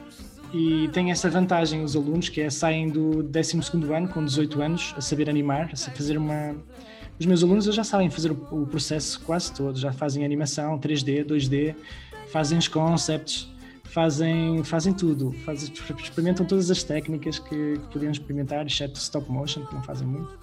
e 0.54 0.90
tem 0.94 1.12
essa 1.12 1.30
vantagem 1.30 1.84
os 1.84 1.96
alunos, 1.96 2.30
que 2.30 2.42
é 2.42 2.50
saem 2.50 2.90
do 2.90 3.24
12 3.24 3.60
ano, 3.94 4.08
com 4.10 4.24
18 4.24 4.62
anos, 4.62 4.94
a 4.96 5.02
saber 5.02 5.30
animar, 5.30 5.72
a 5.74 5.76
fazer 5.76 6.18
uma 6.18 6.56
os 7.20 7.26
meus 7.26 7.44
alunos 7.44 7.66
já 7.66 7.84
sabem 7.84 8.10
fazer 8.10 8.32
o, 8.32 8.66
processo 8.66 9.22
quase 9.22 9.54
todo, 9.54 9.80
já 9.80 9.94
fazem 9.94 10.26
animação 10.26 10.78
3D, 10.78 11.26
2D, 11.26 11.76
fazem 12.32 12.58
os 12.58 12.68
concepts, 12.68 13.48
fazem, 13.84 14.64
fazem 14.64 14.94
tudo, 14.94 15.32
fazem, 15.46 15.72
experimentam 16.04 16.46
todas 16.46 16.70
as 16.70 16.84
técnicas 16.84 17.40
que, 17.40 17.80
que 17.80 17.88
podiam 17.94 18.12
experimentar, 18.12 18.66
exceto 18.66 19.00
stop 19.00 19.32
motion, 19.32 19.66
que 19.66 19.74
não 19.74 19.84
fazem 19.84 20.08
muito. 20.08 20.38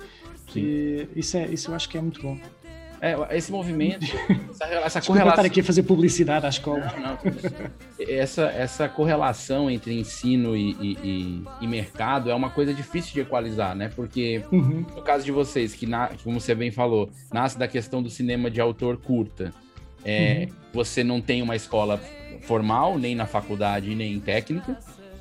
E 0.57 1.09
isso, 1.14 1.37
é, 1.37 1.47
isso 1.49 1.70
eu 1.70 1.75
acho 1.75 1.89
que 1.89 1.97
é 1.97 2.01
muito 2.01 2.20
bom. 2.23 2.39
É, 3.03 3.37
esse 3.37 3.51
movimento, 3.51 4.07
essa, 4.49 4.65
essa 4.65 5.01
correlação. 5.01 5.31
estar 5.31 5.45
aqui 5.45 5.61
fazer 5.61 5.83
publicidade 5.83 6.47
à 6.47 6.49
escola. 6.49 6.95
Não, 6.97 7.03
não. 7.03 7.19
essa, 7.99 8.43
essa 8.45 8.89
correlação 8.89 9.69
entre 9.69 9.99
ensino 9.99 10.57
e, 10.57 10.71
e, 10.81 11.45
e, 11.61 11.67
mercado 11.67 12.31
é 12.31 12.35
uma 12.35 12.49
coisa 12.49 12.73
difícil 12.73 13.13
de 13.13 13.21
equalizar, 13.23 13.75
né? 13.75 13.91
Porque 13.97 14.45
uhum. 14.53 14.87
no 14.95 15.03
caso 15.03 15.25
de 15.25 15.33
vocês, 15.33 15.75
que, 15.75 15.85
na, 15.85 16.13
como 16.23 16.41
você 16.41 16.55
bem 16.55 16.71
falou, 16.71 17.11
nasce 17.33 17.59
da 17.59 17.67
questão 17.67 18.01
do 18.01 18.09
cinema 18.09 18.49
de 18.49 18.61
autor 18.61 18.97
curta. 18.97 19.53
É, 20.05 20.47
uhum. 20.49 20.57
Você 20.73 21.03
não 21.03 21.21
tem 21.21 21.43
uma 21.43 21.57
escola 21.57 22.01
formal, 22.43 22.97
nem 23.01 23.17
na 23.17 23.27
faculdade, 23.27 23.93
nem 23.97 24.13
em 24.13 24.21
técnica. 24.21 24.79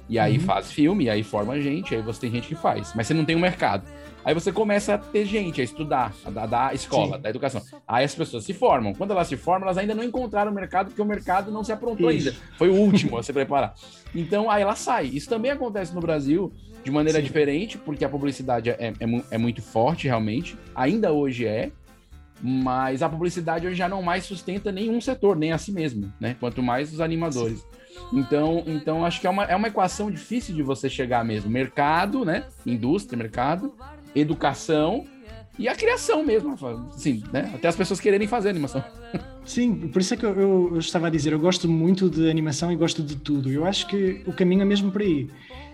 E 0.07 0.19
aí 0.19 0.37
uhum. 0.37 0.43
faz 0.43 0.71
filme, 0.71 1.05
e 1.05 1.09
aí 1.09 1.23
forma 1.23 1.59
gente, 1.59 1.95
aí 1.95 2.01
você 2.03 2.21
tem 2.21 2.31
gente 2.31 2.47
que 2.47 2.55
faz. 2.55 2.93
Mas 2.95 3.07
você 3.07 3.13
não 3.15 3.25
tem 3.25 3.35
um 3.35 3.39
mercado. 3.39 3.85
Aí 4.23 4.33
você 4.33 4.51
começa 4.51 4.93
a 4.93 4.97
ter 4.97 5.25
gente 5.25 5.61
a 5.61 5.63
estudar, 5.63 6.13
a 6.25 6.45
dar 6.45 6.75
escola, 6.75 7.15
Sim. 7.15 7.21
da 7.21 7.29
educação. 7.29 7.61
Aí 7.87 8.05
as 8.05 8.13
pessoas 8.13 8.43
se 8.43 8.53
formam. 8.53 8.93
Quando 8.93 9.11
elas 9.11 9.27
se 9.27 9.35
formam, 9.35 9.67
elas 9.67 9.77
ainda 9.77 9.95
não 9.95 10.03
encontraram 10.03 10.51
o 10.51 10.53
mercado, 10.53 10.87
porque 10.87 11.01
o 11.01 11.05
mercado 11.05 11.51
não 11.51 11.63
se 11.63 11.71
aprontou 11.71 12.11
Isso. 12.11 12.29
ainda. 12.29 12.39
Foi 12.57 12.69
o 12.69 12.75
último 12.75 13.17
a 13.17 13.23
se 13.23 13.33
preparar. 13.33 13.73
Então 14.13 14.49
aí 14.49 14.61
ela 14.61 14.75
sai. 14.75 15.05
Isso 15.07 15.27
também 15.27 15.51
acontece 15.51 15.93
no 15.93 16.01
Brasil 16.01 16.51
de 16.83 16.91
maneira 16.91 17.19
Sim. 17.19 17.25
diferente, 17.25 17.77
porque 17.77 18.05
a 18.05 18.09
publicidade 18.09 18.69
é, 18.69 18.75
é, 18.79 18.93
é 19.31 19.37
muito 19.37 19.61
forte, 19.61 20.07
realmente. 20.07 20.57
Ainda 20.75 21.11
hoje 21.11 21.45
é. 21.45 21.71
Mas 22.43 23.03
a 23.03 23.09
publicidade 23.09 23.67
hoje 23.67 23.75
já 23.75 23.87
não 23.87 24.01
mais 24.01 24.25
sustenta 24.25 24.71
nenhum 24.71 24.99
setor, 24.99 25.35
nem 25.35 25.51
a 25.51 25.59
si 25.59 25.71
mesmo, 25.71 26.11
né? 26.19 26.35
Quanto 26.39 26.63
mais 26.63 26.91
os 26.91 26.99
animadores. 26.99 27.63
Então, 28.11 28.63
então 28.65 29.05
acho 29.05 29.21
que 29.21 29.27
é 29.27 29.29
uma, 29.29 29.43
é 29.43 29.55
uma 29.55 29.67
equação 29.67 30.09
difícil 30.09 30.55
de 30.55 30.63
você 30.63 30.89
chegar 30.89 31.23
mesmo. 31.23 31.51
Mercado, 31.51 32.25
né? 32.25 32.45
Indústria, 32.65 33.17
mercado, 33.17 33.75
educação 34.15 35.05
e 35.59 35.67
a 35.67 35.75
criação 35.75 36.23
mesmo, 36.23 36.55
assim, 36.93 37.23
né? 37.31 37.51
Até 37.53 37.67
as 37.67 37.75
pessoas 37.75 37.99
quererem 37.99 38.27
fazer 38.27 38.49
animação. 38.49 38.83
Sim, 39.45 39.89
por 39.89 40.01
isso 40.01 40.13
é 40.13 40.17
que 40.17 40.25
eu, 40.25 40.71
eu, 40.71 40.79
estava 40.79 41.07
a 41.07 41.09
dizer, 41.09 41.33
eu 41.33 41.39
gosto 41.39 41.67
muito 41.67 42.09
de 42.09 42.29
animação 42.29 42.71
e 42.71 42.75
gosto 42.75 43.03
de 43.03 43.15
tudo. 43.17 43.51
Eu 43.51 43.65
acho 43.65 43.85
que 43.87 44.23
o 44.25 44.33
caminho 44.33 44.61
é 44.61 44.65
mesmo 44.65 44.91
por 44.91 45.01
aí. 45.01 45.29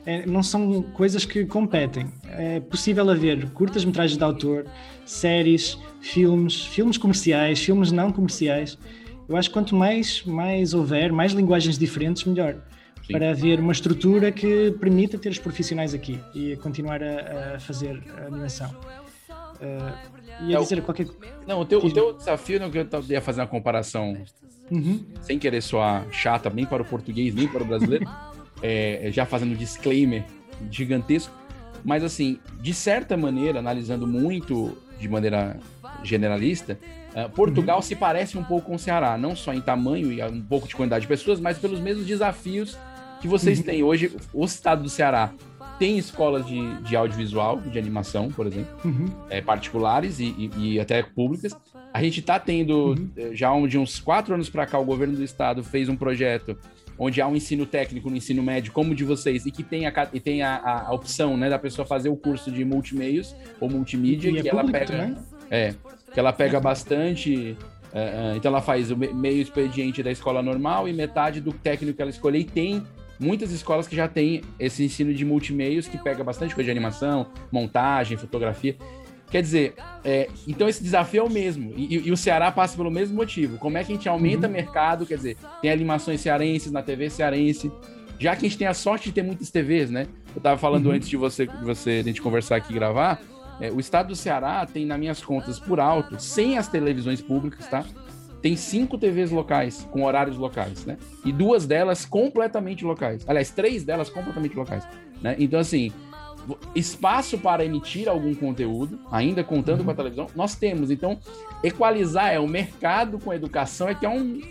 É, 0.05 0.25
não 0.25 0.41
são 0.41 0.81
coisas 0.81 1.25
que 1.25 1.45
competem. 1.45 2.07
É 2.25 2.59
possível 2.59 3.09
haver 3.09 3.49
curtas-metragens 3.51 4.17
de 4.17 4.23
autor, 4.23 4.65
séries, 5.05 5.77
filmes, 6.01 6.65
filmes 6.65 6.97
comerciais, 6.97 7.59
filmes 7.59 7.91
não 7.91 8.11
comerciais. 8.11 8.77
Eu 9.29 9.35
acho 9.35 9.49
que 9.49 9.53
quanto 9.53 9.75
mais, 9.75 10.23
mais 10.25 10.73
houver, 10.73 11.11
mais 11.11 11.33
linguagens 11.33 11.77
diferentes, 11.77 12.23
melhor. 12.23 12.55
Sim. 13.07 13.13
para 13.13 13.31
haver 13.31 13.59
uma 13.61 13.71
estrutura 13.71 14.33
que 14.33 14.71
permita 14.81 15.17
ter 15.17 15.29
os 15.29 15.39
profissionais 15.39 15.93
aqui 15.93 16.19
e 16.35 16.57
continuar 16.57 17.01
a, 17.01 17.55
a 17.55 17.59
fazer 17.59 18.03
a 18.17 18.27
animação. 18.27 18.69
Uh, 19.61 20.45
ia 20.45 20.57
é 20.57 20.59
dizer 20.59 20.81
qualquer 20.81 21.07
Não, 21.47 21.61
o 21.61 21.65
teu, 21.65 21.79
o 21.79 21.91
teu 21.91 22.13
desafio, 22.13 22.59
não, 22.59 22.69
que 22.69 22.77
eu 22.77 22.87
ia 23.09 23.21
fazer 23.21 23.39
uma 23.39 23.47
comparação 23.47 24.17
uhum. 24.69 25.05
sem 25.21 25.39
querer 25.39 25.61
soar 25.61 26.05
chata, 26.11 26.49
nem 26.49 26.65
para 26.65 26.83
o 26.83 26.85
português, 26.85 27.33
nem 27.33 27.47
para 27.47 27.63
o 27.63 27.65
brasileiro, 27.65 28.05
é, 28.61 29.09
já 29.13 29.25
fazendo 29.25 29.53
um 29.53 29.55
disclaimer 29.55 30.25
gigantesco, 30.69 31.33
mas 31.85 32.03
assim, 32.03 32.39
de 32.59 32.73
certa 32.73 33.15
maneira, 33.15 33.59
analisando 33.59 34.05
muito 34.05 34.77
de 34.99 35.07
maneira 35.07 35.57
generalista, 36.03 36.77
uh, 37.15 37.29
Portugal 37.29 37.77
uhum. 37.77 37.81
se 37.83 37.95
parece 37.95 38.37
um 38.37 38.43
pouco 38.43 38.67
com 38.67 38.75
o 38.75 38.79
Ceará, 38.79 39.17
não 39.17 39.33
só 39.33 39.53
em 39.53 39.61
tamanho 39.61 40.11
e 40.11 40.21
um 40.21 40.41
pouco 40.41 40.67
de 40.67 40.75
quantidade 40.75 41.03
de 41.03 41.07
pessoas, 41.07 41.39
mas 41.39 41.57
pelos 41.57 41.79
mesmos 41.79 42.05
desafios 42.05 42.77
que 43.21 43.27
vocês 43.27 43.59
uhum. 43.59 43.65
têm 43.65 43.83
hoje, 43.83 44.11
o 44.33 44.45
estado 44.45 44.83
do 44.83 44.89
Ceará 44.89 45.31
tem 45.79 45.97
escolas 45.97 46.45
de, 46.45 46.75
de 46.81 46.95
audiovisual, 46.95 47.59
de 47.59 47.77
animação, 47.77 48.29
por 48.31 48.47
exemplo, 48.47 48.75
Uhum. 48.83 49.05
é, 49.29 49.41
particulares 49.41 50.19
e, 50.19 50.25
e- 50.25 50.73
e 50.73 50.79
até 50.79 51.03
públicas. 51.03 51.55
A 51.93 52.01
gente 52.01 52.19
está 52.19 52.39
tendo, 52.39 52.89
Uhum. 52.93 53.09
eh, 53.15 53.29
já 53.33 53.51
um- 53.53 53.67
de 53.67 53.77
uns 53.77 53.99
quatro 53.99 54.33
anos 54.33 54.49
para 54.49 54.65
cá, 54.65 54.79
o 54.79 54.85
governo 54.85 55.15
do 55.15 55.23
estado 55.23 55.63
fez 55.63 55.87
um 55.89 55.95
projeto 55.95 56.57
onde 56.99 57.21
há 57.21 57.27
um 57.27 57.35
ensino 57.35 57.63
técnico 57.65 58.09
no 58.09 58.15
ensino 58.17 58.41
médio, 58.41 58.71
como 58.71 58.91
o 58.91 58.95
de 58.95 59.03
vocês, 59.03 59.45
e 59.45 59.51
que 59.51 59.61
tem 59.63 59.85
a, 59.85 60.07
e 60.11 60.19
tem 60.19 60.41
a, 60.41 60.55
a- 60.87 60.91
opção 60.93 61.37
né, 61.37 61.47
da 61.47 61.59
pessoa 61.59 61.85
fazer 61.85 62.09
o 62.09 62.15
curso 62.15 62.49
de 62.51 62.65
multimeios 62.65 63.35
ou 63.59 63.69
multimídia, 63.69 64.31
E 64.31 64.37
é 64.39 64.41
que 64.41 64.49
ela 64.49 64.63
público 64.63 64.79
pega. 64.87 64.97
também? 65.03 65.17
É, 65.51 65.75
que 66.11 66.19
ela 66.19 66.33
pega 66.33 66.59
bastante. 66.59 67.55
é, 67.93 67.99
é, 68.33 68.33
então 68.35 68.51
ela 68.51 68.61
faz 68.61 68.89
o 68.91 68.97
me- 68.97 69.13
meio 69.13 69.39
expediente 69.41 70.01
da 70.01 70.11
escola 70.11 70.41
normal 70.41 70.87
e 70.89 70.93
metade 70.93 71.39
do 71.39 71.51
técnico 71.53 71.95
que 71.97 72.01
ela 72.01 72.11
escolher. 72.11 72.39
E 72.39 72.43
tem 72.43 72.83
muitas 73.19 73.51
escolas 73.51 73.87
que 73.87 73.95
já 73.95 74.07
tem 74.07 74.41
esse 74.59 74.83
ensino 74.83 75.13
de 75.13 75.23
multimeios 75.25 75.87
que 75.87 75.97
pega 75.97 76.23
bastante 76.23 76.53
coisa 76.53 76.65
de 76.65 76.71
animação, 76.71 77.27
montagem, 77.51 78.17
fotografia. 78.17 78.75
Quer 79.29 79.41
dizer, 79.41 79.73
é, 80.05 80.29
então 80.47 80.69
esse 80.69 80.81
desafio 80.81 81.19
é 81.21 81.23
o 81.23 81.29
mesmo. 81.29 81.73
E, 81.75 81.97
e- 82.07 82.11
o 82.11 82.15
Ceará 82.15 82.49
passa 82.51 82.77
pelo 82.77 82.89
mesmo 82.89 83.15
motivo. 83.15 83.57
Como 83.57 83.77
é 83.77 83.83
que 83.83 83.91
a 83.91 83.95
gente 83.95 84.07
aumenta 84.07 84.47
Uhum. 84.47 84.53
mercado? 84.53 85.05
Quer 85.05 85.17
dizer, 85.17 85.37
tem 85.61 85.69
animações 85.69 86.21
cearenses 86.21 86.71
na 86.71 86.81
TV 86.81 87.09
cearense. 87.09 87.69
Já 88.19 88.35
que 88.35 88.45
a 88.45 88.49
gente 88.49 88.57
tem 88.57 88.67
a 88.67 88.73
sorte 88.73 89.09
de 89.09 89.11
ter 89.11 89.23
muitas 89.23 89.51
TVs, 89.51 89.91
né? 89.91 90.07
Eu 90.33 90.41
tava 90.41 90.57
falando 90.57 90.85
Uhum. 90.87 90.93
antes 90.93 91.09
de 91.09 91.17
você, 91.17 91.45
de 91.45 91.63
você, 91.65 91.95
de 92.01 92.09
a 92.09 92.11
gente 92.13 92.21
conversar 92.21 92.55
aqui 92.55 92.71
e 92.71 92.75
gravar. 92.75 93.21
É, 93.59 93.69
o 93.71 93.79
estado 93.81 94.07
do 94.09 94.15
Ceará 94.15 94.65
tem, 94.65 94.85
nas 94.85 94.97
minhas 94.99 95.21
contas, 95.21 95.59
por 95.59 95.79
alto, 95.79 96.19
sem 96.21 96.57
as 96.57 96.67
televisões 96.69 97.21
públicas, 97.21 97.67
tá? 97.67 97.83
Tem 98.41 98.55
cinco 98.55 98.97
TVs 98.97 99.31
locais, 99.31 99.87
com 99.91 100.03
horários 100.03 100.37
locais, 100.37 100.85
né? 100.85 100.97
E 101.25 101.31
duas 101.31 101.65
delas 101.65 102.05
completamente 102.05 102.85
locais. 102.85 103.23
Aliás, 103.27 103.49
três 103.49 103.83
delas 103.83 104.09
completamente 104.09 104.55
locais, 104.55 104.87
né? 105.21 105.35
Então, 105.39 105.59
assim, 105.59 105.91
espaço 106.75 107.37
para 107.37 107.65
emitir 107.65 108.07
algum 108.07 108.33
conteúdo, 108.35 108.99
ainda 109.11 109.43
contando 109.43 109.83
com 109.83 109.91
a 109.91 109.95
televisão, 109.95 110.27
nós 110.35 110.55
temos. 110.55 110.91
Então, 110.91 111.17
equalizar 111.63 112.31
é 112.31 112.39
o 112.39 112.47
mercado 112.47 113.19
com 113.19 113.31
a 113.31 113.35
educação, 113.35 113.89
é 113.89 113.95
que 113.95 114.05
é 114.05 114.09
um... 114.09 114.41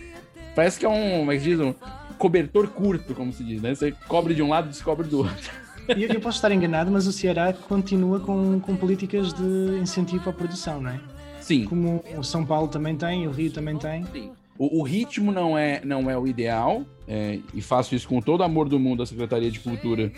Parece 0.54 0.78
que 0.78 0.86
é 0.86 0.88
um, 0.88 1.18
como 1.20 1.32
é 1.32 1.36
que 1.36 1.44
diz? 1.44 1.60
Um 1.60 1.74
cobertor 2.18 2.68
curto, 2.68 3.14
como 3.14 3.32
se 3.32 3.44
diz, 3.44 3.60
né? 3.60 3.74
Você 3.74 3.92
cobre 4.08 4.34
de 4.34 4.42
um 4.42 4.48
lado 4.48 4.68
e 4.68 4.70
descobre 4.70 5.06
do 5.06 5.18
outro. 5.18 5.50
E 5.94 6.02
Eu, 6.02 6.08
eu 6.08 6.20
posso 6.20 6.38
estar 6.38 6.50
enganado, 6.50 6.90
mas 6.90 7.06
o 7.06 7.12
Ceará 7.12 7.52
continua 7.52 8.18
com, 8.18 8.58
com 8.58 8.74
políticas 8.74 9.32
de 9.32 9.78
incentivo 9.80 10.28
à 10.28 10.32
produção, 10.32 10.80
não 10.80 10.90
é? 10.90 11.00
Sim, 11.46 11.64
Como 11.64 12.02
o 12.18 12.24
São 12.24 12.44
Paulo 12.44 12.66
também 12.66 12.96
tem, 12.96 13.28
o 13.28 13.30
Rio 13.30 13.52
também 13.52 13.78
tem. 13.78 14.04
Sim. 14.06 14.32
O, 14.58 14.80
o 14.80 14.82
ritmo 14.82 15.30
não 15.30 15.56
é, 15.56 15.80
não 15.84 16.10
é 16.10 16.18
o 16.18 16.26
ideal, 16.26 16.84
é, 17.06 17.38
e 17.54 17.62
faço 17.62 17.94
isso 17.94 18.08
com 18.08 18.20
todo 18.20 18.40
o 18.40 18.42
amor 18.42 18.68
do 18.68 18.80
mundo 18.80 18.98
da 18.98 19.06
Secretaria 19.06 19.48
de 19.48 19.60
Cultura 19.60 20.10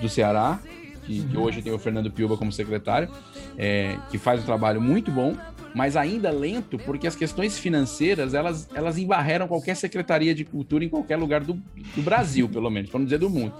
do 0.00 0.08
Ceará, 0.08 0.60
que, 1.04 1.24
que 1.24 1.36
hoje 1.36 1.60
tem 1.60 1.72
o 1.72 1.78
Fernando 1.78 2.08
Piuba 2.08 2.36
como 2.36 2.52
secretário, 2.52 3.10
é, 3.58 3.98
que 4.12 4.16
faz 4.16 4.42
um 4.42 4.44
trabalho 4.44 4.80
muito 4.80 5.10
bom, 5.10 5.36
mas 5.74 5.96
ainda 5.96 6.30
lento, 6.30 6.78
porque 6.78 7.08
as 7.08 7.16
questões 7.16 7.58
financeiras, 7.58 8.32
elas, 8.32 8.68
elas 8.74 8.96
embarreram 8.96 9.48
qualquer 9.48 9.74
Secretaria 9.74 10.36
de 10.36 10.44
Cultura 10.44 10.84
em 10.84 10.88
qualquer 10.88 11.16
lugar 11.16 11.42
do, 11.42 11.54
do 11.96 12.02
Brasil, 12.02 12.48
pelo 12.48 12.70
menos, 12.70 12.90
para 12.90 13.00
não 13.00 13.06
dizer 13.06 13.18
do 13.18 13.28
mundo. 13.28 13.52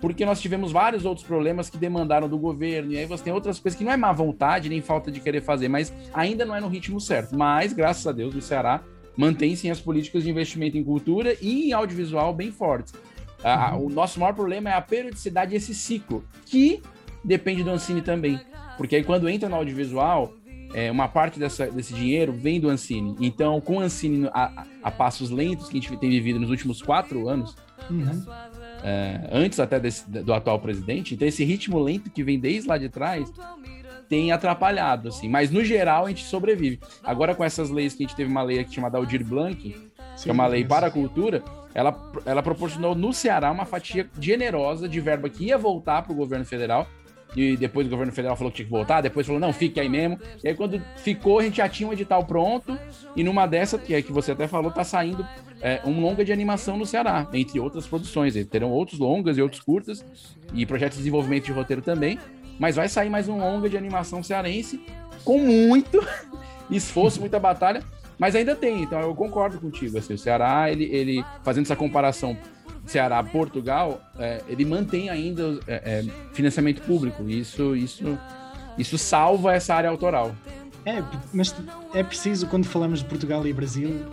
Porque 0.00 0.24
nós 0.26 0.40
tivemos 0.40 0.70
vários 0.70 1.04
outros 1.04 1.26
problemas 1.26 1.70
que 1.70 1.78
demandaram 1.78 2.28
do 2.28 2.36
governo, 2.38 2.92
e 2.92 2.98
aí 2.98 3.06
você 3.06 3.24
tem 3.24 3.32
outras 3.32 3.58
coisas 3.58 3.76
que 3.78 3.84
não 3.84 3.92
é 3.92 3.96
má 3.96 4.12
vontade 4.12 4.68
nem 4.68 4.82
falta 4.82 5.10
de 5.10 5.18
querer 5.20 5.40
fazer, 5.40 5.68
mas 5.68 5.92
ainda 6.12 6.44
não 6.44 6.54
é 6.54 6.60
no 6.60 6.68
ritmo 6.68 7.00
certo. 7.00 7.36
Mas, 7.36 7.72
graças 7.72 8.06
a 8.06 8.12
Deus, 8.12 8.34
o 8.34 8.40
Ceará 8.42 8.82
mantém 9.16 9.54
sim 9.56 9.70
as 9.70 9.80
políticas 9.80 10.24
de 10.24 10.30
investimento 10.30 10.76
em 10.76 10.84
cultura 10.84 11.36
e 11.40 11.68
em 11.68 11.72
audiovisual 11.72 12.34
bem 12.34 12.50
fortes. 12.50 12.92
A- 13.42 13.70
a- 13.70 13.76
o 13.76 13.88
nosso 13.88 14.18
maior 14.20 14.32
problema 14.34 14.70
é 14.70 14.74
a 14.74 14.80
periodicidade 14.80 15.54
e 15.54 15.56
esse 15.56 15.74
ciclo, 15.74 16.24
que 16.46 16.82
depende 17.24 17.62
do 17.62 17.70
Ancine 17.70 18.02
também. 18.02 18.38
Porque 18.76 18.96
aí 18.96 19.04
quando 19.04 19.28
entra 19.28 19.48
no 19.48 19.54
audiovisual, 19.56 20.32
é, 20.74 20.90
uma 20.90 21.06
parte 21.08 21.38
dessa- 21.38 21.66
desse 21.70 21.94
dinheiro 21.94 22.32
vem 22.32 22.58
do 22.60 22.68
Ancine. 22.68 23.14
Então, 23.20 23.60
com 23.60 23.76
o 23.76 23.80
Ancine 23.80 24.28
a, 24.32 24.46
a- 24.62 24.66
a 24.82 24.90
passos 24.90 25.30
lentos 25.30 25.68
que 25.68 25.78
a 25.78 25.80
gente 25.80 25.96
tem 25.96 26.10
vivido 26.10 26.40
nos 26.40 26.50
últimos 26.50 26.82
quatro 26.82 27.28
anos, 27.28 27.54
Uhum. 27.90 28.24
É, 28.84 29.28
antes 29.32 29.58
até 29.58 29.80
desse- 29.80 30.08
do 30.08 30.32
atual 30.34 30.58
presidente, 30.60 31.14
então 31.14 31.26
esse 31.26 31.42
ritmo 31.42 31.78
lento 31.78 32.10
que 32.10 32.22
vem 32.22 32.38
desde 32.38 32.68
lá 32.68 32.76
de 32.76 32.88
trás 32.90 33.32
tem 34.08 34.30
atrapalhado, 34.30 35.08
assim. 35.08 35.28
Mas 35.28 35.50
no 35.50 35.64
geral 35.64 36.04
a 36.04 36.08
gente 36.10 36.24
sobrevive. 36.24 36.78
Agora 37.02 37.34
com 37.34 37.42
essas 37.42 37.70
leis 37.70 37.94
que 37.94 38.04
a 38.04 38.06
gente 38.06 38.14
teve 38.16 38.30
uma 38.30 38.42
lei 38.42 38.58
aqui 38.58 38.74
chamada 38.74 38.98
Aldir 38.98 39.24
Blanc, 39.24 39.56
que 40.22 40.28
é 40.28 40.32
uma 40.32 40.46
lei 40.46 40.64
para 40.64 40.88
a 40.88 40.90
cultura, 40.90 41.42
ela, 41.74 42.12
ela 42.26 42.42
proporcionou 42.42 42.94
no 42.94 43.12
Ceará 43.12 43.50
uma 43.50 43.64
fatia 43.64 44.08
generosa 44.20 44.86
de 44.86 45.00
verba 45.00 45.28
que 45.30 45.46
ia 45.46 45.56
voltar 45.56 46.02
para 46.02 46.12
o 46.12 46.14
governo 46.14 46.44
federal. 46.44 46.86
E 47.36 47.56
depois 47.56 47.84
o 47.84 47.90
governo 47.90 48.12
federal 48.12 48.36
falou 48.36 48.52
que 48.52 48.58
tinha 48.58 48.66
que 48.66 48.70
voltar, 48.70 49.00
depois 49.00 49.26
falou, 49.26 49.40
não, 49.40 49.52
fique 49.52 49.80
aí 49.80 49.88
mesmo. 49.88 50.20
E 50.44 50.48
aí 50.48 50.54
quando 50.54 50.80
ficou, 50.98 51.40
a 51.40 51.42
gente 51.42 51.56
já 51.56 51.68
tinha 51.68 51.88
um 51.88 51.92
edital 51.92 52.24
pronto, 52.24 52.78
e 53.16 53.24
numa 53.24 53.44
dessa, 53.44 53.76
que 53.76 53.92
é 53.92 54.00
que 54.00 54.12
você 54.12 54.30
até 54.30 54.46
falou, 54.46 54.70
tá 54.70 54.84
saindo 54.84 55.26
é, 55.64 55.80
um 55.82 55.98
longa 55.98 56.22
de 56.22 56.30
animação 56.30 56.76
no 56.76 56.84
Ceará, 56.84 57.26
entre 57.32 57.58
outras 57.58 57.86
produções. 57.86 58.36
Eles 58.36 58.46
terão 58.48 58.70
outros 58.70 59.00
longas 59.00 59.38
e 59.38 59.42
outros 59.42 59.62
curtas, 59.62 60.04
e 60.52 60.66
projetos 60.66 60.98
de 60.98 61.04
desenvolvimento 61.04 61.46
de 61.46 61.52
roteiro 61.52 61.80
também. 61.80 62.18
Mas 62.58 62.76
vai 62.76 62.86
sair 62.86 63.08
mais 63.08 63.30
um 63.30 63.38
longa 63.38 63.66
de 63.66 63.74
animação 63.74 64.22
cearense, 64.22 64.78
com 65.24 65.38
muito 65.38 66.06
esforço, 66.70 67.18
muita 67.18 67.40
batalha, 67.40 67.82
mas 68.18 68.36
ainda 68.36 68.54
tem. 68.54 68.82
Então 68.82 69.00
eu 69.00 69.14
concordo 69.14 69.58
contigo. 69.58 69.96
Assim, 69.96 70.12
o 70.12 70.18
Ceará, 70.18 70.70
ele, 70.70 70.84
ele 70.84 71.24
fazendo 71.42 71.64
essa 71.64 71.74
comparação 71.74 72.36
Ceará-Portugal, 72.84 74.02
é, 74.18 74.42
ele 74.46 74.66
mantém 74.66 75.08
ainda 75.08 75.58
é, 75.66 75.74
é, 75.82 76.04
financiamento 76.34 76.82
público. 76.82 77.26
Isso, 77.26 77.74
isso, 77.74 78.18
isso 78.76 78.98
salva 78.98 79.54
essa 79.54 79.74
área 79.74 79.88
autoral. 79.88 80.34
É, 80.84 81.02
mas 81.32 81.54
é 81.94 82.02
preciso, 82.02 82.46
quando 82.48 82.66
falamos 82.66 82.98
de 82.98 83.06
Portugal 83.06 83.46
e 83.46 83.52
Brasil, 83.54 84.04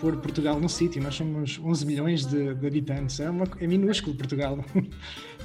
pôr 0.00 0.16
Portugal 0.16 0.58
num 0.58 0.68
sítio. 0.68 1.02
Nós 1.02 1.14
somos 1.14 1.60
11 1.62 1.86
milhões 1.86 2.26
de, 2.26 2.54
de 2.54 2.66
habitantes. 2.66 3.20
É, 3.20 3.28
uma, 3.30 3.44
é 3.60 3.66
minúsculo 3.66 4.16
Portugal. 4.16 4.58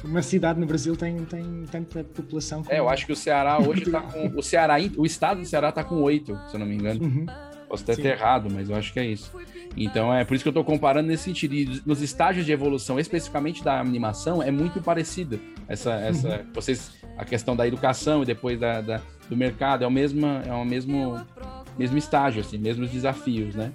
Uma 0.03 0.21
cidade 0.21 0.59
no 0.59 0.67
Brasil 0.67 0.95
tem, 0.95 1.17
tem 1.25 1.63
tanta 1.71 2.03
população. 2.03 2.61
Como... 2.61 2.71
É, 2.75 2.79
eu 2.79 2.87
acho 2.87 3.07
que 3.07 3.11
o 3.11 3.15
Ceará 3.15 3.57
hoje 3.65 3.83
está 3.83 4.01
com. 4.01 4.27
O 4.37 4.43
Ceará, 4.43 4.75
o 4.97 5.05
estado 5.05 5.39
do 5.39 5.45
Ceará 5.47 5.69
está 5.69 5.83
com 5.83 5.95
oito, 6.03 6.37
se 6.47 6.55
eu 6.55 6.59
não 6.59 6.65
me 6.67 6.75
engano. 6.75 7.03
Uhum. 7.03 7.25
Posso 7.67 7.83
até 7.83 7.95
ter 7.95 8.09
errado, 8.09 8.47
mas 8.53 8.69
eu 8.69 8.75
acho 8.75 8.93
que 8.93 8.99
é 8.99 9.05
isso. 9.05 9.31
Então 9.75 10.13
é 10.13 10.23
por 10.23 10.35
isso 10.35 10.43
que 10.43 10.47
eu 10.47 10.51
estou 10.51 10.63
comparando 10.63 11.07
nesse 11.07 11.23
sentido. 11.23 11.55
E 11.55 11.81
nos 11.85 12.01
estágios 12.01 12.45
de 12.45 12.51
evolução, 12.51 12.99
especificamente 12.99 13.63
da 13.63 13.79
animação, 13.79 14.43
é 14.43 14.51
muito 14.51 14.79
parecido. 14.81 15.39
Essa, 15.67 15.93
essa, 15.95 16.45
vocês, 16.53 16.91
a 17.17 17.25
questão 17.25 17.55
da 17.55 17.67
educação 17.67 18.21
e 18.21 18.25
depois 18.25 18.59
da, 18.59 18.81
da- 18.81 19.01
do 19.27 19.35
mercado 19.35 19.83
é 19.83 19.87
o 19.87 19.91
mesmo, 19.91 20.27
é 20.27 20.53
o 20.53 20.63
mesmo, 20.63 21.19
mesmo 21.79 21.97
estágio, 21.97 22.41
assim, 22.41 22.59
mesmos 22.59 22.91
desafios, 22.91 23.55
né? 23.55 23.71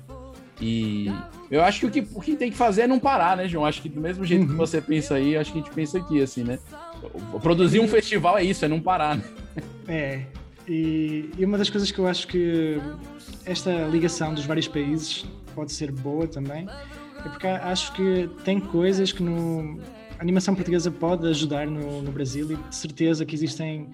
E 0.61 1.11
eu 1.51 1.63
acho 1.63 1.81
que 1.81 1.87
o, 1.87 1.91
que 1.91 2.07
o 2.15 2.21
que 2.21 2.37
tem 2.37 2.51
que 2.51 2.57
fazer 2.57 2.83
é 2.83 2.87
não 2.87 2.99
parar, 2.99 3.37
né, 3.37 3.49
João? 3.49 3.65
Acho 3.65 3.81
que 3.81 3.89
do 3.89 4.01
mesmo 4.01 4.25
jeito 4.25 4.45
que 4.45 4.51
Uhum. 4.53 4.59
você 4.59 4.81
pensa 4.81 5.15
aí, 5.15 5.37
acho 5.37 5.53
que 5.53 5.59
a 5.59 5.63
gente 5.63 5.75
pensa 5.75 5.99
aqui, 5.99 6.21
assim, 6.21 6.45
né? 6.45 6.59
Produzir 7.43 7.81
um 7.81 7.89
festival 7.89 8.37
é 8.37 8.45
isso, 8.45 8.65
é 8.65 8.69
não 8.69 8.81
parar, 8.81 9.17
né? 9.17 9.25
É, 9.89 10.23
e, 10.69 11.31
e 11.39 11.45
uma 11.45 11.57
das 11.57 11.71
coisas 11.71 11.91
que 11.91 11.99
eu 11.99 12.07
acho 12.07 12.27
que 12.29 12.79
esta 13.47 13.71
ligação 13.89 14.35
dos 14.35 14.45
vários 14.45 14.69
países 14.69 15.25
pode 15.55 15.73
ser 15.73 15.91
boa 15.91 16.27
também 16.29 16.69
é 17.25 17.29
porque 17.29 17.47
acho 17.47 17.93
que 17.95 18.29
tem 18.45 18.61
coisas 18.61 19.13
que 19.13 19.23
no, 19.23 19.81
a 20.19 20.23
animação 20.23 20.55
portuguesa 20.55 20.91
pode 20.91 21.27
ajudar 21.27 21.67
no, 21.67 22.03
no 22.03 22.13
Brasil 22.13 22.53
e 22.53 22.57
de 22.57 22.77
certeza 22.77 23.25
que 23.25 23.35
existem 23.35 23.89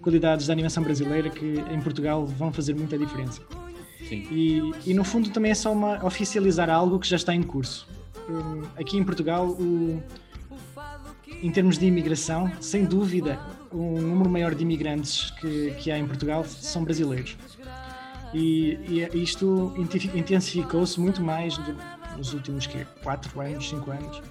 qualidades 0.00 0.46
da 0.46 0.52
animação 0.52 0.82
brasileira 0.82 1.28
que 1.30 1.62
em 1.70 1.80
Portugal 1.80 2.24
vão 2.26 2.52
fazer 2.52 2.74
muita 2.74 2.96
diferença. 2.96 3.42
Sim. 4.08 4.26
E, 4.30 4.72
e 4.86 4.94
no 4.94 5.04
fundo 5.04 5.30
também 5.30 5.50
é 5.52 5.54
só 5.54 5.72
uma 5.72 6.04
oficializar 6.04 6.68
algo 6.70 6.98
que 6.98 7.06
já 7.08 7.16
está 7.16 7.34
em 7.34 7.42
curso. 7.42 7.86
Aqui 8.76 8.96
em 8.96 9.04
Portugal, 9.04 9.48
o- 9.48 10.02
em 11.42 11.50
termos 11.50 11.78
de 11.78 11.86
imigração, 11.86 12.50
sem 12.60 12.84
dúvida, 12.84 13.38
o 13.72 14.00
número 14.00 14.28
maior 14.30 14.54
de 14.54 14.62
imigrantes 14.62 15.30
que, 15.32 15.70
que 15.78 15.90
há 15.90 15.98
em 15.98 16.06
Portugal 16.06 16.44
são 16.44 16.84
brasileiros. 16.84 17.36
E, 18.32 18.78
e 19.12 19.22
isto 19.22 19.74
intensi- 19.76 20.10
intensificou-se 20.14 21.00
muito 21.00 21.20
mais 21.22 21.56
do- 21.58 21.76
nos 22.16 22.32
últimos 22.32 22.66
quê? 22.66 22.86
4 23.02 23.40
anos, 23.40 23.68
5 23.68 23.90
anos, 23.90 24.22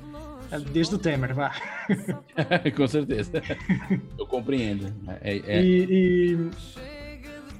desde 0.72 0.96
o 0.96 0.98
Temer, 0.98 1.34
vá. 1.36 1.52
Com 2.78 2.88
certeza. 2.88 3.42
Eu 4.18 4.26
compreendo. 4.26 4.94
É, 5.22 5.38
é- 5.46 5.64
E, 5.64 5.88
e 5.90 6.50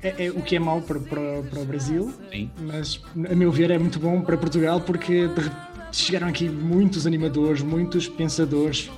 é, 0.02 0.26
é 0.26 0.30
o 0.32 0.42
que 0.42 0.56
é 0.56 0.60
mau 0.60 0.82
para, 0.82 1.00
para, 1.00 1.42
para 1.44 1.60
o 1.60 1.66
Brasil, 1.66 2.14
sim. 2.32 2.50
mas 2.62 3.02
a 3.30 3.36
meu 3.36 3.52
ver 3.52 3.72
é 3.72 3.78
muito 3.78 4.00
bom 4.00 4.22
para 4.22 4.38
Portugal 4.38 4.80
porque 4.82 5.28
de 5.28 5.52
chegaram 5.92 6.28
aqui 6.28 6.48
muitos 6.48 7.06
animadores, 7.08 7.62
muitos 7.62 8.08
pensadores, 8.08 8.90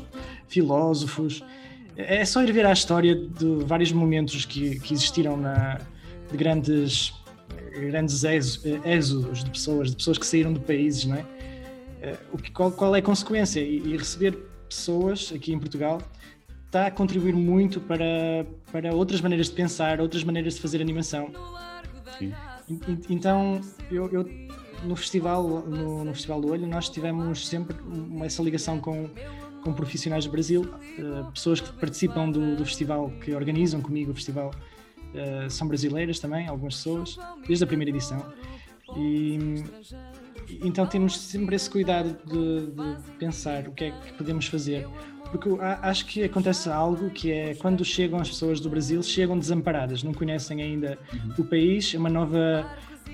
filósofos. 0.48 1.44
É 1.96 2.24
só 2.26 2.42
ir 2.44 2.52
ver 2.52 2.66
a 2.66 2.72
história 2.74 3.16
de 3.16 3.64
vários 3.66 3.92
momentos 3.92 4.46
que, 4.46 4.80
que 4.80 4.94
existiram 4.94 5.38
na, 5.38 5.80
de 6.30 6.38
grandes, 6.38 7.14
grandes 7.74 8.24
êxo- 8.24 8.62
êxodos 8.86 9.44
de 9.44 9.50
pessoas, 9.50 9.90
de 9.92 9.96
pessoas 9.98 10.18
que 10.18 10.26
saíram 10.26 10.54
de 10.54 10.60
países, 10.60 11.06
não 11.06 11.16
é? 11.18 11.26
Eh, 12.02 12.16
O 12.34 12.38
que, 12.38 12.52
qual, 12.52 12.72
qual 12.72 12.96
é 12.96 13.00
a 13.00 13.02
consequência? 13.02 13.60
E, 13.60 13.78
e 13.86 13.98
receber 13.98 14.38
pessoas 14.68 15.32
aqui 15.36 15.54
em 15.54 15.60
Portugal 15.60 16.02
está 16.72 16.88
a 16.88 16.92
contribuir 16.92 17.36
muito 17.36 17.82
para, 17.82 18.46
para 18.72 18.96
outras 18.96 19.20
maneiras 19.20 19.48
de 19.48 19.54
pensar, 19.54 20.00
outras 20.00 20.24
maneiras 20.24 20.56
de 20.56 20.62
fazer 20.62 20.82
animação. 20.82 21.30
Sim. 22.18 22.34
Então, 23.10 23.60
eu, 23.92 24.10
eu 24.10 24.26
no 24.86 24.96
festival 24.96 25.44
no, 25.44 26.06
no, 26.06 26.14
festival 26.14 26.40
do 26.40 26.50
olho 26.50 26.66
nós 26.66 26.90
tivemos 26.90 27.48
sempre 27.48 27.76
essa 28.24 28.42
ligação 28.42 28.80
com 28.80 29.10
com 29.64 29.74
profissionais 29.74 30.26
do 30.26 30.32
Brasil 30.32 30.62
uh, 30.64 31.32
pessoas 31.32 31.62
que 31.62 31.72
participam 31.74 32.32
do, 32.32 32.56
do, 32.56 32.66
festival 32.66 33.12
que 33.24 33.32
organizam 33.36 33.80
comigo 33.80 34.12
o 34.12 34.16
festival 34.16 34.50
uh, 34.50 35.50
são 35.52 35.68
brasileiras 35.68 36.18
também 36.18 36.48
algumas 36.48 36.78
pessoas 36.78 37.20
desde 37.46 37.64
a 37.64 37.68
primeira 37.68 37.92
edição 37.92 38.34
e 38.98 39.38
então 40.64 40.88
temos 40.88 41.16
sempre 41.20 41.56
esse 41.56 41.70
cuidado 41.70 42.18
de, 42.26 42.72
de 42.72 43.12
pensar 43.20 43.68
o 43.68 43.72
que 43.72 43.84
é 43.84 43.92
que 43.92 44.14
podemos 44.14 44.48
fazer 44.48 44.88
porque 45.32 45.50
acho 45.82 46.06
que 46.06 46.24
acontece 46.24 46.70
algo 46.70 47.10
que 47.10 47.32
é 47.32 47.56
quando 47.56 47.84
chegam 47.86 48.20
as 48.20 48.30
pessoas 48.30 48.60
do 48.60 48.70
Brasil 48.70 49.02
chegam 49.02 49.40
desamparadas 49.40 50.04
não 50.04 50.14
conhecem 50.14 50.62
ainda 50.62 50.98
uhum. 51.14 51.34
o 51.40 51.44
país 51.46 51.94
é 51.96 51.98
uma 51.98 52.10
nova 52.10 52.66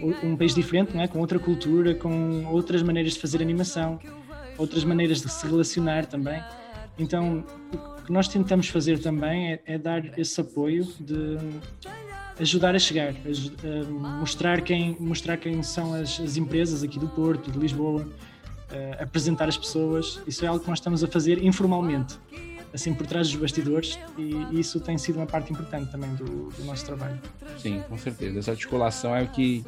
um 0.01 0.36
país 0.36 0.53
diferente, 0.53 0.95
não 0.95 1.01
é? 1.01 1.07
com 1.07 1.20
outra 1.20 1.39
cultura, 1.39 1.95
com 1.95 2.45
outras 2.45 2.84
maneiras 2.84 3.13
de 3.13 3.20
fazer 3.20 3.41
animação, 3.41 3.99
outras 4.57 4.84
maneiras 4.84 5.22
de 5.22 5.30
se 5.30 5.47
relacionar 5.47 6.05
também. 6.05 6.41
Então, 6.97 7.43
o 7.74 8.01
que 8.03 8.11
nós 8.11 8.28
tentamos 8.28 8.68
fazer 8.68 8.99
também 8.99 9.53
é, 9.53 9.61
é 9.65 9.78
dar 9.78 10.18
esse 10.18 10.39
apoio 10.39 10.86
de 10.99 11.38
ajudar 12.39 12.76
a 12.76 12.80
chegar, 12.80 13.13
a, 13.13 13.88
a 13.88 14.20
mostrar, 14.20 14.61
quem, 14.61 14.95
mostrar 14.99 15.38
quem 15.38 15.61
são 15.63 15.93
as, 15.93 16.20
as, 16.20 16.38
empresas 16.38 16.84
aqui 16.84 16.99
do 16.99 17.07
Porto, 17.07 17.51
de 17.51 17.57
Lisboa, 17.57 18.07
apresentar 18.99 19.47
as 19.47 19.57
pessoas. 19.57 20.22
Isso 20.28 20.43
é 20.43 20.47
algo 20.47 20.59
que 20.59 20.70
nós 20.70 20.80
estamos 20.80 21.03
a 21.03 21.07
fazer 21.07 21.43
informalmente, 21.43 22.20
assim 22.74 22.93
por 22.93 23.07
trás 23.07 23.30
dos 23.30 23.39
bastidores, 23.39 23.97
e, 24.18 24.59
isso 24.59 24.80
tem 24.80 24.97
sido 24.97 25.18
uma 25.18 25.26
parte 25.26 25.51
importante 25.51 25.91
também 25.91 26.13
do, 26.15 26.49
do 26.49 26.63
nosso 26.65 26.86
trabalho. 26.86 27.20
Sim, 27.57 27.84
com 27.88 27.97
certeza. 27.97 28.39
Essa 28.39 28.51
articulação 28.51 29.15
é 29.15 29.24
o 29.24 29.28
que 29.28 29.63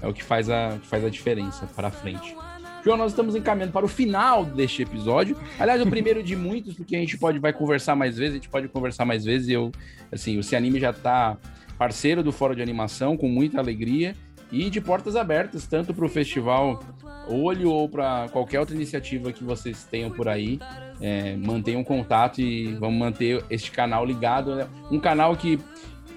é 0.00 0.06
o 0.06 0.12
que 0.12 0.22
faz 0.22 0.48
a, 0.48 0.78
faz 0.82 1.04
a 1.04 1.08
diferença 1.08 1.66
para 1.74 1.90
frente. 1.90 2.36
João, 2.84 2.96
nós 2.96 3.10
estamos 3.10 3.34
encaminhando 3.34 3.72
para 3.72 3.84
o 3.84 3.88
final 3.88 4.44
deste 4.44 4.82
episódio. 4.82 5.36
Aliás, 5.58 5.82
o 5.82 5.86
primeiro 5.86 6.22
de 6.22 6.36
muitos, 6.36 6.74
porque 6.74 6.94
a 6.94 6.98
gente 7.00 7.18
pode 7.18 7.38
vai 7.38 7.52
conversar 7.52 7.96
mais 7.96 8.16
vezes, 8.16 8.32
a 8.32 8.36
gente 8.36 8.48
pode 8.48 8.68
conversar 8.68 9.04
mais 9.04 9.24
vezes. 9.24 9.48
Eu, 9.48 9.72
assim, 10.12 10.38
o 10.38 10.42
Se 10.42 10.54
Anime 10.54 10.78
já 10.78 10.90
está 10.90 11.36
parceiro 11.76 12.22
do 12.22 12.32
Fórum 12.32 12.54
de 12.54 12.62
Animação, 12.62 13.16
com 13.16 13.28
muita 13.28 13.58
alegria 13.58 14.14
e 14.50 14.70
de 14.70 14.80
portas 14.80 15.16
abertas, 15.16 15.66
tanto 15.66 15.92
para 15.92 16.04
o 16.04 16.08
festival 16.08 16.82
Olho 17.28 17.70
ou 17.70 17.88
para 17.88 18.28
qualquer 18.30 18.60
outra 18.60 18.74
iniciativa 18.74 19.32
que 19.32 19.44
vocês 19.44 19.84
tenham 19.84 20.10
por 20.10 20.28
aí. 20.28 20.58
É, 21.00 21.36
mantenham 21.36 21.84
contato 21.84 22.40
e 22.40 22.74
vamos 22.74 22.98
manter 22.98 23.44
este 23.50 23.70
canal 23.70 24.04
ligado. 24.04 24.54
Né? 24.54 24.66
Um 24.90 24.98
canal 24.98 25.36
que, 25.36 25.58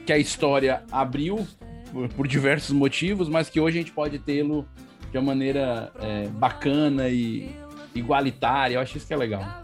que 0.05 0.13
a 0.13 0.17
história 0.17 0.83
abriu 0.91 1.45
por, 1.91 2.09
por 2.09 2.27
diversos 2.27 2.71
motivos, 2.71 3.29
mas 3.29 3.49
que 3.49 3.59
hoje 3.59 3.77
a 3.77 3.81
gente 3.81 3.91
pode 3.91 4.17
tê-lo 4.19 4.65
de 5.11 5.17
uma 5.17 5.27
maneira 5.27 5.91
é, 5.99 6.27
bacana 6.27 7.09
e 7.09 7.49
igualitária. 7.93 8.75
Eu 8.75 8.81
acho 8.81 8.97
isso 8.97 9.07
que 9.07 9.13
é 9.13 9.17
legal. 9.17 9.63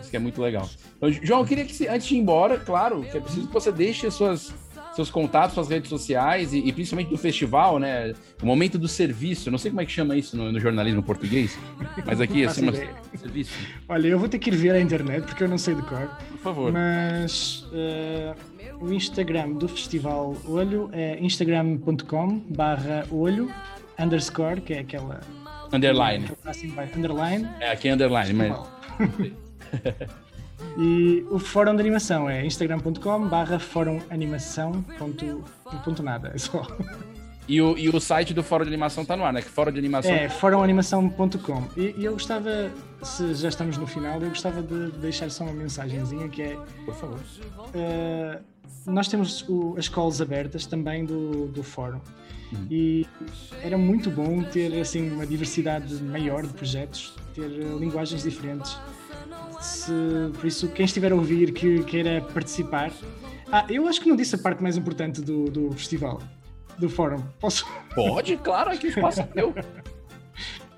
Isso 0.00 0.10
que 0.10 0.16
é 0.16 0.20
muito 0.20 0.40
legal. 0.42 0.68
Então, 0.96 1.10
João, 1.10 1.40
eu 1.40 1.46
queria 1.46 1.64
que, 1.64 1.88
antes 1.88 2.06
de 2.06 2.14
ir 2.14 2.18
embora, 2.18 2.58
claro, 2.58 3.02
que 3.02 3.16
é 3.16 3.20
preciso 3.20 3.46
que 3.46 3.52
você 3.52 3.72
deixe 3.72 4.10
suas, 4.10 4.54
seus 4.94 5.10
contatos, 5.10 5.54
suas 5.54 5.68
redes 5.68 5.88
sociais 5.88 6.52
e, 6.52 6.58
e, 6.58 6.72
principalmente 6.72 7.08
do 7.08 7.18
festival, 7.18 7.78
né? 7.78 8.12
O 8.42 8.46
momento 8.46 8.78
do 8.78 8.88
serviço. 8.88 9.50
Não 9.50 9.58
sei 9.58 9.70
como 9.70 9.80
é 9.80 9.86
que 9.86 9.92
chama 9.92 10.16
isso 10.16 10.36
no, 10.36 10.52
no 10.52 10.60
jornalismo 10.60 11.02
português, 11.02 11.58
mas 12.04 12.20
aqui 12.20 12.42
é 12.42 12.46
assim, 12.46 12.68
serviço. 13.16 13.52
Olha, 13.88 14.08
eu 14.08 14.18
vou 14.18 14.28
ter 14.28 14.38
que 14.38 14.50
ir 14.50 14.56
ver 14.56 14.72
a 14.72 14.80
internet 14.80 15.24
porque 15.24 15.44
eu 15.44 15.48
não 15.48 15.58
sei 15.58 15.74
de 15.74 15.82
cor. 15.82 16.08
Por 16.30 16.38
favor. 16.38 16.72
Mas 16.72 17.66
uh, 17.72 18.34
o 18.84 18.92
Instagram 18.92 19.52
do 19.52 19.68
Festival 19.68 20.36
Olho 20.46 20.90
é 20.92 21.18
instagram.com/barra 21.20 23.06
olho 23.10 23.52
underscore, 23.98 24.60
que 24.60 24.74
é 24.74 24.80
aquela. 24.80 25.20
Underline. 25.72 26.30
Assim, 26.44 26.72
underline. 26.96 27.48
É, 27.60 27.72
aqui 27.72 27.88
é 27.88 27.92
underline, 27.92 28.32
mas. 28.34 28.56
e 30.78 31.24
o 31.30 31.38
fórum 31.38 31.74
de 31.74 31.80
animação 31.80 32.28
é 32.28 32.44
instagram.com 32.46 33.28
barra 33.28 33.58
fórum 33.58 34.00
animação 34.10 34.82
ponto, 34.98 35.44
ponto 35.84 36.02
nada, 36.02 36.32
é 36.34 36.38
só. 36.38 36.66
E 37.48 37.60
o, 37.60 37.76
e 37.76 37.88
o 37.88 38.00
site 38.00 38.32
do 38.32 38.42
Fórum 38.42 38.62
de 38.64 38.70
Animação 38.70 39.02
está 39.02 39.16
no 39.16 39.24
ar, 39.24 39.32
né? 39.32 39.42
Que 39.42 39.48
Fórum 39.48 39.72
de 39.72 39.78
Animação. 39.78 40.12
É, 40.12 40.28
fórumanimação.com. 40.28 41.68
E, 41.76 41.94
e 41.98 42.04
eu 42.04 42.12
gostava, 42.12 42.70
se 43.02 43.34
já 43.34 43.48
estamos 43.48 43.76
no 43.76 43.86
final, 43.86 44.20
eu 44.22 44.28
gostava 44.28 44.62
de 44.62 44.92
deixar 44.98 45.28
só 45.30 45.44
uma 45.44 45.52
mensagenzinha 45.52 46.28
que 46.28 46.42
é. 46.42 46.56
Por 46.84 46.94
favor. 46.94 47.18
Uh, 47.18 48.40
nós 48.86 49.08
temos 49.08 49.44
o, 49.48 49.74
as 49.76 49.88
calls 49.88 50.20
abertas 50.20 50.66
também 50.66 51.04
do, 51.04 51.48
do 51.48 51.62
fórum. 51.64 52.00
Uhum. 52.52 52.66
E 52.70 53.06
era 53.62 53.78
muito 53.78 54.10
bom 54.10 54.42
ter 54.42 54.78
assim 54.80 55.10
uma 55.10 55.26
diversidade 55.26 55.94
maior 56.02 56.46
de 56.46 56.52
projetos, 56.52 57.14
ter 57.34 57.46
uh, 57.46 57.78
linguagens 57.78 58.22
diferentes. 58.22 58.76
Se, 59.60 59.92
por 60.34 60.46
isso, 60.46 60.68
quem 60.68 60.84
estiver 60.84 61.12
a 61.12 61.14
ouvir 61.14 61.52
que 61.52 61.82
queira 61.84 62.20
participar. 62.20 62.92
Ah, 63.50 63.64
eu 63.68 63.86
acho 63.86 64.00
que 64.00 64.08
não 64.08 64.16
disse 64.16 64.34
a 64.34 64.38
parte 64.38 64.62
mais 64.62 64.76
importante 64.76 65.20
do, 65.20 65.44
do 65.44 65.72
festival, 65.72 66.20
do 66.78 66.88
fórum. 66.88 67.22
Posso? 67.38 67.66
Pode, 67.94 68.36
claro, 68.38 68.70
aqui 68.70 68.86
o 68.86 68.90
espaço 68.90 69.20
é. 69.20 69.26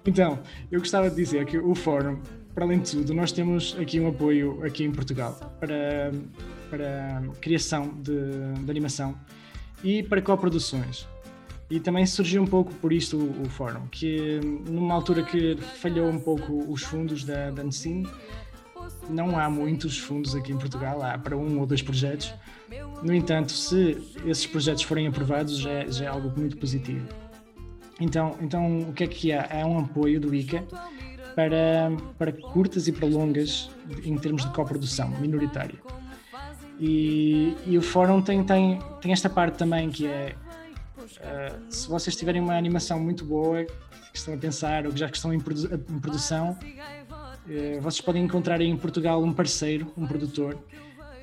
Então, 0.06 0.38
eu 0.70 0.80
gostava 0.80 1.08
de 1.08 1.16
dizer 1.16 1.46
que 1.46 1.56
o 1.56 1.74
fórum, 1.74 2.20
para 2.54 2.64
além 2.64 2.80
de 2.80 2.90
tudo, 2.90 3.14
nós 3.14 3.32
temos 3.32 3.74
aqui 3.80 3.98
um 3.98 4.08
apoio 4.08 4.62
aqui 4.62 4.84
em 4.84 4.92
Portugal 4.92 5.32
para, 5.58 6.12
para 6.68 7.22
criação 7.40 7.88
de, 8.02 8.20
de 8.62 8.70
animação 8.70 9.18
e 9.82 10.02
para 10.02 10.20
coproduções. 10.20 11.08
E 11.70 11.80
também 11.80 12.04
surgiu 12.06 12.42
um 12.42 12.46
pouco 12.46 12.72
por 12.74 12.92
isto 12.92 13.16
o, 13.16 13.42
o 13.42 13.48
fórum, 13.48 13.86
que 13.90 14.40
numa 14.68 14.94
altura 14.94 15.22
que 15.22 15.56
falhou 15.56 16.08
um 16.08 16.20
pouco 16.20 16.64
os 16.70 16.82
fundos 16.82 17.24
da, 17.24 17.50
da 17.50 17.64
não 19.08 19.38
há 19.38 19.48
muitos 19.48 19.98
fundos 19.98 20.34
aqui 20.34 20.52
em 20.52 20.58
Portugal, 20.58 21.02
há 21.02 21.18
para 21.18 21.36
um 21.36 21.58
ou 21.58 21.66
dois 21.66 21.82
projetos. 21.82 22.34
No 23.02 23.14
entanto, 23.14 23.52
se 23.52 23.98
esses 24.26 24.46
projetos 24.46 24.82
forem 24.82 25.06
aprovados, 25.06 25.58
já 25.58 25.70
é, 25.70 25.90
já 25.90 26.04
é 26.04 26.08
algo 26.08 26.32
muito 26.36 26.56
positivo. 26.56 27.06
Então, 28.00 28.36
então, 28.40 28.80
o 28.80 28.92
que 28.92 29.04
é 29.04 29.06
que 29.06 29.32
há? 29.32 29.62
Há 29.62 29.66
um 29.66 29.78
apoio 29.78 30.20
do 30.20 30.34
ICA 30.34 30.64
para, 31.34 31.92
para 32.18 32.32
curtas 32.32 32.88
e 32.88 32.92
para 32.92 33.06
longas 33.06 33.70
em 34.04 34.16
termos 34.18 34.44
de 34.44 34.52
coprodução 34.52 35.08
minoritária. 35.20 35.78
E, 36.78 37.56
e 37.66 37.78
o 37.78 37.82
fórum 37.82 38.20
tem, 38.20 38.42
tem, 38.42 38.78
tem 39.00 39.12
esta 39.12 39.30
parte 39.30 39.56
também 39.56 39.90
que 39.90 40.06
é 40.06 40.34
Uh, 41.04 41.72
se 41.72 41.88
vocês 41.88 42.16
tiverem 42.16 42.40
uma 42.40 42.56
animação 42.56 42.98
muito 42.98 43.24
boa, 43.24 43.64
que 43.64 44.18
estão 44.18 44.34
a 44.34 44.36
pensar 44.36 44.86
ou 44.86 44.92
que 44.92 45.00
já 45.00 45.06
estão 45.06 45.32
em, 45.32 45.40
produ 45.40 45.74
em 45.74 45.98
produção, 45.98 46.52
uh, 46.52 47.80
vocês 47.80 48.00
podem 48.00 48.24
encontrar 48.24 48.60
em 48.60 48.76
Portugal 48.76 49.22
um 49.22 49.32
parceiro, 49.32 49.92
um 49.96 50.06
produtor, 50.06 50.58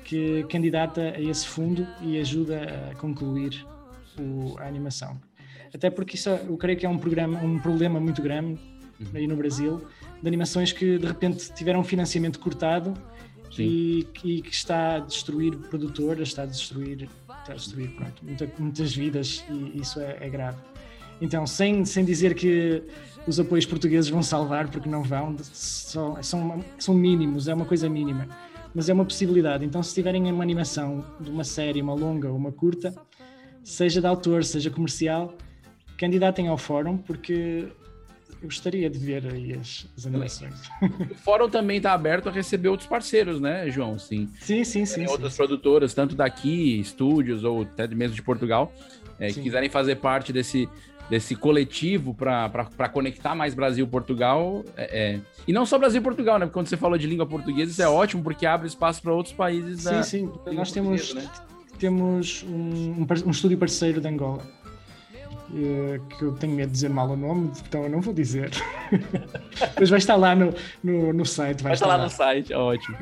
que 0.04 0.44
candidata 0.44 1.00
a 1.00 1.20
esse 1.20 1.46
fundo 1.46 1.86
e 2.00 2.18
ajuda 2.18 2.90
a 2.90 2.94
concluir 2.96 3.66
o, 4.18 4.56
a 4.58 4.66
animação. 4.66 5.20
Até 5.74 5.90
porque 5.90 6.16
isso 6.16 6.28
eu 6.28 6.56
creio 6.56 6.78
que 6.78 6.84
é 6.84 6.88
um, 6.88 6.98
programa, 6.98 7.38
um 7.40 7.58
problema 7.58 7.98
muito 7.98 8.20
grande 8.20 8.60
aí 9.14 9.26
no 9.26 9.36
Brasil, 9.36 9.82
de 10.20 10.28
animações 10.28 10.72
que 10.72 10.98
de 10.98 11.06
repente 11.06 11.52
tiveram 11.54 11.82
financiamento 11.82 12.38
cortado 12.38 12.94
e, 13.58 14.06
e, 14.24 14.42
que 14.42 14.50
está 14.50 14.96
a 14.96 14.98
destruir 15.00 15.56
produtoras, 15.56 16.28
está 16.28 16.42
a 16.42 16.46
destruir, 16.46 17.08
está 17.40 17.52
a 17.52 17.54
destruir 17.54 17.90
pronto, 17.90 18.24
muita, 18.24 18.50
muitas 18.58 18.94
vidas 18.94 19.44
e 19.50 19.80
isso 19.80 20.00
é, 20.00 20.18
é, 20.20 20.28
grave. 20.28 20.58
Então, 21.20 21.46
sem, 21.46 21.84
sem 21.84 22.04
dizer 22.04 22.34
que 22.34 22.82
os 23.26 23.38
apoios 23.38 23.66
portugueses 23.66 24.10
vão 24.10 24.22
salvar, 24.22 24.68
porque 24.68 24.88
não 24.88 25.02
vão, 25.02 25.36
são, 25.42 26.22
são, 26.22 26.64
são 26.78 26.94
mínimos, 26.94 27.46
é 27.46 27.54
uma 27.54 27.64
coisa 27.64 27.88
mínima, 27.88 28.26
mas 28.74 28.88
é 28.88 28.92
uma 28.92 29.04
possibilidade. 29.04 29.64
Então, 29.64 29.82
se 29.82 29.94
tiverem 29.94 30.30
uma 30.32 30.42
animação 30.42 31.04
de 31.20 31.30
uma 31.30 31.44
série, 31.44 31.80
uma 31.80 31.94
longa 31.94 32.28
ou 32.28 32.36
uma 32.36 32.50
curta, 32.50 32.94
seja 33.62 34.00
de 34.00 34.06
autor, 34.06 34.44
seja 34.44 34.70
comercial, 34.70 35.36
candidatem 35.96 36.48
ao 36.48 36.58
fórum, 36.58 36.96
porque 36.96 37.68
eu 38.42 38.48
gostaria 38.48 38.90
de 38.90 38.98
ver 38.98 39.24
aí 39.26 39.54
as, 39.54 39.86
as 39.96 40.06
animações. 40.06 40.54
O 41.10 41.14
fórum 41.14 41.48
também 41.48 41.76
está 41.76 41.92
aberto 41.92 42.28
a 42.28 42.32
receber 42.32 42.68
outros 42.68 42.88
parceiros, 42.88 43.40
né, 43.40 43.70
João? 43.70 43.98
Sim, 43.98 44.28
sim, 44.40 44.64
sim. 44.64 44.84
sim 44.84 44.94
Tem 44.94 45.06
sim, 45.06 45.12
outras 45.12 45.32
sim. 45.32 45.36
produtoras, 45.36 45.94
tanto 45.94 46.16
daqui, 46.16 46.80
estúdios 46.80 47.44
ou 47.44 47.62
até 47.62 47.86
mesmo 47.86 48.16
de 48.16 48.22
Portugal, 48.22 48.72
é, 49.18 49.28
que 49.28 49.40
quiserem 49.40 49.68
fazer 49.68 49.96
parte 49.96 50.32
desse, 50.32 50.68
desse 51.08 51.36
coletivo 51.36 52.14
para 52.14 52.88
conectar 52.92 53.34
mais 53.36 53.54
Brasil 53.54 53.86
Portugal. 53.86 54.64
É, 54.76 55.14
é, 55.14 55.20
E 55.46 55.52
não 55.52 55.64
só 55.64 55.78
Brasil 55.78 56.00
e 56.00 56.04
Portugal, 56.04 56.38
né? 56.38 56.46
Porque 56.46 56.54
quando 56.54 56.66
você 56.66 56.76
falou 56.76 56.98
de 56.98 57.06
língua 57.06 57.26
portuguesa, 57.26 57.70
isso 57.70 57.82
é 57.82 57.88
ótimo, 57.88 58.24
porque 58.24 58.44
abre 58.44 58.66
espaço 58.66 59.00
para 59.00 59.14
outros 59.14 59.34
países. 59.34 59.82
Sim, 59.82 59.90
da, 59.90 60.02
sim. 60.02 60.32
Nós 60.52 60.72
temos, 60.72 61.14
né? 61.14 61.30
temos 61.78 62.42
um, 62.42 63.06
um, 63.26 63.30
estúdio 63.30 63.56
parceiro 63.56 64.00
de 64.00 64.08
Angola 64.08 64.42
que 65.50 66.22
eu 66.22 66.32
tenho 66.32 66.54
medo 66.54 66.68
de 66.68 66.72
dizer 66.72 66.88
mal 66.88 67.10
o 67.10 67.16
nome, 67.16 67.50
então 67.68 67.84
eu 67.84 67.90
não 67.90 68.00
vou 68.00 68.14
dizer. 68.14 68.50
Mas 69.78 69.90
vai 69.90 69.98
estar 69.98 70.16
lá 70.16 70.34
no, 70.34 70.54
no, 70.82 71.12
no 71.12 71.26
site. 71.26 71.62
Vai, 71.62 71.70
vai 71.70 71.74
estar 71.74 71.86
lá, 71.86 71.96
lá 71.96 72.04
no 72.04 72.10
site, 72.10 72.54
ótimo. 72.54 72.96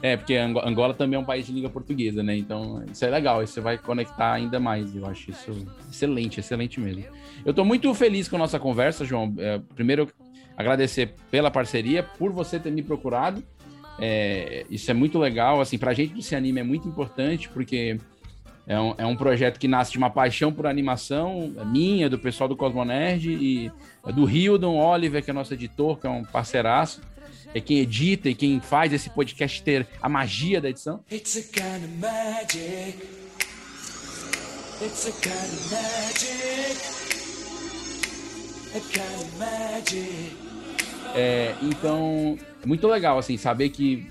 É, 0.00 0.16
porque 0.16 0.36
Angola 0.36 0.94
também 0.94 1.16
é 1.16 1.20
um 1.20 1.24
país 1.24 1.46
de 1.46 1.52
língua 1.52 1.70
portuguesa, 1.70 2.22
né? 2.22 2.36
Então, 2.36 2.84
isso 2.90 3.04
é 3.04 3.10
legal, 3.10 3.42
isso 3.42 3.54
você 3.54 3.60
vai 3.60 3.76
conectar 3.76 4.32
ainda 4.32 4.60
mais. 4.60 4.94
Eu 4.94 5.06
acho 5.06 5.30
isso 5.30 5.66
excelente, 5.90 6.38
excelente 6.38 6.80
mesmo. 6.80 7.04
Eu 7.44 7.50
estou 7.50 7.64
muito 7.64 7.92
feliz 7.94 8.28
com 8.28 8.36
a 8.36 8.38
nossa 8.38 8.58
conversa, 8.58 9.04
João. 9.04 9.34
É, 9.38 9.60
primeiro, 9.74 10.08
agradecer 10.56 11.14
pela 11.30 11.50
parceria, 11.50 12.02
por 12.02 12.32
você 12.32 12.60
ter 12.60 12.70
me 12.70 12.82
procurado. 12.82 13.42
É, 14.00 14.64
isso 14.70 14.88
é 14.88 14.94
muito 14.94 15.18
legal, 15.18 15.60
assim, 15.60 15.76
pra 15.76 15.92
gente 15.92 16.14
do 16.14 16.22
Se 16.22 16.36
Anime 16.36 16.60
é 16.60 16.64
muito 16.64 16.86
importante, 16.86 17.48
porque 17.48 17.98
é 18.68 18.78
um, 18.78 18.94
é 18.98 19.06
um 19.06 19.16
projeto 19.16 19.58
que 19.58 19.66
nasce 19.66 19.90
de 19.90 19.98
uma 19.98 20.10
paixão 20.10 20.52
por 20.52 20.66
animação, 20.66 21.52
é 21.58 21.64
minha, 21.64 22.08
do 22.08 22.18
pessoal 22.18 22.48
do 22.48 22.56
Cosmonerd, 22.56 23.28
e 23.28 23.72
é 24.06 24.12
do 24.12 24.28
Hildon 24.28 24.76
Oliver, 24.76 25.24
que 25.24 25.30
é 25.30 25.32
nosso 25.32 25.54
editor, 25.54 25.98
que 25.98 26.06
é 26.06 26.10
um 26.10 26.22
parceiraço 26.22 27.00
é 27.54 27.60
quem 27.60 27.78
edita 27.78 28.28
e 28.28 28.34
quem 28.34 28.60
faz 28.60 28.92
esse 28.92 29.08
podcast 29.10 29.62
ter 29.62 29.86
a 30.02 30.08
magia 30.08 30.60
da 30.60 30.68
edição. 30.68 31.02
It's 31.10 31.36
a 31.36 31.42
kind 31.42 31.84
of 31.84 31.96
magic. 31.98 32.98
It's 34.82 35.06
a 35.06 35.12
kind 35.12 35.34
of 35.34 35.70
magic. 35.72 36.78
A 38.74 38.80
kind 38.80 39.22
of 39.22 39.38
magic. 39.38 40.36
É, 41.14 41.54
então, 41.62 42.38
é 42.62 42.66
muito 42.66 42.86
legal, 42.86 43.18
assim, 43.18 43.36
saber 43.36 43.70
que, 43.70 44.06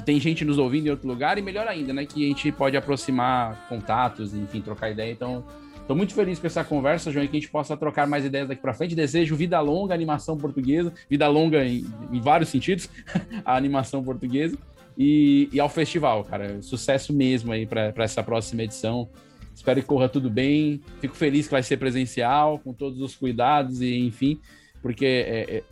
que 0.00 0.06
tem 0.06 0.18
gente 0.18 0.44
nos 0.44 0.58
ouvindo 0.58 0.86
em 0.86 0.90
outro 0.90 1.06
lugar 1.06 1.36
e 1.36 1.42
melhor 1.42 1.68
ainda, 1.68 1.92
né, 1.92 2.06
que 2.06 2.24
a 2.24 2.28
gente 2.28 2.50
pode 2.50 2.76
aproximar 2.76 3.68
contatos, 3.68 4.34
enfim, 4.34 4.60
trocar 4.60 4.90
ideia. 4.90 5.12
Então, 5.12 5.44
Estou 5.80 5.96
muito 5.96 6.14
feliz 6.14 6.38
com 6.38 6.46
essa 6.46 6.62
conversa, 6.62 7.10
João, 7.10 7.24
e 7.24 7.26
que 7.26 7.36
a 7.36 7.40
gente 7.40 7.50
possa 7.50 7.76
trocar 7.76 8.06
mais 8.06 8.24
ideias 8.24 8.46
daqui 8.46 8.62
para 8.62 8.72
frente. 8.72 8.94
Desejo 8.94 9.34
vida 9.34 9.60
longa 9.60 9.92
animação 9.92 10.38
portuguesa, 10.38 10.92
vida 11.08 11.26
longa 11.26 11.64
em, 11.64 11.84
em 12.12 12.20
vários 12.20 12.48
sentidos, 12.48 12.88
a 13.44 13.56
animação 13.56 14.00
portuguesa. 14.00 14.56
E, 14.96 15.48
e, 15.52 15.58
ao 15.58 15.68
festival, 15.68 16.22
cara. 16.22 16.62
Sucesso 16.62 17.12
mesmo 17.12 17.50
aí 17.50 17.66
para 17.66 17.92
essa 17.96 18.22
próxima 18.22 18.62
edição. 18.62 19.08
Espero 19.52 19.80
que 19.80 19.86
corra 19.88 20.08
tudo 20.08 20.30
bem. 20.30 20.80
Fico 21.00 21.16
feliz 21.16 21.46
que 21.46 21.52
vai 21.52 21.62
ser 21.64 21.76
presencial, 21.76 22.60
com 22.60 22.72
todos 22.72 23.00
os 23.00 23.16
cuidados 23.16 23.82
e 23.82 23.98
enfim, 23.98 24.38
porque 24.80 25.04
é, 25.04 25.56
é, 25.56 25.62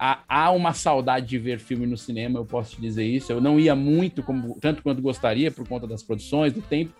há, 0.00 0.20
há, 0.26 0.50
uma 0.50 0.72
saudade 0.72 1.26
de 1.26 1.38
ver 1.38 1.58
filme 1.58 1.86
no 1.86 1.96
cinema, 1.96 2.38
eu 2.38 2.44
posso 2.46 2.76
te 2.76 2.80
dizer 2.80 3.04
isso. 3.04 3.30
Eu 3.30 3.40
não 3.40 3.60
ia 3.60 3.76
muito, 3.76 4.22
como, 4.22 4.58
tanto 4.58 4.82
quanto 4.82 5.02
gostaria, 5.02 5.50
por 5.50 5.68
conta 5.68 5.86
das 5.86 6.02
produções, 6.02 6.54
do 6.54 6.62
tempo, 6.62 6.94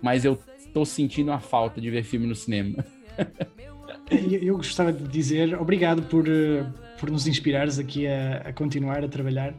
mas 0.00 0.24
eu 0.24 0.38
estou 0.58 0.86
sentindo 0.86 1.30
a 1.30 1.38
falta 1.38 1.80
de 1.80 1.90
ver 1.90 2.02
filme 2.02 2.26
no 2.26 2.34
cinema. 2.34 2.82
Eu 4.40 4.56
gostava 4.56 4.92
de 4.92 5.02
dizer 5.08 5.60
obrigado 5.60 6.02
por, 6.02 6.28
eh, 6.28 6.64
por 6.98 7.10
nos 7.10 7.26
inspirares 7.26 7.78
aqui 7.78 8.06
a, 8.06 8.36
a, 8.36 8.52
continuar 8.52 9.02
a 9.02 9.08
trabalhar, 9.08 9.52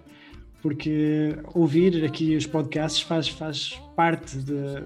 porque 0.62 1.38
ouvir 1.54 2.06
aqui 2.06 2.34
os 2.36 2.48
podcasts 2.48 3.02
faz, 3.02 3.28
faz 3.28 3.78
parte 3.94 4.38
de, 4.38 4.84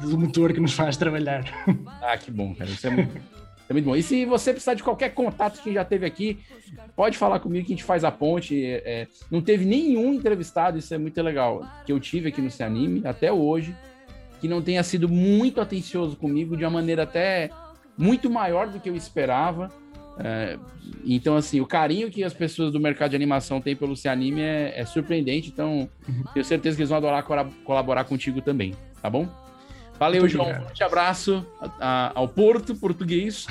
do 0.00 0.18
motor 0.18 0.54
que 0.54 0.60
nos 0.60 0.72
faz 0.72 0.96
trabalhar. 0.96 1.44
Ah, 2.00 2.16
que 2.16 2.30
bom, 2.30 2.54
cara. 2.54 2.70
Isso 2.70 2.86
é 2.86 2.90
muito, 2.90 3.20
é 3.72 3.74
muito 3.74 3.86
bom. 3.86 3.96
E 3.96 4.02
se 4.02 4.24
você 4.24 4.52
precisar 4.52 4.74
de 4.74 4.82
qualquer 4.82 5.10
contato 5.10 5.62
que 5.62 5.72
já 5.72 5.84
teve 5.84 6.06
aqui, 6.06 6.38
pode 6.94 7.18
falar 7.18 7.40
comigo 7.40 7.66
que 7.66 7.72
a 7.72 7.76
gente 7.76 7.84
faz 7.84 8.04
a 8.04 8.10
ponte. 8.10 8.64
É, 8.64 8.82
é 8.84 9.08
não 9.30 9.40
teve 9.40 9.64
nenhum 9.64 10.14
entrevistado, 10.14 10.78
isso 10.78 10.94
é 10.94 10.98
muito 10.98 11.20
legal, 11.22 11.66
que 11.84 11.92
eu 11.92 11.98
tive 11.98 12.28
aqui 12.28 12.40
no 12.40 12.50
Se 12.50 12.62
Anime 12.62 13.02
até 13.04 13.32
hoje 13.32 13.74
que 14.42 14.48
não 14.48 14.60
tenha 14.60 14.82
sido 14.82 15.08
muito 15.08 15.60
atencioso 15.60 16.16
comigo, 16.16 16.56
de 16.56 16.64
uma 16.64 16.70
maneira 16.70 17.04
até 17.04 17.48
muito 17.96 18.28
maior 18.28 18.68
do 18.68 18.80
que 18.80 18.90
eu 18.90 18.96
esperava. 18.96 19.70
É, 20.18 20.58
então, 21.04 21.36
assim, 21.36 21.60
o 21.60 21.66
carinho 21.66 22.10
que 22.10 22.24
as 22.24 22.34
pessoas 22.34 22.72
do 22.72 22.80
mercado 22.80 23.10
de 23.10 23.16
animação 23.16 23.60
têm 23.60 23.76
pelo 23.76 23.96
Se 23.96 24.08
Anime 24.08 24.40
é, 24.40 24.80
é 24.80 24.84
surpreendente. 24.84 25.48
Então, 25.48 25.88
uhum. 26.08 26.24
tenho 26.34 26.44
certeza 26.44 26.74
que 26.74 26.82
eles 26.82 26.88
vão 26.88 26.98
adorar 26.98 27.24
colaborar 27.64 28.02
contigo 28.02 28.42
também, 28.42 28.74
tá 29.00 29.08
bom? 29.08 29.28
Valeu, 30.02 30.22
Muito 30.22 30.32
João. 30.32 30.50
Um 30.50 30.62
forte 30.62 30.82
abraço 30.82 31.46
a, 31.60 31.70
a, 31.78 32.12
ao 32.16 32.26
Porto 32.26 32.74
português. 32.74 33.46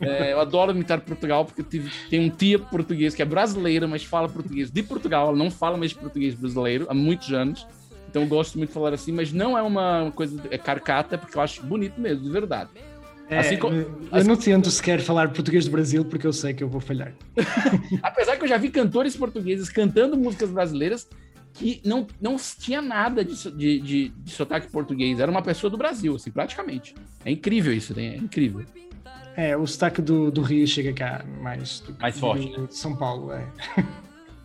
É, 0.00 0.34
eu 0.34 0.40
adoro 0.40 0.70
imitar 0.70 1.00
Portugal, 1.00 1.44
porque 1.44 1.64
tive, 1.64 1.90
tem 2.08 2.20
um 2.20 2.30
tia 2.30 2.60
português 2.60 3.12
que 3.12 3.22
é 3.22 3.24
brasileira, 3.24 3.88
mas 3.88 4.04
fala 4.04 4.28
português 4.28 4.70
de 4.70 4.84
Portugal. 4.84 5.28
Ela 5.28 5.36
não 5.36 5.50
fala 5.50 5.76
mais 5.76 5.92
português 5.92 6.32
brasileiro 6.32 6.86
há 6.88 6.94
muitos 6.94 7.32
anos. 7.32 7.66
Então 8.08 8.22
eu 8.22 8.28
gosto 8.28 8.56
muito 8.56 8.68
de 8.68 8.74
falar 8.74 8.94
assim, 8.94 9.10
mas 9.10 9.32
não 9.32 9.58
é 9.58 9.62
uma 9.62 10.12
coisa 10.14 10.40
é 10.48 10.56
carcata, 10.56 11.18
porque 11.18 11.36
eu 11.36 11.42
acho 11.42 11.60
bonito 11.64 12.00
mesmo, 12.00 12.22
de 12.22 12.30
verdade. 12.30 12.70
É, 13.28 13.38
assim 13.40 13.56
como, 13.56 13.74
eu 13.74 14.08
assim, 14.12 14.28
não 14.28 14.36
tento 14.36 14.70
sequer 14.70 15.00
falar 15.00 15.30
português 15.30 15.64
do 15.64 15.72
Brasil 15.72 16.04
porque 16.04 16.24
eu 16.24 16.32
sei 16.32 16.54
que 16.54 16.62
eu 16.62 16.68
vou 16.68 16.80
falhar. 16.80 17.12
Apesar 18.00 18.36
que 18.36 18.44
eu 18.44 18.48
já 18.48 18.58
vi 18.58 18.70
cantores 18.70 19.16
portugueses 19.16 19.68
cantando 19.68 20.16
músicas 20.16 20.50
brasileiras 20.50 21.08
que 21.58 21.80
não, 21.84 22.06
não 22.20 22.36
tinha 22.36 22.82
nada 22.82 23.24
de, 23.24 23.34
de, 23.52 23.80
de, 23.80 24.08
de 24.08 24.30
sotaque 24.30 24.68
português. 24.68 25.18
Era 25.18 25.30
uma 25.30 25.42
pessoa 25.42 25.70
do 25.70 25.76
Brasil, 25.76 26.14
assim, 26.14 26.30
praticamente. 26.30 26.94
É 27.24 27.30
incrível 27.30 27.72
isso, 27.72 27.94
né? 27.96 28.14
É 28.14 28.16
incrível. 28.16 28.64
É, 29.36 29.56
o 29.56 29.66
sotaque 29.66 30.00
do, 30.00 30.30
do 30.30 30.40
Rio 30.42 30.66
chega 30.66 30.92
cá 30.92 31.24
mais, 31.40 31.80
do, 31.80 31.94
mais 31.98 32.18
forte. 32.18 32.48
Do, 32.48 32.62
né? 32.62 32.68
São 32.70 32.96
Paulo, 32.96 33.32
é. 33.32 33.46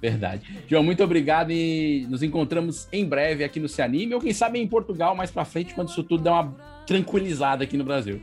Verdade. 0.01 0.41
João, 0.67 0.83
muito 0.83 1.03
obrigado 1.03 1.51
e 1.51 2.07
nos 2.09 2.23
encontramos 2.23 2.87
em 2.91 3.05
breve 3.05 3.43
aqui 3.43 3.59
no 3.59 3.69
Se 3.69 3.81
Anime, 3.83 4.15
ou 4.15 4.19
quem 4.19 4.33
sabe 4.33 4.59
em 4.59 4.67
Portugal 4.67 5.15
mais 5.15 5.29
pra 5.29 5.45
frente, 5.45 5.75
quando 5.75 5.89
isso 5.89 6.03
tudo 6.03 6.23
der 6.23 6.31
uma 6.31 6.51
tranquilizada 6.87 7.63
aqui 7.63 7.77
no 7.77 7.83
Brasil. 7.83 8.19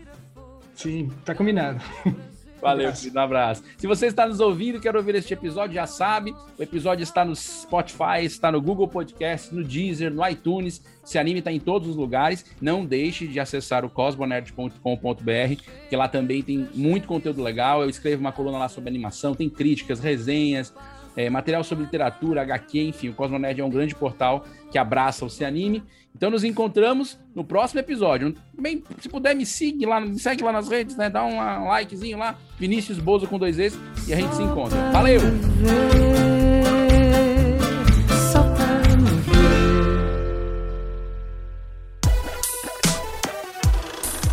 Sim, 0.74 1.11
tá 1.24 1.34
combinado. 1.34 1.80
Valeu, 2.61 2.90
um 2.90 3.18
um 3.18 3.20
abraço. 3.20 3.62
Se 3.76 3.86
você 3.86 4.06
está 4.06 4.26
nos 4.26 4.40
ouvindo 4.40 4.78
e 4.78 4.80
quer 4.80 4.96
ouvir 4.96 5.14
este 5.14 5.32
episódio, 5.32 5.74
já 5.74 5.86
sabe, 5.86 6.34
o 6.59 6.62
episódio 6.62 7.02
está 7.02 7.24
no 7.24 7.34
Spotify, 7.34 8.24
está 8.24 8.50
no 8.50 8.61
Google 8.61 8.88
Podcast, 8.88 9.54
no 9.54 9.62
Deezer, 9.62 10.12
no 10.12 10.26
iTunes. 10.28 10.82
Se 11.04 11.18
anime 11.18 11.38
está 11.38 11.52
em 11.52 11.61
todos 11.61 11.88
os 11.88 11.96
lugares. 11.96 12.44
Não 12.61 12.84
deixe 12.84 13.26
de 13.26 13.40
acessar 13.40 13.84
o 13.84 13.90
cosmonerd.com.br, 13.90 15.62
que 15.88 15.96
lá 15.96 16.09
também 16.09 16.42
tem 16.42 16.68
muito 16.74 17.06
conteúdo 17.06 17.42
legal. 17.42 17.82
Eu 17.82 17.88
escrevo 17.88 18.20
uma 18.20 18.32
coluna 18.32 18.59
lá 18.59 18.68
sobre 18.68 18.90
animação, 18.90 19.34
tem 19.34 19.48
críticas, 19.48 20.00
resenhas, 20.00 20.74
é, 21.16 21.28
material 21.28 21.64
sobre 21.64 21.84
literatura, 21.84 22.42
HQ, 22.42 22.88
enfim, 22.88 23.09
o 23.09 23.14
Cosmonerd 23.14 23.61
é 23.61 23.64
um 23.64 23.70
grande 23.70 23.94
portal 23.94 24.44
que 24.70 24.78
abraça 24.78 25.24
o 25.24 25.30
Cianime. 25.30 25.82
Então 26.14 26.30
nos 26.30 26.42
encontramos 26.42 27.18
no 27.34 27.44
próximo 27.44 27.80
episódio. 27.80 28.34
Também, 28.54 28.82
se 29.00 29.09
puder, 29.09 29.34
me 29.34 29.46
segue 29.46 29.86
lá, 29.86 30.00
me 30.00 30.18
segue 30.18 30.42
lá 30.42 30.52
nas 30.52 30.68
redes, 30.68 30.96
né? 30.96 31.09
Dá 31.09 31.24
um, 31.24 31.68
likezinho 31.68 32.18
lá, 32.18 32.36
Vinícius 32.59 32.98
Bozo 32.98 33.26
com 33.26 33.38
dois 33.38 33.59
Es, 33.59 33.78
e 34.06 34.12
a 34.12 34.16
gente 34.16 34.34
se 34.34 34.42
encontra. 34.42 34.90
Valeu! 34.90 35.20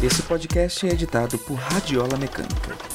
Esse 0.04 0.22
podcast 0.24 0.88
é 0.88 0.92
editado 0.92 1.38
por 1.40 1.56
Radiola 1.56 2.18
Mecânica. 2.18 2.95